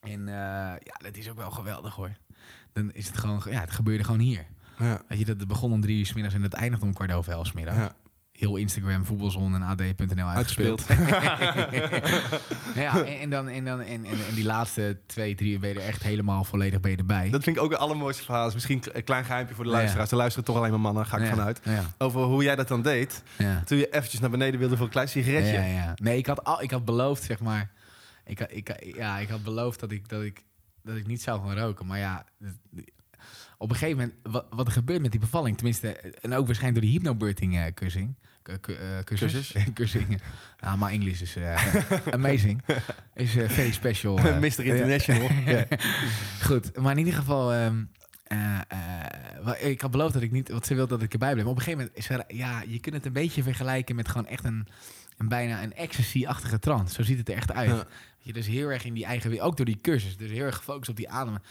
En 0.00 0.28
eh, 0.28 0.34
ja, 0.78 0.94
dat 0.98 1.16
is 1.16 1.30
ook 1.30 1.36
wel 1.36 1.50
geweldig 1.50 1.94
hoor. 1.94 2.16
Dan 2.72 2.92
is 2.92 3.06
het 3.06 3.18
gewoon, 3.18 3.42
ja, 3.50 3.60
het 3.60 3.70
gebeurde 3.70 4.04
gewoon 4.04 4.20
hier. 4.20 4.46
Ja. 4.78 5.02
Weet 5.08 5.18
je, 5.18 5.24
dat 5.24 5.38
het 5.38 5.48
begon 5.48 5.72
om 5.72 5.80
drie 5.80 5.98
uur 5.98 6.06
's 6.06 6.12
middags 6.12 6.34
en 6.34 6.42
het 6.42 6.54
eindigt 6.54 6.82
om 6.82 6.94
kwart 6.94 7.12
over 7.12 7.32
elf 7.32 7.46
's 7.46 7.52
middags. 7.52 7.78
Ja. 7.78 7.94
Heel 8.42 8.56
Instagram, 8.56 9.04
voetbalzon 9.04 9.54
en 9.54 9.62
ad.nl 9.62 10.26
uitgespeeld. 10.26 10.86
ja, 12.74 13.04
en, 13.04 13.30
dan, 13.30 13.48
en, 13.48 13.64
dan 13.64 13.80
en, 13.80 14.04
en, 14.04 14.34
die 14.34 14.44
laatste 14.44 14.98
twee, 15.06 15.34
drie 15.34 15.58
ben 15.58 15.68
je 15.68 15.74
er 15.74 15.86
echt 15.86 16.02
helemaal 16.02 16.44
volledig 16.44 16.80
bij 16.80 16.96
erbij. 16.96 17.30
Dat 17.30 17.42
vind 17.42 17.56
ik 17.56 17.62
ook 17.62 17.70
het 17.70 17.80
allermooiste 17.80 18.24
verhaal. 18.24 18.46
is 18.46 18.54
misschien 18.54 18.82
een 18.92 19.04
klein 19.04 19.24
geheimpje 19.24 19.54
voor 19.54 19.64
de 19.64 19.70
luisteraars. 19.70 20.10
Er 20.10 20.16
luisteren 20.16 20.44
toch 20.44 20.56
alleen 20.56 20.70
maar 20.70 20.80
mannen, 20.80 21.06
ga 21.06 21.18
ik 21.18 21.28
vanuit. 21.28 21.60
Over 21.98 22.20
hoe 22.20 22.42
jij 22.42 22.56
dat 22.56 22.68
dan 22.68 22.82
deed. 22.82 23.22
ja. 23.38 23.62
Toen 23.64 23.78
je 23.78 23.88
eventjes 23.88 24.20
naar 24.20 24.30
beneden 24.30 24.60
wilde 24.60 24.76
voor 24.76 24.86
een 24.86 24.92
klein 24.92 25.08
sigaretje. 25.08 25.52
Ja, 25.52 25.64
ja. 25.64 25.94
Nee, 25.94 26.18
ik 26.18 26.26
had, 26.26 26.44
al, 26.44 26.62
ik 26.62 26.70
had 26.70 26.84
beloofd, 26.84 27.22
zeg 27.22 27.40
maar. 27.40 27.70
Ik, 28.24 28.40
ik, 28.40 28.94
ja, 28.96 29.18
ik 29.18 29.28
had 29.28 29.42
beloofd 29.42 29.80
dat 29.80 29.90
ik, 29.90 30.08
dat, 30.08 30.22
ik, 30.22 30.42
dat 30.82 30.96
ik 30.96 31.06
niet 31.06 31.22
zou 31.22 31.40
gaan 31.46 31.58
roken. 31.58 31.86
Maar 31.86 31.98
ja, 31.98 32.24
op 33.58 33.70
een 33.70 33.76
gegeven 33.76 33.98
moment, 33.98 34.14
wat, 34.34 34.46
wat 34.50 34.66
er 34.66 34.72
gebeurt 34.72 35.02
met 35.02 35.10
die 35.10 35.20
bevalling, 35.20 35.56
tenminste, 35.56 35.88
en 35.96 36.32
ook 36.34 36.46
waarschijnlijk 36.46 36.82
door 36.82 36.90
die 36.90 37.00
hypnobirthing 37.00 37.56
eh 37.56 37.64
kussing. 37.74 38.14
ku- 38.42 38.56
ku- 38.56 38.72
eh, 38.74 38.98
cursus. 39.04 39.54
Kussing. 39.74 40.20
Ja, 40.60 40.76
maar 40.76 40.90
Engels 40.90 41.22
is 41.22 41.36
eh, 41.36 41.74
amazing. 42.10 42.62
Is 43.14 43.36
eh, 43.36 43.48
very 43.48 43.72
special. 43.72 44.18
eh. 44.18 44.38
Mr. 44.44 44.64
International. 44.64 45.28
Goed, 46.42 46.76
maar 46.76 46.92
in 46.92 46.98
ieder 46.98 47.14
geval... 47.14 47.52
ehm, 47.52 47.84
eh, 48.24 48.58
eh, 48.68 49.68
ik 49.70 49.80
had 49.80 49.90
beloofd 49.90 50.12
dat 50.14 50.22
ik 50.22 50.30
niet... 50.30 50.48
Want 50.48 50.66
ze 50.66 50.74
wilde 50.74 50.94
dat 50.94 51.02
ik 51.02 51.12
erbij 51.12 51.32
bleef. 51.32 51.42
Maar 51.42 51.52
op 51.52 51.58
een 51.58 51.64
gegeven 51.64 51.84
moment 51.84 51.98
is 51.98 52.08
er... 52.10 52.24
Ja, 52.36 52.62
je 52.68 52.80
kunt 52.80 52.94
het 52.94 53.06
een 53.06 53.12
beetje 53.12 53.42
vergelijken 53.42 53.96
met 53.96 54.08
gewoon 54.08 54.26
echt 54.26 54.44
een... 54.44 54.66
een 55.18 55.28
bijna 55.28 55.62
een 55.62 55.74
ecstasy-achtige 55.74 56.58
trance. 56.58 56.94
Zo 56.94 57.02
ziet 57.02 57.18
het 57.18 57.28
er 57.28 57.34
echt 57.34 57.52
uit. 57.52 57.70
Ja. 57.70 57.86
Je, 58.18 58.32
dus 58.32 58.46
heel 58.46 58.68
erg 58.68 58.84
in 58.84 58.94
die 58.94 59.04
eigen... 59.04 59.40
Ook 59.40 59.56
door 59.56 59.66
die 59.66 59.78
cursus. 59.82 60.16
Dus 60.16 60.30
heel 60.30 60.44
erg 60.44 60.56
gefocust 60.56 60.88
op 60.90 60.96
die 60.96 61.08
ademen. 61.10 61.42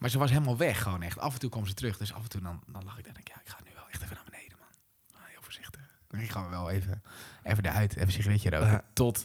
Maar 0.00 0.10
ze 0.10 0.18
was 0.18 0.30
helemaal 0.30 0.56
weg 0.56 0.82
gewoon 0.82 1.02
echt. 1.02 1.18
Af 1.18 1.32
en 1.32 1.40
toe 1.40 1.50
kwam 1.50 1.66
ze 1.66 1.74
terug. 1.74 1.96
Dus 1.96 2.12
af 2.12 2.22
en 2.22 2.28
toe 2.28 2.40
dan, 2.40 2.62
dan 2.66 2.84
lag 2.84 2.98
ik 2.98 3.04
daar 3.04 3.14
en 3.14 3.22
denk 3.24 3.28
ik... 3.28 3.34
Ja, 3.34 3.40
ik 3.40 3.48
ga 3.48 3.58
nu 3.64 3.70
wel 3.74 3.88
echt 3.90 4.02
even 4.02 4.14
naar 4.14 4.24
beneden, 4.30 4.58
man. 4.58 4.68
Maar 5.12 5.28
heel 5.28 5.42
voorzichtig. 5.42 6.00
Ik 6.10 6.30
gewoon 6.30 6.50
wel 6.50 6.70
even, 6.70 7.02
even 7.42 7.64
eruit. 7.64 7.92
Even 7.92 8.06
een 8.06 8.12
sigaretje 8.12 8.50
roken. 8.50 8.84
Tot, 8.92 9.24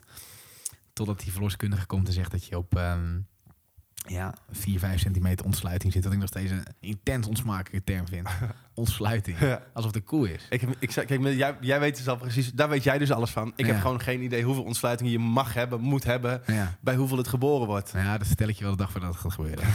totdat 0.93 1.19
die 1.19 1.31
verloskundige 1.31 1.85
komt 1.85 2.07
en 2.07 2.13
zegt 2.13 2.31
dat 2.31 2.45
je 2.45 2.57
op 2.57 2.75
ehm, 2.75 3.19
ja, 4.07 4.33
4, 4.51 4.79
5 4.79 4.99
centimeter 4.99 5.45
ontsluiting 5.45 5.93
zit. 5.93 6.03
Dat 6.03 6.13
ik 6.13 6.19
nog 6.19 6.27
steeds 6.27 6.51
een 6.51 6.65
intens 6.79 7.27
onsmakelijke 7.27 7.83
term 7.83 8.07
vind. 8.07 8.29
ontsluiting. 8.75 9.39
Ja. 9.39 9.61
Alsof 9.73 9.93
het 9.93 10.03
koe 10.03 10.33
is. 10.33 10.45
Ik, 10.49 10.61
heb- 10.61 10.75
ik, 10.79 10.89
kijk, 10.89 11.09
jij, 11.23 11.55
jij 11.61 11.79
weet 11.79 11.97
dus 11.97 12.07
al 12.07 12.17
precies, 12.17 12.51
daar 12.51 12.69
weet 12.69 12.83
jij 12.83 12.97
dus 12.97 13.11
alles 13.11 13.29
van. 13.31 13.53
Ik 13.55 13.65
heb 13.65 13.79
gewoon 13.79 14.01
geen 14.01 14.21
idee 14.21 14.43
hoeveel 14.43 14.63
ontsluitingen 14.63 15.11
je 15.11 15.19
mag 15.19 15.53
hebben, 15.53 15.81
moet 15.81 16.03
hebben, 16.03 16.41
Ja. 16.47 16.75
bij 16.81 16.95
hoeveel 16.95 17.17
het 17.17 17.27
geboren 17.27 17.67
wordt. 17.67 17.91
Ja, 17.93 18.17
dat 18.17 18.27
stel 18.27 18.47
ik 18.47 18.55
je 18.55 18.63
wel 18.63 18.71
de 18.75 18.77
dag 18.77 18.91
voordat 18.91 19.09
het 19.13 19.21
gaat 19.21 19.33
gebeuren. 19.33 19.65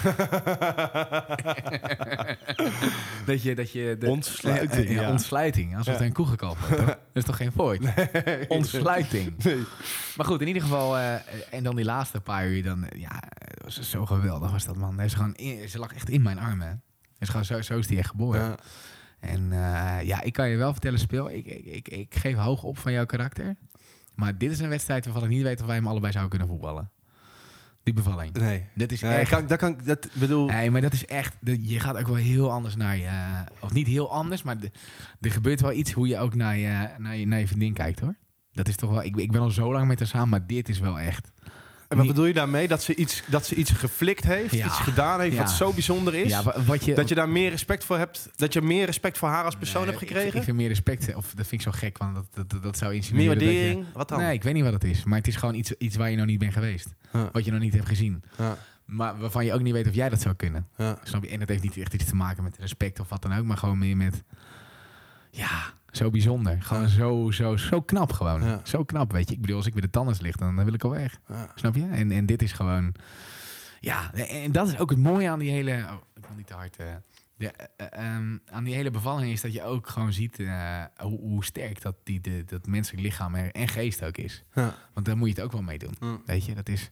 dat 3.27 3.43
je, 3.43 3.55
dat 3.55 3.73
je 3.73 3.97
de, 3.99 4.07
Ontsluiting, 4.07 4.89
Ja, 4.89 5.01
ja. 5.03 5.11
ontsluiting. 5.11 5.77
Alsof 5.77 5.95
er 5.95 6.03
een 6.05 6.13
koe 6.13 6.27
wordt. 6.27 6.41
toch? 6.41 6.69
Dat 7.13 7.15
is 7.23 7.25
toch 7.25 7.37
geen 7.37 7.53
voort? 7.53 7.81
Ontsluiting. 8.49 9.45
Nee. 9.45 9.63
Maar 10.17 10.27
goed, 10.27 10.41
in 10.41 10.47
ieder 10.47 10.63
geval. 10.63 10.99
eh, 10.99 11.15
en 11.51 11.63
dan 11.63 11.77
die 11.77 11.85
laatste 11.85 12.21
paar 12.21 12.47
uur. 12.47 12.63
Dan, 12.63 12.87
ja, 12.97 13.23
het 13.39 13.63
was 13.65 13.81
zo 13.91 14.07
geweldig 14.07 14.51
was 14.51 14.65
dat 14.65 14.77
man. 14.77 15.01
Is 15.01 15.15
gewoon 15.15 15.35
in- 15.35 15.69
ze 15.69 15.79
lag 15.79 15.93
echt 15.93 16.09
in 16.11 16.23
mijn 16.23 16.39
armen. 16.39 16.83
Is 17.21 17.29
gewoon 17.29 17.45
zo, 17.45 17.61
zo 17.61 17.79
is 17.79 17.87
die 17.87 17.99
echt 17.99 18.09
geboren. 18.11 18.41
Ja. 18.41 18.57
En 19.21 19.53
eh, 19.53 20.07
ja, 20.07 20.23
ik 20.23 20.33
kan 20.33 20.49
je 20.49 20.57
wel 20.57 20.73
vertellen, 20.73 20.99
speel. 20.99 21.31
Ik, 21.31 21.47
ik, 21.47 21.65
ik, 21.65 21.89
ik 21.89 22.15
geef 22.15 22.37
hoog 22.37 22.63
op 22.63 22.79
van 22.79 22.93
jouw 22.93 23.07
karakter. 23.07 23.57
Maar 24.15 24.39
dit 24.39 24.51
is 24.51 24.59
een 24.61 24.69
wedstrijd 24.69 25.05
waarvan 25.05 25.23
ik 25.25 25.29
niet 25.29 25.43
weet 25.43 25.61
of 25.61 25.67
wij 25.67 25.77
hem 25.77 25.87
allebei 25.87 26.13
zouden 26.13 26.39
kunnen 26.39 26.49
voetballen. 26.57 26.91
Die 27.83 27.95
bevalling. 27.95 28.33
Nee. 28.33 28.65
Dit 28.75 28.93
is 28.93 29.01
Nee, 29.01 29.13
echt. 29.19 29.31
kan, 29.31 29.47
dat 29.47 29.59
kan, 29.59 29.79
dat 29.85 30.09
bedoel. 30.13 30.47
Nee, 30.47 30.71
maar 30.71 30.81
dat 30.81 30.93
is 30.93 31.07
echt. 31.07 31.37
Je 31.43 31.81
gaat 31.81 31.97
ook 31.97 32.07
wel 32.07 32.15
heel 32.17 32.51
anders 32.53 32.77
naar 32.77 32.97
je. 32.97 33.11
Of 33.61 33.73
niet 33.73 33.87
heel 33.87 34.13
anders, 34.13 34.43
maar 34.43 34.59
de- 34.59 34.71
er 35.21 35.31
gebeurt 35.31 35.61
wel 35.61 35.73
iets 35.73 35.93
hoe 35.93 36.09
je 36.09 36.19
ook 36.19 36.35
naar 36.35 36.57
je, 36.57 36.89
naar 36.99 37.17
je, 37.17 37.27
naar 37.27 37.39
je 37.39 37.47
vriendin 37.47 37.73
kijkt 37.73 38.01
hoor. 38.01 38.15
Dat 38.53 38.69
is 38.69 38.77
toch 38.77 38.91
wel. 38.91 39.03
Ik, 39.03 39.17
ik 39.17 39.33
ben 39.33 39.41
al 39.41 39.51
zo 39.51 39.73
lang 39.73 39.87
met 39.89 39.99
haar 39.99 40.09
samen, 40.09 40.29
maar 40.29 40.47
dit 40.47 40.69
is 40.69 40.79
wel 40.79 40.99
echt. 41.01 41.31
En 41.91 41.97
wat 41.97 42.07
bedoel 42.07 42.25
je 42.25 42.33
daarmee? 42.33 42.69
Dat 42.69 42.83
ze 42.83 42.95
iets, 42.95 43.23
dat 43.27 43.47
ze 43.47 43.55
iets 43.55 43.71
geflikt 43.71 44.25
heeft, 44.25 44.55
Ja. 44.55 44.67
iets 44.67 44.77
gedaan 44.79 45.21
heeft 45.21 45.35
Ja. 45.37 45.43
wat 45.43 45.51
zo 45.51 45.73
bijzonder 45.73 46.15
is. 46.15 46.29
Ja, 46.31 46.43
wa- 46.43 46.63
wat 46.63 46.85
je. 46.85 46.95
dat 46.95 47.09
je 47.09 47.15
daar 47.15 47.29
meer 47.29 47.51
respect 47.51 47.85
voor 47.85 47.97
hebt. 47.99 48.29
Dat 48.37 48.53
je 48.53 48.63
meer 48.63 48.87
respect 48.87 49.19
voor 49.19 49.29
haar 49.29 49.45
als 49.45 49.57
persoon 49.57 49.83
Nee, 49.83 49.91
hebt 49.91 50.03
ik- 50.03 50.09
gekregen. 50.09 50.39
Ik, 50.39 50.45
vind 50.45 50.57
meer 50.57 50.69
respect. 50.69 51.15
Of 51.15 51.33
dat 51.35 51.47
vind 51.47 51.53
ik 51.53 51.73
zo 51.73 51.79
gek, 51.79 51.99
want 51.99 52.15
dat, 52.15 52.27
dat, 52.35 52.51
dat, 52.51 52.63
dat 52.63 52.79
zou 52.79 52.95
insinueren. 52.95 53.37
meer 53.39 53.47
waardering. 53.47 53.85
Wat 53.93 54.09
dan? 54.09 54.19
Nee, 54.19 54.33
ik 54.35 54.43
weet 54.43 54.55
niet 54.55 54.65
wat 54.65 54.73
het 54.73 54.85
is. 54.85 55.05
Maar 55.05 55.19
het 55.19 55.27
is 55.27 55.37
gewoon 55.37 55.55
iets, 55.55 55.73
iets 55.79 55.97
waar 55.97 56.11
je 56.11 56.17
nog 56.17 56.27
niet 56.27 56.39
bent 56.39 56.53
geweest. 56.53 56.89
Wat 57.33 57.45
je 57.45 57.51
nog 57.51 57.61
niet 57.61 57.75
hebt 57.75 57.89
gezien. 57.89 58.23
Maar 58.85 59.19
waarvan 59.19 59.45
je 59.45 59.53
ook 59.53 59.61
niet 59.63 59.73
weet 59.73 59.89
of 59.89 59.95
jij 59.95 60.09
dat 60.09 60.21
zou 60.21 60.35
kunnen. 60.35 60.69
Snap 61.03 61.23
je? 61.25 61.29
En 61.31 61.39
dat 61.39 61.49
heeft 61.49 61.63
niet 61.63 61.77
echt 61.77 61.95
iets 61.95 62.05
te 62.05 62.15
maken 62.15 62.43
met 62.43 62.57
respect 62.59 63.01
of 63.01 63.09
wat 63.09 63.23
dan 63.23 63.35
ook. 63.37 63.45
Maar 63.45 63.57
gewoon 63.57 63.79
meer 63.79 63.97
met... 63.97 64.23
Ja, 65.31 65.73
zo 65.91 66.11
bijzonder. 66.11 66.63
Gewoon 66.63 66.83
Ja. 66.83 66.89
zo, 66.89 67.31
zo, 67.31 67.57
zo 67.57 67.81
knap 67.83 68.13
gewoon. 68.13 68.43
Ja. 68.45 68.61
Zo 68.65 68.85
knap, 68.85 69.13
weet 69.13 69.29
je. 69.29 69.35
Ik 69.35 69.41
bedoel, 69.41 69.57
als 69.57 69.67
ik 69.67 69.73
bij 69.73 69.83
de 69.83 69.91
tandarts 69.91 70.21
lig, 70.21 70.37
dan, 70.37 70.57
dan 70.57 70.65
wil 70.65 70.75
ik 70.75 70.85
al 70.85 70.91
weg. 70.91 71.21
Ja. 71.29 71.53
Snap 71.55 71.75
je? 71.75 71.87
En, 71.91 72.11
en 72.11 72.27
dit 72.27 72.43
is 72.43 72.53
gewoon... 72.53 72.95
Ja, 73.81 74.13
en 74.15 74.53
dat 74.53 74.69
is 74.69 74.79
ook 74.79 74.91
het 74.91 74.99
mooie 74.99 75.29
aan 75.31 75.39
die 75.39 75.51
hele... 75.51 75.73
Oh, 75.73 75.93
ik 76.15 76.27
wil 76.27 76.37
niet 76.37 76.47
te 76.47 76.55
hard... 76.55 76.77
eh, 76.77 76.87
de, 77.37 77.53
eh, 77.77 77.87
ehm, 77.91 78.37
aan 78.51 78.65
die 78.65 78.75
hele 78.75 78.91
bevalling 78.91 79.33
is 79.33 79.41
dat 79.41 79.53
je 79.53 79.63
ook 79.63 79.89
gewoon 79.89 80.13
ziet 80.13 80.39
eh, 80.39 80.83
hoe, 80.97 81.19
hoe 81.21 81.45
sterk 81.45 81.83
dat, 81.83 81.95
die, 82.05 82.21
de, 82.21 82.45
dat 82.47 82.67
menselijk 82.67 83.03
lichaam 83.03 83.35
er- 83.35 83.51
en 83.53 83.69
geest 83.69 84.05
ook 84.05 84.17
is. 84.17 84.45
Ja. 84.55 84.75
Want 84.95 85.07
daar 85.07 85.17
moet 85.17 85.29
je 85.29 85.35
het 85.35 85.43
ook 85.45 85.53
wel 85.53 85.63
mee 85.63 85.79
doen. 85.79 85.95
Weet 86.27 86.45
je, 86.45 86.55
dat 86.55 86.69
is. 86.69 86.91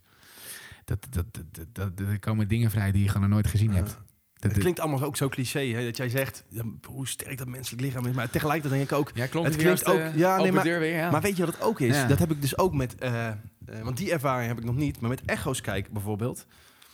Dat, 0.84 1.06
dat, 1.10 1.24
dat, 1.34 1.44
dat, 1.72 1.96
dat- 1.96 2.08
er 2.08 2.18
komen 2.18 2.48
dingen 2.48 2.70
vrij 2.70 2.92
die 2.92 3.02
je 3.02 3.08
gewoon 3.08 3.22
nog 3.22 3.30
nooit 3.30 3.46
gezien 3.46 3.70
Ja. 3.70 3.76
hebt. 3.76 3.98
Het 4.40 4.58
klinkt 4.58 4.80
allemaal 4.80 5.02
ook 5.02 5.16
zo 5.16 5.28
cliché, 5.28 5.60
hè, 5.60 5.84
dat 5.84 5.96
jij 5.96 6.08
zegt 6.08 6.44
hoe 6.86 7.08
sterk 7.08 7.38
dat 7.38 7.46
menselijk 7.48 7.82
lichaam 7.82 8.06
is. 8.06 8.14
Maar 8.14 8.30
tegelijkertijd 8.30 8.74
denk 8.80 8.90
ik 8.90 8.96
ook, 8.98 9.10
ja, 9.14 9.26
klopt. 9.26 9.46
het 9.46 9.56
klinkt 9.56 9.84
als 9.84 9.96
de 9.96 10.04
ook- 10.04 10.14
ja, 10.14 10.36
nee, 10.36 10.52
maar- 10.52 10.64
deur 10.64 10.80
weer, 10.80 10.94
ja. 10.94 11.10
Maar 11.10 11.20
weet 11.20 11.36
je 11.36 11.44
wat 11.44 11.54
het 11.54 11.62
ook 11.64 11.80
is? 11.80 11.94
Ja. 11.96 12.06
Dat 12.06 12.18
heb 12.18 12.30
ik 12.30 12.40
dus 12.40 12.58
ook 12.58 12.74
met... 12.74 12.94
eh, 12.94 13.28
eh, 13.28 13.34
want 13.82 13.96
die 13.96 14.12
ervaring 14.12 14.48
heb 14.48 14.58
ik 14.58 14.64
nog 14.64 14.76
niet. 14.76 15.00
Maar 15.00 15.10
met 15.10 15.22
echo's 15.24 15.60
kijken 15.60 15.92
bijvoorbeeld. 15.92 16.46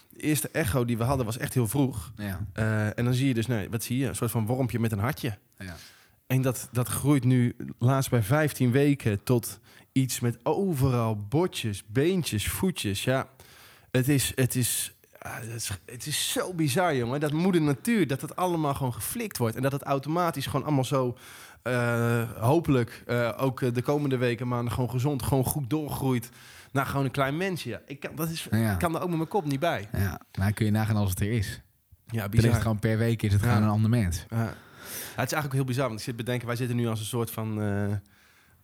De 0.09 0.19
eerste 0.21 0.49
echo 0.51 0.85
die 0.85 0.97
we 0.97 1.03
hadden 1.03 1.25
was 1.25 1.37
echt 1.37 1.53
heel 1.53 1.67
vroeg. 1.67 2.11
ja, 2.15 2.45
Eh, 2.53 2.97
en 2.97 3.05
dan 3.05 3.13
zie 3.13 3.27
je 3.27 3.33
dus, 3.33 3.47
nee, 3.47 3.69
wat 3.69 3.83
zie 3.83 3.97
je? 3.97 4.07
Een 4.07 4.15
soort 4.15 4.31
van 4.31 4.45
wormpje 4.45 4.79
met 4.79 4.91
een 4.91 4.99
hartje. 4.99 5.37
ja. 5.57 5.75
En 6.27 6.41
dat, 6.41 6.69
dat 6.71 6.87
groeit 6.87 7.23
nu 7.23 7.55
laatst 7.79 8.09
bij 8.09 8.23
15 8.23 8.71
weken 8.71 9.23
tot 9.23 9.59
iets 9.91 10.19
met 10.19 10.37
overal 10.43 11.25
botjes, 11.29 11.83
beentjes, 11.87 12.47
voetjes. 12.47 13.03
Ja, 13.03 13.27
het 13.91 14.07
is, 14.09 14.31
het 14.35 14.55
is, 14.55 14.94
ah, 15.25 15.35
het 15.35 15.53
is, 15.55 15.71
het 15.85 16.05
is 16.05 16.31
zo 16.31 16.53
bizar, 16.53 16.95
jongen. 16.95 17.19
Dat 17.19 17.31
moeder 17.31 17.61
natuur, 17.61 18.07
dat 18.07 18.21
het 18.21 18.35
allemaal 18.35 18.73
gewoon 18.73 18.93
geflikt 18.93 19.37
wordt. 19.37 19.55
En 19.55 19.61
dat 19.61 19.71
het 19.71 19.83
automatisch 19.83 20.45
gewoon 20.45 20.65
allemaal 20.65 20.83
zo, 20.85 21.17
eh, 21.61 22.31
hopelijk, 22.39 23.03
eh, 23.07 23.31
ook 23.37 23.61
eh, 23.61 23.73
de 23.73 23.81
komende 23.81 24.17
weken, 24.17 24.47
maanden 24.47 24.73
gewoon 24.73 24.89
gezond, 24.89 25.23
gewoon 25.23 25.45
goed 25.45 25.69
doorgroeit. 25.69 26.29
Naar 26.71 26.85
gewoon 26.85 27.05
een 27.05 27.11
klein 27.11 27.37
mensje. 27.37 27.69
Ja, 27.69 27.81
ik, 27.85 27.99
kan, 27.99 28.15
dat 28.15 28.29
is, 28.29 28.47
Ja. 28.51 28.71
ik 28.71 28.79
kan 28.79 28.95
er 28.95 29.01
ook 29.01 29.07
met 29.07 29.17
mijn 29.17 29.29
kop 29.29 29.45
niet 29.45 29.59
bij. 29.59 29.87
ja. 29.91 30.19
Nou, 30.31 30.51
kun 30.51 30.65
je 30.65 30.71
nagaan 30.71 30.95
als 30.95 31.09
het 31.09 31.19
er 31.19 31.31
is. 31.31 31.61
Ja, 32.07 32.23
is 32.23 32.29
bizar. 32.29 32.51
het 32.51 32.61
gewoon 32.61 32.79
per 32.79 32.97
week 32.97 33.21
is 33.21 33.33
het 33.33 33.41
Ja. 33.41 33.47
gewoon 33.47 33.63
een 33.63 33.69
ander 33.69 33.89
mens. 33.89 34.25
Ja. 34.29 34.37
Het 34.45 34.53
is 35.05 35.15
eigenlijk 35.15 35.45
ook 35.45 35.53
heel 35.53 35.63
bizar, 35.63 35.87
want 35.87 35.99
ik 35.99 36.05
zit 36.05 36.15
bedenken, 36.15 36.47
wij 36.47 36.55
zitten 36.55 36.75
nu 36.75 36.87
als 36.87 36.99
een 36.99 37.05
soort 37.05 37.31
van... 37.31 37.59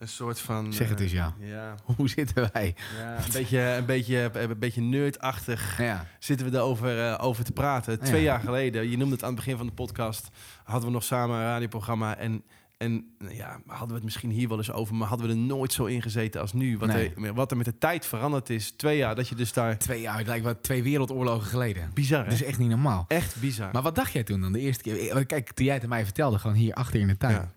een 0.02 0.08
soort 0.08 0.40
van... 0.40 0.74
Zeg 0.74 0.90
het 0.90 0.98
eh, 0.98 1.04
eens, 1.04 1.14
ja. 1.14 1.34
Ja, 1.40 1.76
Hoe 1.96 2.10
zitten 2.10 2.50
wij? 2.54 2.76
ja 2.98 3.16
een, 3.26 3.32
beetje, 3.32 3.60
een, 3.60 3.86
beetje, 3.86 4.30
een 4.34 4.60
beetje 4.60 4.82
nerdachtig 4.82 5.78
Ja, 5.78 6.06
zitten 6.20 6.52
we 6.52 6.58
erover 6.58 7.08
eh, 7.08 7.18
over 7.22 7.44
te 7.44 7.52
praten. 7.52 8.00
Twee 8.00 8.24
jaar 8.24 8.40
geleden, 8.40 8.90
je 8.90 8.98
noemde 8.98 9.14
het 9.14 9.24
aan 9.24 9.30
het 9.30 9.38
begin 9.38 9.58
van 9.58 9.66
de 9.66 9.72
podcast... 9.74 10.30
hadden 10.64 10.86
we 10.88 10.94
nog 10.94 11.04
samen 11.04 11.36
een 11.36 11.44
radioprogramma 11.44 12.18
en... 12.18 12.44
En 12.78 13.06
nou 13.20 13.36
ja, 13.36 13.62
hadden 13.66 13.88
we 13.88 13.94
het 13.94 14.04
misschien 14.04 14.30
hier 14.30 14.48
wel 14.48 14.58
eens 14.58 14.72
over, 14.72 14.96
maar 14.96 15.08
hadden 15.08 15.28
we 15.28 15.34
er 15.34 15.40
nooit 15.40 15.74
zo 15.74 15.86
in 15.86 16.02
gezeten 16.02 16.42
als 16.42 16.54
nu. 16.54 16.78
Wat, 16.78 16.88
Nee. 16.90 17.14
er, 17.16 17.34
wat 17.34 17.52
er 17.52 17.58
met 17.58 17.66
de 17.66 17.78
tijd 17.78 18.06
veranderd 18.06 18.50
is. 18.50 18.72
Twee 18.72 18.98
jaar, 18.98 19.16
dat 19.16 19.28
je 19.28 19.36
dus 19.36 19.54
daar... 19.54 19.78
twee 19.78 20.02
jaar, 20.02 20.18
het 20.18 20.28
lijkt 20.28 20.44
wel 20.44 20.62
twee 20.62 20.84
wereldoorlogen 20.84 21.48
geleden. 21.48 21.92
Bizar, 21.94 22.24
Dat 22.24 22.34
is 22.34 22.44
echt 22.44 22.58
niet 22.58 22.70
normaal. 22.70 23.06
Echt 23.08 23.36
bizar. 23.40 23.70
Maar 23.72 23.82
wat 23.82 23.96
dacht 23.96 24.12
jij 24.12 24.24
toen 24.24 24.42
dan 24.42 24.52
de 24.52 24.60
eerste 24.60 24.84
keer? 24.84 25.10
Eh, 25.10 25.26
Kijk, 25.26 25.52
toen 25.52 25.66
jij 25.66 25.74
het 25.76 25.88
mij 25.88 26.04
vertelde, 26.04 26.40
gewoon 26.40 26.56
hier 26.56 26.74
achter 26.74 27.00
in 27.00 27.08
de 27.08 27.18
tuin. 27.18 27.52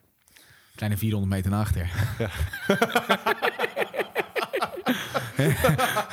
Ja. 0.75 0.81
Kleine 0.81 0.97
400 0.97 1.33
meter 1.33 1.51
naar 1.51 1.61
achter. 1.61 1.91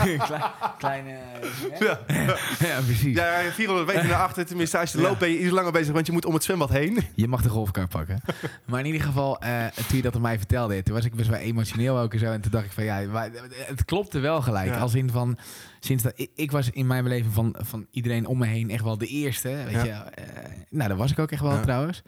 Klein, 0.02 0.42
kleine... 0.78 1.18
Ja. 1.80 2.00
ja, 2.68 2.82
precies. 2.86 3.16
Ja, 3.16 3.40
ja, 3.40 3.52
400 3.52 3.88
meter 3.88 4.08
naar 4.10 4.22
achter. 4.22 4.46
Tenminste, 4.46 4.78
als 4.78 4.92
je 4.92 4.98
Ja. 4.98 5.04
loopt 5.04 5.20
ben 5.20 5.30
je 5.30 5.40
iets 5.40 5.52
langer 5.52 5.72
bezig, 5.72 5.94
want 5.94 6.06
je 6.06 6.12
moet 6.12 6.26
om 6.26 6.34
het 6.34 6.44
zwembad 6.44 6.70
heen. 6.70 6.98
Je 7.16 7.28
mag 7.28 7.42
de 7.42 7.50
golfkar 7.50 7.88
pakken. 7.88 8.22
maar 8.66 8.80
in 8.80 8.86
ieder 8.86 9.02
geval, 9.02 9.40
eh, 9.40 9.66
toen 9.88 9.98
je 9.98 10.02
dat 10.02 10.16
aan 10.16 10.22
mij 10.22 10.38
vertelde, 10.38 10.84
toen 10.84 10.96
was 10.96 11.06
ik 11.06 11.16
best 11.16 11.30
wel 11.30 11.40
emotioneel 11.40 11.98
ook 12.00 12.14
en 12.14 12.20
zo. 12.20 12.26
En 12.32 12.42
toen 12.42 12.52
dacht 12.52 12.66
ik 12.66 12.72
van 12.72 12.84
ja, 12.84 13.02
maar 13.12 13.30
het 13.66 13.86
klopte 13.86 14.20
wel 14.20 14.42
gelijk. 14.42 14.70
Ja. 14.70 14.78
Als 14.80 14.94
in 14.94 15.10
van, 15.10 15.38
sinds 15.80 16.04
dat 16.04 16.14
ik, 16.16 16.30
ik 16.36 16.52
was 16.52 16.70
in 16.70 16.88
mijn 16.88 17.04
beleving 17.04 17.34
van, 17.34 17.56
van 17.60 17.88
iedereen 17.92 18.26
om 18.26 18.38
me 18.38 18.46
heen 18.46 18.70
echt 18.70 18.84
wel 18.84 18.98
de 18.98 19.08
eerste. 19.08 19.50
Weet 19.66 19.72
Ja. 19.74 19.84
je, 19.84 19.92
eh, 19.92 20.26
nou, 20.70 20.90
dat 20.90 20.98
was 20.98 21.12
ik 21.12 21.20
ook 21.20 21.32
echt 21.32 21.42
wel 21.42 21.54
Ja. 21.54 21.62
trouwens. 21.62 22.02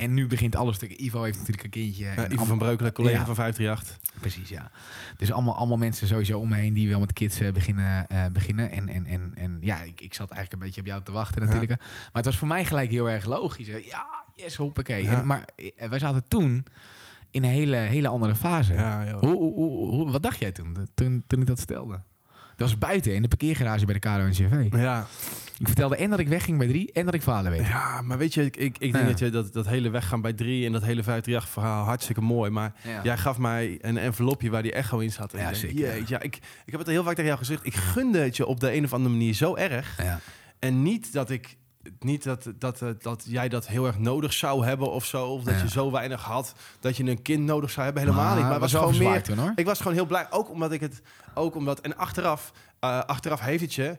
En 0.00 0.14
nu 0.14 0.26
begint 0.26 0.56
alles 0.56 0.76
stuk. 0.76 0.90
Ivo 0.92 1.22
heeft 1.22 1.38
natuurlijk 1.38 1.64
een 1.64 1.70
kindje. 1.70 2.28
Ivo 2.28 2.44
van 2.44 2.58
Breukelen, 2.58 2.92
collega 2.92 3.18
Ja. 3.18 3.24
van 3.24 3.34
538. 3.34 3.98
Precies, 4.20 4.48
ja. 4.48 4.70
Dus 5.16 5.32
allemaal, 5.32 5.56
allemaal 5.56 5.76
mensen 5.76 6.06
sowieso 6.06 6.38
om 6.38 6.48
me 6.48 6.56
heen 6.56 6.74
die 6.74 6.88
wel 6.88 7.00
met 7.00 7.12
kids 7.12 7.40
eh, 7.40 7.52
beginnen. 7.52 8.06
eh, 8.08 8.26
beginnen. 8.32 8.70
En, 8.70 8.88
en, 8.88 9.06
en, 9.06 9.32
en 9.34 9.58
ja, 9.60 9.80
ik, 9.82 10.00
ik 10.00 10.14
zat 10.14 10.30
eigenlijk 10.30 10.52
een 10.52 10.66
beetje 10.68 10.80
op 10.80 10.86
jou 10.86 11.02
te 11.02 11.12
wachten 11.12 11.42
natuurlijk. 11.42 11.70
Maar 11.80 12.08
het 12.12 12.24
was 12.24 12.36
voor 12.38 12.48
mij 12.48 12.64
gelijk 12.64 12.90
heel 12.90 13.10
erg 13.10 13.24
logisch. 13.24 13.66
hè. 13.68 13.76
Ja, 13.76 14.06
yes, 14.36 14.56
hoppakee. 14.56 15.02
Ja. 15.02 15.20
En, 15.20 15.26
maar 15.26 15.44
eh, 15.76 15.88
wij 15.88 15.98
zaten 15.98 16.28
toen 16.28 16.64
in 17.30 17.44
een 17.44 17.50
hele, 17.50 17.76
hele 17.76 18.08
andere 18.08 18.34
fase. 18.34 18.72
Ja, 18.74 19.12
hoe, 19.20 19.30
hoe, 19.36 19.54
hoe- 19.90 20.10
wat 20.10 20.22
dacht 20.22 20.38
jij 20.38 20.52
toen, 20.52 20.76
toen, 20.94 21.24
toen 21.26 21.40
ik 21.40 21.46
dat 21.46 21.58
stelde? 21.58 22.00
Dat 22.60 22.68
was 22.68 22.78
buiten 22.78 23.14
in 23.14 23.22
de 23.22 23.28
parkeergarage 23.28 23.84
bij 23.84 23.94
de 23.94 24.00
KRO 24.00 24.26
NCV. 24.28 24.66
Ja. 24.76 25.06
Ik 25.58 25.66
vertelde 25.66 25.96
en 25.96 26.10
dat 26.10 26.18
ik 26.18 26.28
wegging 26.28 26.58
bij 26.58 26.66
drie 26.66 26.92
en 26.92 27.04
dat 27.04 27.14
ik 27.14 27.22
vader 27.22 27.50
werd. 27.50 27.66
ja, 27.66 28.02
maar 28.02 28.18
weet 28.18 28.34
je, 28.34 28.44
ik, 28.44 28.56
ik, 28.56 28.76
ik 28.78 28.92
denk 28.92 29.04
Ja. 29.04 29.10
dat 29.10 29.18
je 29.18 29.30
dat, 29.30 29.52
dat 29.52 29.66
hele 29.66 29.90
weggaan 29.90 30.20
bij 30.20 30.32
drie 30.32 30.66
en 30.66 30.72
dat 30.72 30.82
hele 30.82 31.02
538 31.02 31.48
verhaal 31.48 31.84
hartstikke 31.84 32.20
mooi. 32.20 32.50
Maar 32.50 32.72
Ja. 32.82 33.00
jij 33.02 33.16
gaf 33.18 33.38
mij 33.38 33.78
een 33.80 33.96
envelopje 33.98 34.50
waar 34.50 34.62
die 34.62 34.72
echo 34.72 34.98
in 34.98 35.12
zat. 35.12 35.32
En 35.34 35.40
Ja, 35.40 35.54
zeker, 35.54 36.02
ja, 36.06 36.20
ik, 36.20 36.36
ik 36.64 36.70
heb 36.70 36.78
het 36.80 36.88
heel 36.88 37.02
vaak 37.02 37.10
tegen 37.14 37.26
jou 37.26 37.38
gezegd. 37.38 37.66
Ik 37.66 37.74
gunde 37.74 38.18
het 38.18 38.36
je 38.36 38.46
op 38.46 38.60
de 38.60 38.74
een 38.74 38.84
of 38.84 38.92
andere 38.92 39.14
manier 39.14 39.34
zo 39.34 39.56
erg. 39.56 40.02
Ja. 40.02 40.20
En 40.58 40.82
niet 40.82 41.12
dat 41.12 41.30
ik. 41.30 41.56
Niet 41.98 42.22
dat, 42.24 42.52
dat, 42.58 42.82
eh, 42.82 42.88
dat 43.00 43.22
jij 43.26 43.48
dat 43.48 43.66
heel 43.66 43.86
erg 43.86 43.98
nodig 43.98 44.32
zou 44.32 44.64
hebben 44.64 44.90
of 44.90 45.04
zo. 45.04 45.26
Of 45.26 45.42
dat 45.44 45.54
Ja. 45.54 45.62
je 45.62 45.68
zo 45.70 45.90
weinig 45.90 46.22
had 46.22 46.54
dat 46.80 46.96
je 46.96 47.04
een 47.04 47.22
kind 47.22 47.44
nodig 47.44 47.70
zou 47.70 47.84
hebben. 47.84 48.02
Helemaal 48.02 48.34
niet. 48.36 48.44
Maar 48.44 48.60
was 48.60 48.72
gewoon 48.74 48.98
meer. 48.98 49.22
toen 49.22 49.38
hoor. 49.38 49.52
Ik 49.54 49.64
was 49.66 49.78
gewoon 49.78 49.92
heel 49.92 50.06
blij, 50.06 50.26
ook 50.30 50.50
omdat 50.50 50.72
ik 50.72 50.80
het, 50.80 51.02
ook 51.34 51.54
omdat, 51.54 51.80
en 51.80 51.96
achteraf, 51.96 52.52
eh, 52.80 52.98
achteraf 52.98 53.40
heeft 53.40 53.62
het 53.62 53.74
je, 53.74 53.98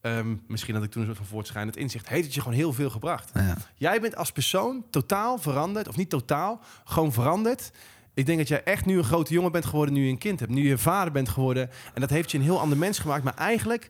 ehm, 0.00 0.36
misschien 0.46 0.74
had 0.74 0.84
ik 0.84 0.90
toen 0.90 1.00
een 1.00 1.06
soort 1.06 1.18
van 1.18 1.26
voortschrijdend 1.26 1.76
inzicht, 1.76 2.08
heeft 2.08 2.24
het 2.24 2.34
je 2.34 2.40
gewoon 2.40 2.56
heel 2.56 2.72
veel 2.72 2.90
gebracht. 2.90 3.30
Ja. 3.34 3.56
Jij 3.74 4.00
bent 4.00 4.16
als 4.16 4.32
persoon 4.32 4.84
totaal 4.90 5.38
veranderd, 5.38 5.88
of 5.88 5.96
niet 5.96 6.10
totaal, 6.10 6.60
gewoon 6.84 7.12
veranderd. 7.12 7.70
Ik 8.16 8.26
denk 8.26 8.38
dat 8.38 8.48
jij 8.48 8.62
echt 8.62 8.86
nu 8.86 8.98
een 8.98 9.04
grote 9.04 9.32
jongen 9.32 9.52
bent 9.52 9.64
geworden, 9.64 9.94
nu 9.94 10.04
je 10.04 10.10
een 10.10 10.18
kind 10.18 10.40
hebt, 10.40 10.52
nu 10.52 10.68
je 10.68 10.78
vader 10.78 11.12
bent 11.12 11.28
geworden. 11.28 11.70
En 11.94 12.00
dat 12.00 12.10
heeft 12.10 12.30
je 12.30 12.38
een 12.38 12.44
heel 12.44 12.60
ander 12.60 12.78
mens 12.78 12.98
gemaakt, 12.98 13.24
maar 13.24 13.34
eigenlijk 13.36 13.88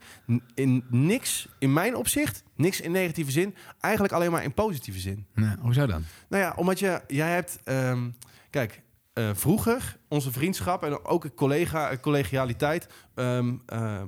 in 0.54 0.84
niks, 0.90 1.48
in 1.58 1.72
mijn 1.72 1.96
opzicht, 1.96 2.42
niks 2.56 2.80
in 2.80 2.90
negatieve 2.90 3.30
zin, 3.30 3.54
eigenlijk 3.80 4.14
alleen 4.14 4.30
maar 4.30 4.42
in 4.44 4.54
positieve 4.54 4.98
zin. 4.98 5.26
Ja, 5.34 5.56
hoezo 5.60 5.86
dan? 5.86 6.04
Nou 6.28 6.42
ja, 6.42 6.52
omdat 6.56 6.78
je, 6.78 7.00
jij 7.06 7.30
hebt, 7.32 7.58
ehm, 7.64 8.08
kijk, 8.50 8.82
eh, 9.12 9.30
vroeger 9.34 9.96
onze 10.08 10.32
vriendschap 10.32 10.82
en 10.84 11.04
ook 11.04 11.34
collega, 11.34 11.96
collegialiteit. 12.00 12.86
ehm, 13.14 13.54
ehm, 13.66 14.06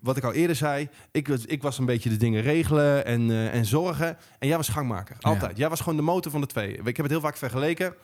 wat 0.00 0.16
ik 0.16 0.24
al 0.24 0.32
eerder 0.32 0.56
zei, 0.56 0.88
ik, 1.12 1.28
was- 1.28 1.44
ik 1.46 1.62
was 1.62 1.78
een 1.78 1.84
beetje 1.86 2.08
de 2.10 2.16
dingen 2.16 2.42
regelen 2.42 3.04
en, 3.04 3.30
eh, 3.30 3.54
en 3.54 3.64
zorgen. 3.64 4.16
En 4.38 4.48
jij 4.48 4.56
was 4.56 4.68
gangmaker, 4.68 5.16
Ja. 5.18 5.28
altijd. 5.30 5.56
Jij 5.56 5.68
was 5.68 5.80
gewoon 5.80 5.96
de 5.96 6.02
motor 6.04 6.32
van 6.32 6.40
de 6.40 6.46
twee. 6.46 6.72
Ik 6.76 6.84
heb 6.86 6.96
het 6.96 7.10
heel 7.10 7.20
vaak 7.20 7.36
vergeleken. 7.36 7.94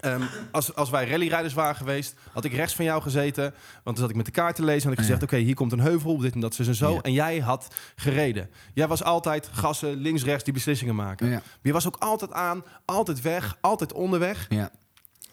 Ehm, 0.00 0.22
als, 0.50 0.74
als 0.74 0.90
wij 0.90 1.08
rallyrijders 1.08 1.54
waren 1.54 1.76
geweest, 1.76 2.14
had 2.32 2.44
ik 2.44 2.52
rechts 2.52 2.74
van 2.74 2.84
jou 2.84 3.02
gezeten. 3.02 3.42
Want 3.72 3.84
dan 3.84 3.96
zat 3.96 4.10
ik 4.10 4.16
met 4.16 4.24
de 4.26 4.30
kaart 4.32 4.56
te 4.56 4.64
lezen 4.64 4.82
en 4.82 4.88
had 4.88 4.98
ik 4.98 5.04
Ja. 5.04 5.04
gezegd... 5.14 5.22
oké, 5.22 5.36
hier 5.44 5.54
komt 5.54 5.72
een 5.72 5.80
heuvel, 5.80 6.18
dit 6.18 6.34
en 6.34 6.40
dat, 6.40 6.54
zo 6.54 6.62
en 6.62 6.74
zo. 6.74 6.92
Ja. 6.92 7.00
En 7.00 7.12
jij 7.12 7.38
had 7.38 7.74
gereden. 7.96 8.50
Jij 8.74 8.86
was 8.88 9.02
altijd 9.02 9.48
gassen, 9.52 9.94
links, 9.96 10.24
rechts, 10.24 10.44
die 10.44 10.52
beslissingen 10.52 10.94
maken. 10.94 11.28
Ja. 11.28 11.42
Je 11.62 11.72
was 11.72 11.86
ook 11.86 11.96
altijd 11.98 12.32
aan, 12.32 12.62
altijd 12.84 13.20
weg, 13.20 13.56
altijd 13.60 13.92
onderweg. 13.92 14.46
Ja. 14.48 14.70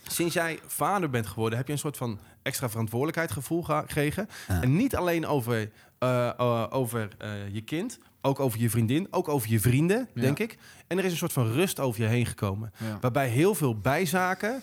Sinds 0.07 0.34
jij 0.34 0.59
vader 0.68 1.09
bent 1.09 1.28
geworden, 1.28 1.57
heb 1.57 1.68
je 1.68 1.74
een 1.74 1.80
soort 1.80 1.97
van 1.97 2.20
extra 2.43 2.70
verantwoordelijkheidsgevoel 2.70 3.63
ge- 3.63 3.74
gekregen. 3.86 4.30
En 4.47 4.76
niet 4.76 4.95
alleen 4.95 5.28
over, 5.28 5.72
eh, 5.99 6.28
eh, 6.39 6.66
over 6.70 7.07
eh, 7.18 7.30
je 7.51 7.61
kind, 7.61 7.99
ook 8.26 8.39
over 8.39 8.59
je 8.59 8.69
vriendin, 8.69 9.07
ook 9.11 9.28
over 9.28 9.49
je 9.49 9.59
vrienden, 9.59 10.09
Ja. 10.13 10.21
denk 10.21 10.39
ik. 10.39 10.57
En 10.88 10.97
er 10.97 11.05
is 11.05 11.11
een 11.11 11.17
soort 11.17 11.34
van 11.34 11.51
rust 11.51 11.80
over 11.80 12.01
je 12.01 12.07
heen 12.07 12.26
gekomen. 12.26 12.71
Ja. 12.78 12.97
Waarbij 13.01 13.28
heel 13.28 13.55
veel 13.55 13.78
bijzaken, 13.80 14.61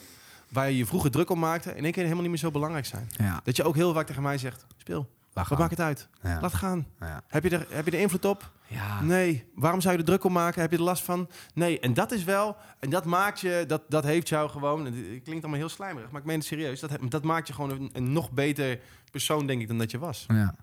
waar 0.49 0.71
je 0.71 0.77
je 0.77 0.87
vroeger 0.87 1.11
druk 1.11 1.31
om 1.31 1.39
maakte, 1.39 1.75
in 1.75 1.83
één 1.83 1.93
keer 1.93 2.03
helemaal 2.03 2.23
niet 2.23 2.31
meer 2.31 2.41
zo 2.41 2.51
belangrijk 2.51 2.87
zijn. 2.87 3.09
Ja. 3.17 3.41
Dat 3.45 3.57
je 3.57 3.65
ook 3.65 3.75
heel 3.75 3.93
vaak 3.93 4.07
tegen 4.07 4.23
mij 4.23 4.39
zegt, 4.39 4.67
speel, 4.77 5.09
Laat 5.35 5.49
wat 5.49 5.59
maakt 5.59 5.71
het 5.71 5.81
uit? 5.81 6.09
Laat 6.23 6.55
gaan. 6.55 6.87
Ja. 7.01 7.23
Heb 7.29 7.43
je, 7.45 7.51
er, 7.51 7.67
heb 7.71 7.85
je 7.85 7.91
er 7.91 8.01
invloed 8.01 8.25
op? 8.25 8.53
Ja. 8.67 9.03
Nee. 9.03 9.45
Waarom 9.55 9.81
zou 9.81 9.93
je 9.93 9.99
er 9.99 10.07
druk 10.07 10.25
om 10.25 10.33
maken? 10.33 10.61
Heb 10.61 10.71
je 10.71 10.77
er 10.77 10.83
last 10.83 11.03
van? 11.05 11.29
Nee. 11.55 11.81
En 11.81 11.95
dat 11.95 12.13
is 12.13 12.25
wel, 12.25 12.57
en 12.79 12.91
dat 12.91 13.05
maakt 13.05 13.41
je, 13.41 13.65
dat, 13.67 13.83
dat 13.89 14.05
heeft 14.05 14.29
jou 14.29 14.51
gewoon, 14.51 14.85
het 14.85 14.95
klinkt 14.95 15.43
allemaal 15.43 15.61
heel 15.61 15.69
slijmerig, 15.69 16.11
maar 16.11 16.21
ik 16.21 16.27
meen 16.27 16.39
het 16.39 16.47
serieus, 16.47 16.81
dat, 16.81 16.91
dat 17.09 17.25
maakt 17.25 17.47
je 17.47 17.53
gewoon 17.53 17.71
een, 17.71 17.91
een 17.93 18.13
nog 18.13 18.31
beter 18.31 18.81
persoon, 19.11 19.47
denk 19.47 19.61
ik, 19.61 19.69
dan 19.69 19.79
dat 19.79 19.91
je 19.91 19.99
was. 19.99 20.25
Ja, 20.29 20.55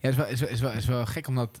ja 0.00 0.08
is, 0.08 0.16
wel, 0.16 0.26
is, 0.26 0.40
wel, 0.40 0.48
is, 0.48 0.60
wel, 0.60 0.72
is 0.72 0.86
wel 0.86 1.06
gek 1.06 1.26
omdat. 1.26 1.58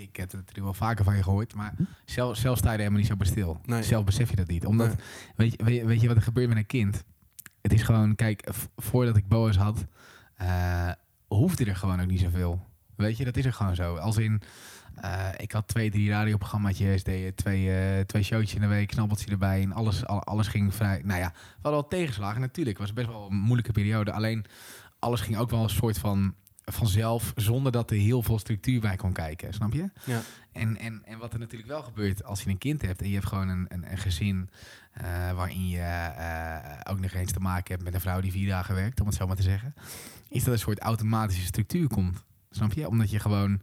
Ik 0.00 0.16
heb 0.16 0.26
het 0.26 0.32
natuurlijk 0.40 0.64
wel 0.64 0.74
vaker 0.74 1.04
van 1.04 1.16
je 1.16 1.22
gehoord, 1.22 1.54
maar 1.54 1.74
zelf, 2.04 2.36
zelf 2.36 2.58
sta 2.58 2.66
je 2.66 2.72
er 2.72 2.78
helemaal 2.78 2.98
niet 3.00 3.08
zo 3.08 3.16
bij 3.16 3.26
stil. 3.26 3.60
Nee. 3.64 3.82
Zelf 3.82 4.04
besef 4.04 4.30
je 4.30 4.36
dat 4.36 4.46
niet. 4.46 4.66
Omdat, 4.66 4.86
Nee. 4.88 4.96
weet, 5.36 5.52
je, 5.56 5.64
weet, 5.64 5.76
je, 5.76 5.84
weet 5.86 6.00
je 6.00 6.06
wat 6.08 6.16
er 6.16 6.22
gebeurt 6.22 6.48
met 6.48 6.56
een 6.56 6.66
kind? 6.66 7.04
Het 7.62 7.72
is 7.72 7.82
gewoon, 7.82 8.14
kijk, 8.14 8.48
voordat 8.76 9.16
ik 9.16 9.28
Boas 9.28 9.56
had, 9.56 9.84
eh, 10.36 10.90
hoefde 11.26 11.64
er 11.64 11.76
gewoon 11.76 12.00
ook 12.00 12.06
niet 12.06 12.20
zoveel. 12.20 12.66
Weet 12.96 13.16
je, 13.16 13.24
dat 13.24 13.36
is 13.36 13.44
er 13.44 13.52
gewoon 13.52 13.74
zo. 13.74 13.96
Als 13.96 14.16
in, 14.16 14.42
eh, 14.94 15.28
ik 15.36 15.52
had 15.52 15.68
twee, 15.68 15.90
drie 15.90 16.10
radioprogramma's, 16.10 16.78
deed 16.78 17.36
twee, 17.36 17.72
eh 17.74 18.00
twee 18.00 18.22
showtjes 18.22 18.54
in 18.54 18.60
de 18.60 18.66
week, 18.66 18.88
knabbeltje 18.88 19.30
erbij 19.30 19.62
en 19.62 19.72
alles, 19.72 20.06
al- 20.06 20.24
alles 20.24 20.48
ging 20.48 20.74
vrij. 20.74 21.00
Nou 21.04 21.20
ja, 21.20 21.30
we 21.34 21.38
hadden 21.62 21.80
wel 21.80 21.88
tegenslagen 21.88 22.40
natuurlijk. 22.40 22.78
Het 22.78 22.86
was 22.86 22.96
best 22.96 23.08
wel 23.16 23.30
een 23.30 23.36
moeilijke 23.36 23.72
periode. 23.72 24.12
Alleen, 24.12 24.44
alles 24.98 25.20
ging 25.20 25.36
ook 25.38 25.50
wel 25.50 25.62
een 25.62 25.70
soort 25.70 25.98
van 25.98 26.34
vanzelf, 26.64 27.32
zonder 27.36 27.72
dat 27.72 27.90
er 27.90 27.96
heel 27.96 28.22
veel 28.22 28.38
structuur 28.38 28.80
bij 28.80 28.96
kon 28.96 29.12
kijken, 29.12 29.52
snap 29.54 29.72
je? 29.72 29.90
Ja. 30.04 30.20
En, 30.52 30.76
en, 30.78 31.02
en 31.04 31.18
wat 31.18 31.32
er 31.32 31.38
natuurlijk 31.38 31.70
wel 31.70 31.82
gebeurt 31.82 32.24
als 32.24 32.42
je 32.42 32.50
een 32.50 32.58
kind 32.58 32.82
hebt 32.82 33.00
en 33.02 33.08
je 33.08 33.14
hebt 33.14 33.26
gewoon 33.26 33.48
een, 33.48 33.66
een, 33.68 33.90
een 33.90 33.98
gezin 33.98 34.50
eh, 34.92 35.04
waarin 35.32 35.68
je 35.68 35.78
eh, 35.80 36.92
ook 36.92 37.00
nog 37.00 37.12
eens 37.12 37.32
te 37.32 37.40
maken 37.40 37.72
hebt 37.72 37.84
met 37.84 37.94
een 37.94 38.00
vrouw 38.00 38.20
die 38.20 38.32
vier 38.32 38.48
dagen 38.48 38.74
werkt, 38.74 39.00
om 39.00 39.06
het 39.06 39.16
zo 39.16 39.26
maar 39.26 39.36
te 39.36 39.42
zeggen, 39.42 39.74
is 40.28 40.44
dat 40.44 40.52
een 40.52 40.58
soort 40.60 40.78
automatische 40.78 41.44
structuur 41.46 41.88
komt. 41.88 42.24
Snap 42.50 42.72
je? 42.72 42.88
Omdat 42.88 43.10
je 43.10 43.18
gewoon, 43.18 43.60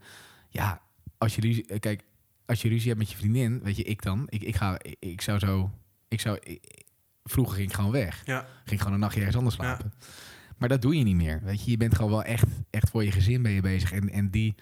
ja, 0.50 0.82
als 1.18 1.36
je 1.36 1.41
ruzie, 1.41 1.66
eh, 1.68 1.80
kijk, 1.80 2.04
als 2.45 2.62
je 2.62 2.70
ruzie 2.70 2.88
hebt 2.88 3.00
met 3.00 3.12
je 3.12 3.18
vriendin, 3.18 3.60
weet 3.64 3.76
je, 3.76 3.84
ik 3.84 4.02
dan, 4.02 4.26
ik, 4.30 4.41
ik 4.43 4.56
ga, 4.56 4.78
ik, 4.82 4.95
ik 5.00 5.22
zou 5.22 5.39
zo, 5.39 5.72
ik 6.08 6.20
zou, 6.20 6.38
ik- 6.43 6.88
vroeger 7.24 7.56
ging 7.56 7.70
ik 7.70 7.76
gewoon 7.76 7.91
weg. 7.91 8.22
Ja. 8.26 8.45
Ging 8.66 8.80
gewoon 8.80 8.93
een 8.93 9.00
nachtje 9.00 9.20
ergens 9.20 9.38
anders 9.38 9.56
slapen. 9.56 9.93
Maar 10.60 10.70
dat 10.70 10.82
doe 10.82 10.97
je 10.97 11.03
niet 11.03 11.16
meer. 11.16 11.39
Weet 11.43 11.64
je, 11.64 11.72
je 11.72 11.78
bent 11.78 11.95
gewoon 11.95 12.12
wel 12.12 12.24
echt, 12.24 12.45
echt 12.70 12.89
voor 12.89 13.03
je 13.03 13.12
gezin 13.12 13.41
ben 13.41 13.51
je 13.51 13.62
bezig. 13.62 13.91
En, 13.91 14.10
en 14.10 14.30
die, 14.30 14.55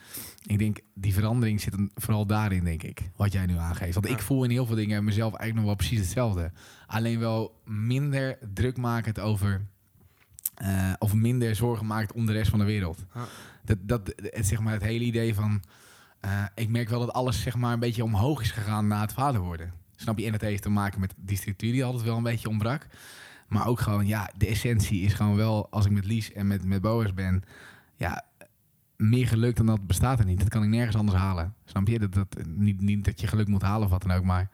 ik 0.46 0.60
denk, 0.60 0.80
die 0.94 1.14
verandering 1.14 1.62
zit 1.62 1.76
vooral 1.96 2.26
daarin, 2.26 2.64
denk 2.64 2.84
ik. 2.84 3.02
Wat 3.16 3.32
jij 3.32 3.46
nu 3.46 3.58
aangeeft. 3.58 3.94
Want 3.94 4.08
Ja. 4.08 4.14
ik 4.14 4.22
voel 4.22 4.44
in 4.44 4.50
heel 4.50 4.66
veel 4.66 4.76
dingen 4.76 5.04
mezelf 5.04 5.34
eigenlijk 5.34 5.56
nog 5.56 5.66
wel 5.66 5.76
precies 5.76 6.00
hetzelfde. 6.00 6.52
Alleen 6.88 7.20
wel 7.20 7.62
minder 7.66 8.38
druk 8.54 8.78
makend 8.78 9.20
over. 9.20 9.66
eh, 10.56 10.94
of 11.00 11.14
minder 11.14 11.56
zorgen 11.56 11.86
maakt 11.86 12.14
om 12.14 12.26
de 12.26 12.32
rest 12.32 12.50
van 12.50 12.60
de 12.60 12.66
wereld. 12.66 13.06
Ja. 13.14 13.26
Dat, 13.66 13.78
dat, 13.82 14.14
het, 14.16 14.48
zeg 14.48 14.60
maar, 14.60 14.74
het 14.74 14.82
hele 14.84 15.04
idee 15.06 15.34
van. 15.34 15.64
eh, 16.20 16.44
ik 16.56 16.70
merk 16.70 16.90
wel 16.90 17.00
dat 17.00 17.14
alles 17.14 17.42
zeg 17.42 17.56
maar, 17.56 17.74
een 17.74 17.80
beetje 17.80 18.04
omhoog 18.04 18.42
is 18.42 18.52
gegaan 18.52 18.88
na 18.88 19.02
het 19.02 19.14
vader 19.14 19.42
worden. 19.42 19.74
Snap 19.96 20.18
je? 20.20 20.26
En 20.26 20.32
het 20.34 20.42
heeft 20.42 20.62
te 20.62 20.70
maken 20.70 21.00
met 21.00 21.14
die 21.18 21.38
structuur 21.38 21.72
die 21.72 21.84
altijd 21.84 22.04
wel 22.04 22.18
een 22.18 22.24
beetje 22.24 22.50
ontbrak. 22.50 22.88
Maar 23.48 23.68
ook 23.68 23.80
gewoon, 23.80 24.08
ja, 24.08 24.30
de 24.38 24.48
essentie 24.48 25.02
is 25.02 25.14
gewoon 25.14 25.36
wel, 25.36 25.68
als 25.70 25.86
ik 25.86 25.92
met 25.92 26.06
Lies 26.06 26.34
en 26.34 26.48
met, 26.48 26.66
met 26.66 26.82
Boas 26.82 27.14
ben, 27.14 27.44
ja, 27.96 28.26
meer 28.96 29.28
geluk 29.28 29.56
dan 29.56 29.66
dat 29.66 29.88
bestaat 29.88 30.20
er 30.20 30.26
niet. 30.26 30.40
Dat 30.40 30.50
kan 30.50 30.64
ik 30.64 30.70
nergens 30.70 30.96
anders 30.96 31.18
halen. 31.18 31.54
Snap 31.66 31.88
je? 31.88 32.00
Dat, 32.00 32.14
dat, 32.14 32.28
niet, 32.48 32.82
niet 32.82 33.06
dat 33.06 33.22
je 33.22 33.28
geluk 33.28 33.48
moet 33.48 33.62
halen 33.62 33.84
of 33.84 33.90
wat 33.90 34.02
dan 34.02 34.12
ook, 34.12 34.24
maar 34.24 34.50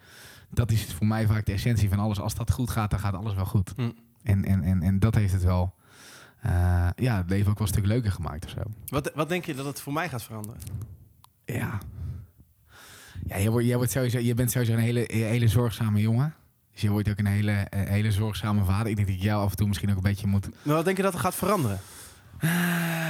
dat 0.50 0.72
is 0.72 0.94
voor 0.94 1.08
mij 1.08 1.28
vaak 1.28 1.46
de 1.46 1.52
essentie 1.52 1.90
van 1.90 2.00
alles. 2.00 2.20
Als 2.20 2.36
dat 2.36 2.52
goed 2.52 2.70
gaat, 2.70 2.90
dan 2.90 3.00
gaat 3.00 3.14
alles 3.14 3.34
wel 3.34 3.46
goed. 3.46 3.74
Hm. 3.76 3.92
En, 4.24 4.46
en, 4.46 4.64
en, 4.64 4.82
en 4.82 5.00
dat 5.00 5.16
heeft 5.16 5.34
het 5.34 5.44
wel, 5.44 5.74
eh, 6.40 6.90
ja, 6.96 7.18
het 7.18 7.30
leven 7.30 7.52
ook 7.52 7.58
wel 7.58 7.68
een 7.68 7.74
stuk 7.74 7.86
leuker 7.86 8.12
gemaakt 8.12 8.46
of 8.46 8.52
zo. 8.52 8.62
Wat, 8.88 9.12
wat 9.16 9.30
denk 9.30 9.46
je 9.46 9.56
dat 9.56 9.66
het 9.66 9.82
voor 9.82 9.94
mij 9.94 10.10
gaat 10.10 10.24
veranderen? 10.24 10.62
Ja. 11.46 11.80
Ja, 13.26 13.40
jij, 13.40 13.50
wordt, 13.50 13.68
jij, 13.68 13.76
wordt 13.76 13.92
sowieso, 13.92 14.20
je 14.20 14.34
bent 14.34 14.52
sowieso 14.52 14.74
een 14.74 14.80
hele, 14.80 15.14
een 15.14 15.24
hele 15.24 15.48
zorgzame 15.48 16.00
jongen. 16.00 16.34
Dus 16.74 16.82
je 16.82 16.90
wordt 16.90 17.10
ook 17.10 17.18
een 17.18 17.26
hele, 17.26 17.68
een 17.70 17.88
hele 17.88 18.12
zorgzame 18.12 18.64
vader. 18.64 18.88
Ik 18.90 18.96
denk 18.96 19.08
dat 19.08 19.18
ik 19.18 19.22
jou 19.24 19.44
af 19.44 19.50
en 19.52 19.58
toe 19.58 19.68
misschien 19.68 19.90
ook 19.90 19.96
een 19.96 20.02
beetje 20.04 20.28
moet... 20.28 20.50
Maar 20.62 20.76
wat 20.76 20.86
denk 20.86 20.98
je 20.98 21.04
dat 21.04 21.14
er 21.14 21.20
gaat 21.20 21.36
veranderen? 21.36 21.80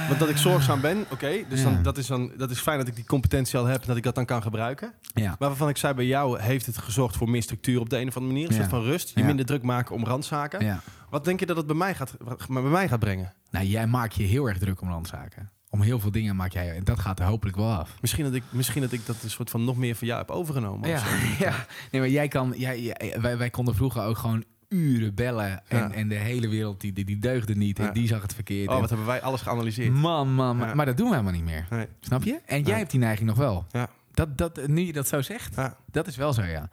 Want 0.08 0.18
dat 0.18 0.28
ik 0.28 0.36
zorgzaam 0.36 0.80
ben, 0.80 1.04
oké. 1.10 1.44
dus 1.48 1.62
Ja. 1.62 1.70
dan, 1.70 1.82
dat, 1.82 1.98
is 1.98 2.06
dan, 2.06 2.32
dat 2.36 2.50
is 2.50 2.58
fijn 2.60 2.78
dat 2.78 2.88
ik 2.88 2.94
die 2.94 3.04
competentie 3.04 3.58
al 3.58 3.64
heb 3.64 3.80
en 3.80 3.86
dat 3.86 3.96
ik 3.96 4.02
dat 4.02 4.14
dan 4.14 4.24
kan 4.24 4.42
gebruiken. 4.42 4.92
Ja. 5.14 5.26
Maar 5.38 5.48
waarvan 5.48 5.68
ik 5.68 5.76
zei, 5.76 5.94
bij 5.94 6.06
jou 6.06 6.40
heeft 6.40 6.66
het 6.66 6.78
gezorgd 6.78 7.16
voor 7.16 7.30
meer 7.30 7.42
structuur 7.42 7.80
op 7.80 7.90
de 7.90 7.98
een 7.98 8.08
of 8.08 8.16
andere 8.16 8.32
manier. 8.34 8.48
Een 8.48 8.54
Ja. 8.54 8.60
soort 8.60 8.70
van 8.74 8.82
rust. 8.82 9.12
Je 9.14 9.24
minder 9.24 9.46
druk 9.46 9.62
maken 9.62 9.94
om 9.94 10.04
randzaken. 10.04 10.64
ja. 10.64 10.80
Wat 11.10 11.24
denk 11.24 11.40
je 11.40 11.46
dat 11.46 11.56
het 11.56 11.66
bij 11.66 11.76
mij 11.76 11.94
gaat, 11.94 12.16
bij 12.48 12.62
mij 12.62 12.88
gaat 12.88 12.98
brengen? 13.00 13.32
Nou, 13.50 13.66
jij 13.66 13.86
maakt 13.86 14.14
je 14.14 14.22
heel 14.22 14.48
erg 14.48 14.58
druk 14.58 14.80
om 14.80 14.88
randzaken. 14.88 15.50
Om 15.74 15.80
heel 15.80 15.98
veel 15.98 16.10
dingen 16.10 16.36
maak 16.36 16.52
jij... 16.52 16.76
En 16.76 16.84
dat 16.84 16.98
gaat 16.98 17.20
er 17.20 17.26
hopelijk 17.26 17.56
wel 17.56 17.72
af. 17.72 17.96
Misschien 18.00 18.24
dat 18.24 18.34
ik, 18.34 18.42
misschien 18.50 18.82
dat, 18.82 18.92
ik 18.92 19.06
dat 19.06 19.16
een 19.22 19.30
soort 19.30 19.50
van 19.50 19.64
nog 19.64 19.76
meer 19.76 19.94
van 19.94 20.06
jou 20.06 20.20
heb 20.20 20.30
overgenomen. 20.30 20.88
Ja, 20.88 21.02
ja. 21.38 21.66
Nee, 21.90 22.00
maar 22.00 22.10
jij 22.10 22.28
kan... 22.28 22.54
Jij, 22.56 22.80
jij- 22.82 23.16
wij, 23.20 23.38
wij 23.38 23.50
konden 23.50 23.74
vroeger 23.74 24.02
ook 24.02 24.18
gewoon 24.18 24.44
uren 24.68 25.14
bellen. 25.14 25.62
En, 25.68 25.78
Ja. 25.78 25.92
en 25.92 26.08
de 26.08 26.14
hele 26.14 26.48
wereld 26.48 26.80
die, 26.80 26.92
die, 26.92 27.04
die 27.04 27.18
deugde 27.18 27.54
niet. 27.54 27.78
Ja. 27.78 27.86
En 27.86 27.92
die 27.92 28.06
zag 28.06 28.22
het 28.22 28.34
verkeerd. 28.34 28.68
Oh, 28.68 28.74
En- 28.74 28.80
wat 28.80 28.88
hebben 28.88 29.06
wij 29.06 29.22
alles 29.22 29.40
geanalyseerd. 29.40 29.92
man, 29.92 30.34
man, 30.34 30.56
man. 30.56 30.68
Ja. 30.68 30.74
Maar 30.74 30.86
dat 30.86 30.96
doen 30.96 31.06
we 31.08 31.12
helemaal 31.12 31.34
niet 31.34 31.44
meer. 31.44 31.66
Nee. 31.70 31.86
Snap 32.00 32.22
je? 32.22 32.40
En 32.46 32.62
jij 32.62 32.78
hebt 32.78 32.90
die 32.90 33.00
neiging 33.00 33.28
nog 33.28 33.38
wel. 33.38 33.66
Ja. 33.70 33.88
Dat, 34.12 34.38
dat, 34.38 34.66
nu 34.66 34.80
je 34.86 34.92
dat 34.92 35.08
zo 35.08 35.22
zegt, 35.22 35.54
Ja. 35.54 35.76
dat 35.90 36.06
is 36.06 36.16
wel 36.16 36.32
zo, 36.32 36.42
ja. 36.42 36.68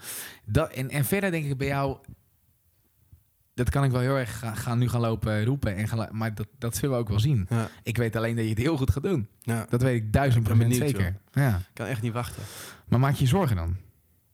Dat, 0.45 0.71
en, 0.71 0.89
en 0.89 1.05
verder 1.05 1.31
denk 1.31 1.45
ik 1.45 1.57
bij 1.57 1.67
jou... 1.67 1.97
Dat 3.53 3.69
kan 3.69 3.83
ik 3.83 3.91
wel 3.91 4.01
heel 4.01 4.17
erg 4.17 4.39
gaan, 4.39 4.55
gaan 4.55 4.77
nu 4.77 4.89
gaan 4.89 5.01
lopen 5.01 5.45
roepen. 5.45 5.75
En 5.75 5.87
gaan, 5.87 6.07
maar 6.11 6.35
dat, 6.35 6.47
dat 6.57 6.75
zullen 6.75 6.95
we 6.95 7.01
ook 7.01 7.09
wel 7.09 7.19
zien. 7.19 7.45
Ja. 7.49 7.69
Ik 7.83 7.97
weet 7.97 8.15
alleen 8.15 8.35
dat 8.35 8.43
je 8.43 8.49
het 8.49 8.59
heel 8.59 8.77
goed 8.77 8.91
gaat 8.91 9.03
doen. 9.03 9.27
Ja. 9.41 9.65
Dat 9.69 9.81
weet 9.81 9.95
ik 9.95 10.13
duizend 10.13 10.43
procent 10.43 10.75
zeker. 10.75 11.17
Ja. 11.31 11.55
Ik 11.55 11.69
kan 11.73 11.85
echt 11.85 12.01
niet 12.01 12.13
wachten. 12.13 12.43
Maar 12.87 12.99
maak 12.99 13.13
je 13.13 13.23
je 13.23 13.29
zorgen 13.29 13.55
dan? 13.55 13.77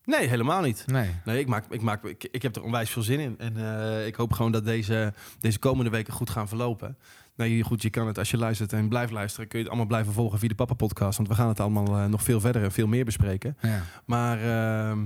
Nee, 0.07 0.27
helemaal 0.27 0.61
niet. 0.61 0.83
Nee. 0.85 1.09
Nee, 1.25 1.39
ik, 1.39 1.47
maak, 1.47 1.65
ik, 1.69 1.81
maak, 1.81 2.03
ik, 2.03 2.27
ik 2.31 2.41
heb 2.41 2.55
er 2.55 2.63
onwijs 2.63 2.89
veel 2.89 3.01
zin 3.01 3.19
in. 3.19 3.35
En 3.37 3.57
eh, 3.57 4.07
ik 4.07 4.15
hoop 4.15 4.33
gewoon 4.33 4.51
dat 4.51 4.65
deze, 4.65 5.13
deze 5.39 5.59
komende 5.59 5.91
weken 5.91 6.13
goed 6.13 6.29
gaan 6.29 6.47
verlopen. 6.47 6.97
Nee, 7.35 7.63
goed, 7.63 7.81
je 7.81 7.89
kan 7.89 8.07
het 8.07 8.17
als 8.17 8.31
je 8.31 8.37
luistert 8.37 8.73
en 8.73 8.89
blijft 8.89 9.11
luisteren... 9.11 9.47
kun 9.47 9.57
je 9.57 9.63
het 9.63 9.73
allemaal 9.73 9.91
blijven 9.91 10.13
volgen 10.13 10.39
via 10.39 10.47
de 10.47 10.55
Papa 10.55 10.73
Podcast. 10.73 11.17
Want 11.17 11.29
we 11.29 11.35
gaan 11.35 11.47
het 11.47 11.59
allemaal 11.59 11.97
eh, 11.97 12.05
nog 12.05 12.23
veel 12.23 12.39
verder 12.39 12.63
en 12.63 12.71
veel 12.71 12.87
meer 12.87 13.05
bespreken. 13.05 13.57
Ja. 13.61 13.81
Maar 14.05 14.41
ehm, 14.41 15.05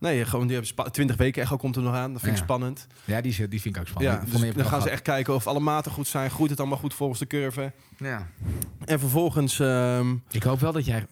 nee, 0.00 0.24
gewoon 0.24 0.44
die 0.46 0.50
hebben 0.56 0.70
spa- 0.70 0.90
20 0.90 1.16
weken 1.16 1.42
echo 1.42 1.56
komt 1.56 1.76
er 1.76 1.82
nog 1.82 1.94
aan. 1.94 2.12
Dat 2.12 2.20
vind 2.20 2.32
ik 2.32 2.38
Ja. 2.38 2.44
spannend. 2.44 2.86
Ja, 3.04 3.20
die, 3.20 3.30
is- 3.30 3.36
die 3.48 3.60
vind 3.60 3.74
ik 3.76 3.80
ook 3.80 3.88
spannend. 3.88 4.14
Ja, 4.32 4.38
dus 4.40 4.54
dan 4.54 4.64
gaan 4.64 4.82
ze 4.82 4.90
echt 4.90 5.02
kijken 5.02 5.34
of 5.34 5.46
alle 5.46 5.60
maten 5.60 5.92
goed 5.92 6.06
zijn. 6.08 6.30
Groeit 6.30 6.50
het 6.50 6.60
allemaal 6.60 6.78
goed 6.78 6.94
volgens 6.94 7.18
de 7.18 7.26
curve. 7.26 7.72
Ja. 7.96 8.26
En 8.84 8.98
vervolgens... 9.00 9.60
ehm, 9.60 10.14
Ik 10.30 10.42
hoop 10.42 10.60
wel 10.60 10.72
dat 10.72 10.84
jij 10.86 11.06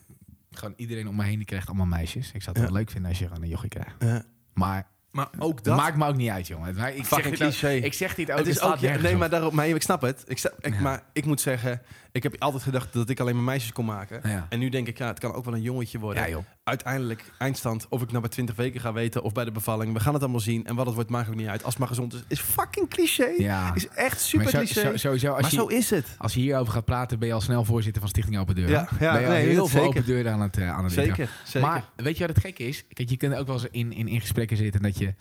gewoon 0.51 0.74
iedereen 0.76 1.09
om 1.09 1.16
me 1.16 1.24
heen 1.24 1.36
die 1.36 1.47
krijgt 1.47 1.66
allemaal 1.68 1.86
meisjes. 1.86 2.26
Ik 2.32 2.43
zou 2.43 2.57
het 2.57 2.57
Ja. 2.66 2.70
wel 2.72 2.78
leuk 2.80 2.91
vinden 2.91 3.09
als 3.11 3.18
je 3.18 3.26
gewoon 3.26 3.43
een 3.43 3.49
jochie 3.49 3.68
krijgt. 3.68 3.95
eh, 3.99 4.16
Maar 4.55 4.86
maar 5.11 5.28
ook 5.39 5.64
dat... 5.64 5.76
maakt 5.76 5.97
me 5.97 6.07
ook 6.07 6.16
niet 6.16 6.30
uit, 6.30 6.47
jongen. 6.47 6.68
Ik 6.95 7.05
zeg 7.07 7.22
dit. 7.61 7.84
Ik 7.84 7.93
zeg 7.93 8.14
dit 8.14 8.30
ook. 8.30 8.39
het 8.39 8.47
is 8.47 8.61
ook, 8.61 8.76
ja, 8.76 8.97
nee, 8.97 9.16
maar, 9.16 9.30
daarop, 9.30 9.53
maar 9.53 9.68
ik 9.68 9.82
snap 9.82 10.01
het. 10.01 10.24
Ik, 10.26 10.39
sta- 10.39 10.53
ik, 10.61 10.74
Ja. 10.74 10.80
Maar 10.80 11.03
ik 11.12 11.24
moet 11.24 11.41
zeggen, 11.41 11.82
ik 12.13 12.23
heb 12.23 12.35
altijd 12.39 12.63
gedacht 12.63 12.93
dat 12.93 13.11
ik 13.11 13.21
alleen 13.21 13.35
maar 13.35 13.45
meisjes 13.45 13.73
kon 13.73 13.85
maken. 13.85 14.21
Ja. 14.31 14.47
En 14.49 14.59
nu 14.59 14.69
denk 14.69 14.87
ik, 14.87 14.99
ja, 14.99 15.07
het 15.07 15.19
kan 15.19 15.33
ook 15.35 15.45
wel 15.45 15.55
een 15.55 15.63
jongetje 15.63 15.99
worden. 15.99 16.23
Ja, 16.23 16.29
joh. 16.29 16.45
Uiteindelijk, 16.65 17.25
eindstand, 17.39 17.87
of 17.89 18.03
ik 18.03 18.09
nou 18.09 18.21
bij 18.21 18.31
20 18.31 18.57
weken 18.57 18.81
ga 18.81 18.93
weten 18.93 19.23
of 19.23 19.33
bij 19.33 19.45
de 19.45 19.51
bevalling. 19.53 19.93
We 19.93 20.01
gaan 20.01 20.13
het 20.13 20.23
allemaal 20.23 20.41
zien. 20.41 20.67
En 20.67 20.75
wat 20.75 20.87
het 20.87 20.95
wordt, 20.95 21.11
maakt 21.11 21.29
ook 21.29 21.35
niet 21.35 21.47
uit. 21.47 21.61
Als 21.65 21.71
het 21.71 21.79
maar 21.79 21.89
gezond 21.89 22.15
is, 22.15 22.25
is 22.29 22.41
fucking 22.41 22.89
cliché. 22.89 23.33
Ja. 23.39 23.75
Is 23.75 23.89
echt 23.89 24.21
super 24.21 24.51
zo- 24.51 24.59
cliché. 24.59 24.81
zo- 24.81 24.97
sowieso, 24.97 25.33
als 25.33 25.41
maar 25.41 25.51
je, 25.51 25.57
zo 25.57 25.67
is 25.67 25.91
het. 25.91 26.07
als 26.19 26.35
je 26.35 26.41
hierover 26.41 26.73
gaat 26.73 26.85
praten, 26.85 27.19
ben 27.19 27.29
je 27.29 27.35
al 27.35 27.41
snel 27.41 27.65
voorzitter 27.65 28.01
van 28.01 28.11
Stichting 28.11 28.39
Open 28.39 28.55
Deur. 28.55 28.69
Ja, 28.69 28.89
ja, 29.01 29.13
ben 29.13 29.21
je 29.21 29.27
al 29.27 29.33
nee, 29.33 29.47
heel 29.47 29.55
veel 29.55 29.67
zeker. 29.67 29.87
open 29.89 30.05
deuren 30.05 30.33
aan 30.33 30.41
het, 30.41 30.57
eh, 30.57 30.71
aan 30.77 30.85
het. 30.85 30.93
Zeker, 30.93 31.31
zeker. 31.45 31.69
Maar 31.69 31.85
weet 31.97 32.19
je 32.19 32.27
wat 32.27 32.35
het 32.37 32.45
gekke 32.45 32.63
is? 32.67 32.85
Kijk, 32.93 33.09
je 33.11 33.17
kunt 33.17 33.35
ook 33.35 33.47
wel 33.47 33.57
eens 33.57 33.67
in, 33.71 33.93
in, 33.93 34.09
in 34.09 34.21
gesprekken 34.21 34.57
zitten 34.57 34.83
dat 34.83 34.99
je... 34.99 35.15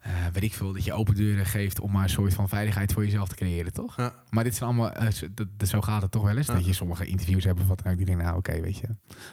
eh, 0.00 0.12
weet 0.32 0.42
ik 0.42 0.54
veel, 0.54 0.72
dat 0.72 0.84
je 0.84 0.92
open 0.92 1.14
deuren 1.14 1.46
geeft 1.46 1.80
om 1.80 1.92
maar 1.92 2.02
een 2.02 2.08
soort 2.08 2.34
van 2.34 2.48
veiligheid 2.48 2.92
voor 2.92 3.04
jezelf 3.04 3.28
te 3.28 3.34
creëren, 3.34 3.72
toch? 3.72 3.96
Ja. 3.96 4.12
Maar 4.30 4.44
dit 4.44 4.54
zijn 4.54 4.68
allemaal, 4.68 4.92
eh, 4.92 5.10
zo- 5.10 5.26
dat, 5.34 5.68
zo 5.68 5.80
gaat 5.80 6.02
het 6.02 6.10
toch 6.10 6.22
wel 6.22 6.36
eens. 6.36 6.46
Ja. 6.46 6.54
Dat 6.54 6.66
je 6.66 6.72
sommige 6.72 7.06
interviews 7.06 7.44
hebt 7.44 7.60
of 7.60 7.66
wat 7.66 7.82
dan 7.82 7.92
ook. 7.92 7.96
Die 7.98 8.06
denken, 8.06 8.24
nou 8.24 8.36
oké, 8.38 8.60
weet 8.60 8.78
je, 8.78 8.86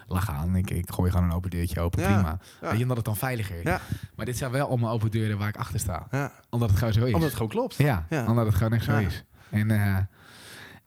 lach 0.07 0.30
aan. 0.30 0.55
Ik, 0.55 0.70
ik 0.70 0.91
gooi 0.91 1.11
gewoon 1.11 1.26
een 1.26 1.36
open 1.36 1.49
deurtje 1.49 1.80
open, 1.80 2.01
Ja. 2.01 2.14
prima. 2.14 2.39
Ja. 2.61 2.68
Weet 2.68 2.76
je, 2.78 2.82
omdat 2.82 2.97
het 2.97 3.05
dan 3.05 3.16
veiliger 3.18 3.55
is. 3.55 3.64
Ja. 3.64 3.82
Maar 4.16 4.26
dit 4.26 4.38
zijn 4.38 4.51
wel 4.51 4.68
allemaal 4.68 4.91
open 4.93 5.11
deuren 5.11 5.38
waar 5.38 5.47
ik 5.47 5.57
achter 5.57 5.80
sta. 5.80 6.07
Ja. 6.11 6.32
Omdat 6.49 6.70
het 6.70 6.78
gewoon 6.78 6.93
zo 6.93 6.99
is. 6.99 7.05
Omdat 7.14 7.22
het 7.22 7.34
gewoon 7.34 7.47
klopt. 7.51 7.76
Ja, 7.76 8.05
omdat 8.28 8.45
het 8.45 8.55
gewoon 8.55 8.74
echt 8.74 8.84
zo 8.86 8.97
is. 8.97 9.24
En 9.49 9.72
eh, 9.72 9.97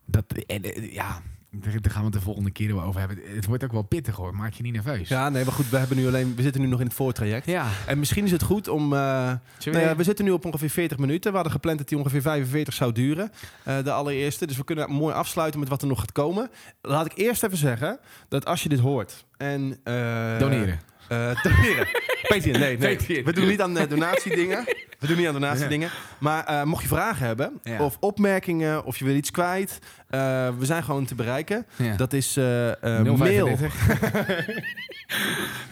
dat, 0.05 0.25
en, 0.33 0.61
ja, 0.91 1.21
daar 1.51 1.91
gaan 1.91 1.99
we 1.99 2.05
het 2.05 2.13
de 2.13 2.21
volgende 2.21 2.51
keer 2.51 2.83
over 2.83 2.99
hebben. 2.99 3.17
Het 3.35 3.45
wordt 3.45 3.63
ook 3.63 3.71
wel 3.71 3.81
pittig 3.81 4.15
hoor, 4.15 4.35
maak 4.35 4.53
je 4.53 4.63
niet 4.63 4.73
nerveus. 4.73 5.07
Ja, 5.09 5.29
nee, 5.29 5.43
maar 5.43 5.53
goed, 5.53 5.69
we, 5.69 5.77
hebben 5.77 5.97
nu 5.97 6.07
alleen, 6.07 6.35
we 6.35 6.41
zitten 6.41 6.61
nu 6.61 6.67
nog 6.67 6.79
in 6.79 6.85
het 6.85 6.95
voortraject. 6.95 7.45
ja. 7.45 7.65
En 7.87 7.99
misschien 7.99 8.25
is 8.25 8.31
het 8.31 8.43
goed 8.43 8.67
om... 8.67 8.83
eh, 8.93 8.99
nou 8.99 9.39
ja, 9.79 9.95
we 9.95 10.03
zitten 10.03 10.25
nu 10.25 10.31
op 10.31 10.45
ongeveer 10.45 10.69
40 10.69 10.97
minuten. 10.97 11.29
We 11.29 11.35
hadden 11.35 11.53
gepland 11.53 11.77
dat 11.77 11.87
die 11.87 11.97
ongeveer 11.97 12.21
45 12.21 12.73
zou 12.73 12.91
duren. 12.91 13.31
eh, 13.63 13.83
de 13.83 13.91
allereerste. 13.91 14.47
Dus 14.47 14.57
we 14.57 14.63
kunnen 14.63 14.91
mooi 14.91 15.13
afsluiten 15.13 15.59
met 15.59 15.69
wat 15.69 15.81
er 15.81 15.87
nog 15.87 15.99
gaat 15.99 16.11
komen. 16.11 16.49
Laat 16.81 17.05
ik 17.05 17.11
eerst 17.17 17.43
even 17.43 17.57
zeggen 17.57 17.99
dat 18.27 18.45
als 18.45 18.63
je 18.63 18.69
dit 18.69 18.79
hoort 18.79 19.25
en... 19.37 19.77
eh, 19.83 20.39
Doneren. 20.39 20.79
Eh, 21.09 21.43
doneren. 21.43 21.87
Patreon, 22.27 22.59
nee, 22.59 22.77
nee. 22.77 22.95
Patreon. 22.95 23.23
We 23.23 23.33
doen 23.33 23.47
niet 23.47 23.61
aan 23.61 23.77
uh, 23.77 23.89
donatiedingen. 23.89 24.63
We 24.99 25.07
doen 25.07 25.17
niet 25.17 25.27
aan 25.27 25.33
donatiedingen. 25.33 25.89
Maar 26.19 26.45
eh, 26.45 26.63
mocht 26.63 26.81
je 26.81 26.87
vragen 26.87 27.25
hebben, 27.25 27.59
Ja. 27.63 27.83
of 27.83 27.97
opmerkingen, 27.99 28.83
of 28.85 28.97
je 28.97 29.05
wil 29.05 29.15
iets 29.15 29.31
kwijt, 29.31 29.79
eh, 30.09 30.19
we 30.57 30.65
zijn 30.65 30.83
gewoon 30.83 31.05
te 31.05 31.15
bereiken. 31.15 31.65
Ja. 31.75 31.95
Dat 31.95 32.13
is 32.13 32.37
eh, 32.37 32.69
eh, 32.69 33.03
mail. 33.03 33.47
035. 33.57 33.75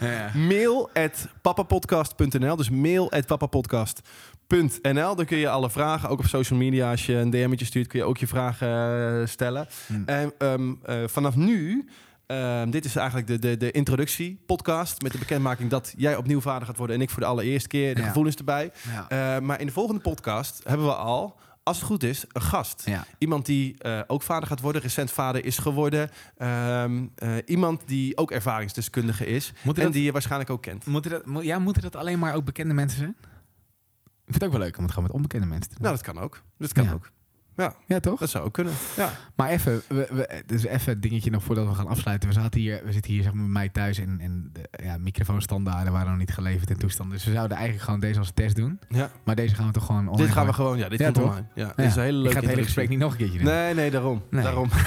ja. 0.00 0.30
Mail 0.34 0.90
at 0.92 1.28
papapodcast.nl. 1.42 2.56
Dus 2.56 2.70
mail 2.70 3.12
at 3.12 3.26
papapodcast.nl. 3.26 5.14
Dan 5.16 5.24
kun 5.24 5.38
je 5.38 5.48
alle 5.48 5.70
vragen, 5.70 6.08
ook 6.08 6.18
op 6.18 6.26
social 6.26 6.58
media, 6.58 6.90
als 6.90 7.06
je 7.06 7.14
een 7.14 7.30
DM'tje 7.30 7.64
stuurt, 7.66 7.86
kun 7.86 7.98
je 7.98 8.04
ook 8.04 8.18
je 8.18 8.26
vragen 8.26 8.68
eh, 9.20 9.26
stellen. 9.26 9.66
Hm. 9.86 9.94
En 10.06 10.32
ehm, 10.38 10.72
eh, 10.84 10.96
vanaf 11.06 11.36
nu, 11.36 11.88
ehm, 12.26 12.70
dit 12.70 12.84
is 12.84 12.96
eigenlijk 12.96 13.26
de, 13.28 13.38
de, 13.38 13.56
de 13.56 13.70
introductie 13.70 14.42
podcast 14.46 15.02
met 15.02 15.12
de 15.12 15.18
bekendmaking 15.18 15.70
dat 15.70 15.94
jij 15.96 16.16
opnieuw 16.16 16.40
vader 16.40 16.66
gaat 16.66 16.76
worden 16.76 16.96
en 16.96 17.02
ik 17.02 17.10
voor 17.10 17.20
de 17.20 17.26
allereerste 17.28 17.68
keer, 17.68 17.94
de 17.94 18.00
Ja. 18.00 18.06
gevoelens 18.06 18.36
erbij. 18.36 18.72
Ja. 18.92 19.08
Eh, 19.36 19.40
maar 19.42 19.60
in 19.60 19.66
de 19.66 19.72
volgende 19.72 20.00
podcast 20.00 20.60
hebben 20.64 20.86
we 20.86 20.94
al, 20.94 21.36
als 21.62 21.76
het 21.76 21.86
goed 21.86 22.02
is, 22.02 22.24
een 22.32 22.42
gast. 22.42 22.82
ja. 22.86 23.04
Iemand 23.18 23.46
die 23.46 23.78
eh, 23.78 24.00
ook 24.06 24.22
vader 24.22 24.48
gaat 24.48 24.60
worden, 24.60 24.82
recent 24.82 25.10
vader 25.10 25.44
is 25.44 25.58
geworden. 25.58 26.10
Ehm, 26.36 27.06
eh, 27.14 27.34
iemand 27.46 27.82
die 27.86 28.16
ook 28.16 28.30
ervaringsdeskundige 28.30 29.26
is. 29.26 29.52
En 29.64 29.72
dat- 29.74 29.92
die 29.92 30.02
je 30.02 30.12
waarschijnlijk 30.12 30.50
ook 30.50 30.62
kent. 30.62 30.86
Moeten 30.86 31.10
dat, 31.10 31.44
ja, 31.44 31.58
moeten 31.58 31.82
dat 31.82 31.96
alleen 31.96 32.18
maar 32.18 32.34
ook 32.34 32.44
bekende 32.44 32.74
mensen 32.74 32.98
zijn? 32.98 33.16
Ik 34.04 34.32
vind 34.32 34.34
het 34.34 34.44
ook 34.44 34.50
wel 34.58 34.60
leuk 34.66 34.76
om 34.76 34.82
het 34.82 34.92
gewoon 34.92 35.06
met 35.08 35.16
onbekende 35.16 35.46
mensen 35.46 35.68
te 35.70 35.74
doen. 35.74 35.84
Nou, 35.84 35.96
dat 35.96 36.04
kan 36.14 36.18
ook. 36.22 36.42
Dat 36.58 36.72
kan 36.72 36.92
ook. 36.92 37.10
Ja, 37.86 38.00
toch? 38.00 38.18
Dat 38.18 38.30
zou 38.30 38.44
ook 38.44 38.52
kunnen. 38.52 38.72
Ja. 38.96 39.10
Maar 39.36 39.48
even, 39.48 39.82
we, 39.88 40.06
we, 40.10 40.42
dus 40.46 40.64
even 40.64 40.92
een 40.92 41.00
dingetje 41.00 41.30
nog 41.30 41.42
voordat 41.42 41.68
we 41.68 41.74
gaan 41.74 41.86
afsluiten. 41.88 42.28
We, 42.28 42.34
zaten 42.34 42.60
hier, 42.60 42.80
we 42.84 42.92
zitten 42.92 43.12
hier 43.12 43.22
zeg 43.22 43.32
maar, 43.32 43.42
bij 43.42 43.52
mij 43.52 43.68
thuis 43.68 43.98
en, 43.98 44.18
en 44.20 44.50
de 44.52 44.84
ja, 44.84 44.98
microfoonstandaarden 44.98 45.92
waren 45.92 46.08
nog 46.08 46.18
niet 46.18 46.32
geleverd 46.32 46.70
in 46.70 46.76
toestand. 46.76 47.10
Dus 47.10 47.24
we 47.24 47.32
zouden 47.32 47.56
eigenlijk 47.56 47.84
gewoon 47.86 48.00
deze 48.00 48.18
als 48.18 48.30
test 48.34 48.56
doen. 48.56 48.78
ja. 48.88 49.10
Maar 49.24 49.34
deze 49.34 49.54
gaan 49.54 49.66
we 49.66 49.72
toch 49.72 49.86
gewoon 49.86 50.00
online 50.08 50.22
Dit 50.26 50.32
gaan 50.32 50.46
we 50.46 50.52
gewoon. 50.52 50.78
Ja, 50.78 50.88
dit 50.88 50.98
Ja, 50.98 51.10
toch? 51.12 51.24
online. 51.24 51.46
Ja, 51.54 51.64
Ja. 51.66 51.72
dit 51.76 51.86
is 51.86 51.96
een 51.96 52.02
hele 52.02 52.16
Ik 52.16 52.22
leuke 52.22 52.34
ga 52.34 52.40
het 52.40 52.50
hele 52.50 52.62
gesprek 52.64 52.88
niet 52.88 52.98
nog 52.98 53.12
een 53.12 53.18
keertje 53.18 53.38
doen. 53.38 53.46
Nee, 53.46 53.74
nee, 53.74 53.90
daarom. 53.90 54.22
Nee. 54.30 54.42
daarom. 54.42 54.68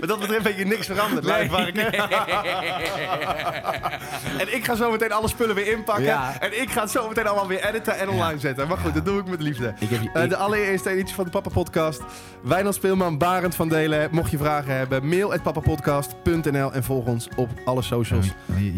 Wat 0.00 0.08
dat 0.08 0.20
betreft 0.20 0.44
heb 0.44 0.58
je 0.58 0.64
niks 0.64 0.86
veranderd. 0.86 1.26
Nee. 1.26 1.44
ik- 1.44 1.76
en 4.42 4.54
ik 4.56 4.64
ga 4.64 4.74
zo 4.74 4.90
meteen 4.90 5.12
alle 5.12 5.28
spullen 5.28 5.54
weer 5.54 5.72
inpakken. 5.72 6.04
Ja. 6.04 6.40
En 6.40 6.60
ik 6.62 6.70
ga 6.70 6.80
het 6.80 6.90
zo 6.90 7.08
meteen 7.08 7.26
allemaal 7.26 7.46
weer 7.48 7.66
editen 7.68 7.98
en 7.98 8.08
online 8.08 8.38
zetten. 8.38 8.68
Maar 8.68 8.76
goed, 8.76 8.86
Ja. 8.88 8.94
dat 8.94 9.04
doe 9.04 9.20
ik 9.20 9.26
met 9.26 9.42
liefde. 9.42 9.74
Ik 9.78 9.88
heb 9.90 10.02
je, 10.02 10.10
Eh, 10.12 10.22
ik- 10.22 10.28
de 10.28 10.36
allereerste 10.36 10.76
editie 10.86 11.14
van 11.14 11.24
de 11.24 11.30
Papa 11.30 11.50
Podcast. 11.50 12.02
Wijnand 12.42 12.74
Speelman, 12.74 13.18
Barend 13.18 13.54
van 13.54 13.68
Delen. 13.68 14.08
Mocht 14.12 14.30
je 14.30 14.38
vragen 14.38 14.76
hebben, 14.76 15.08
mail 15.08 15.32
at 15.32 15.42
papapodcast.nl 15.42 16.72
en 16.72 16.84
volg 16.84 17.06
ons 17.06 17.28
op 17.36 17.48
alle 17.64 17.82
socials. 17.82 18.26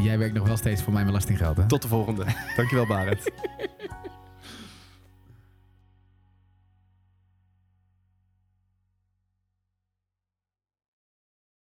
Jij 0.02 0.18
werkt 0.18 0.34
nog 0.34 0.46
wel 0.46 0.56
steeds 0.56 0.82
voor 0.82 0.92
mijn 0.92 1.06
belastinggeld, 1.06 1.56
hè? 1.56 1.66
Tot 1.66 1.82
de 1.82 1.88
volgende. 1.88 2.24
Dankjewel, 2.56 2.86
Barend. 2.86 3.20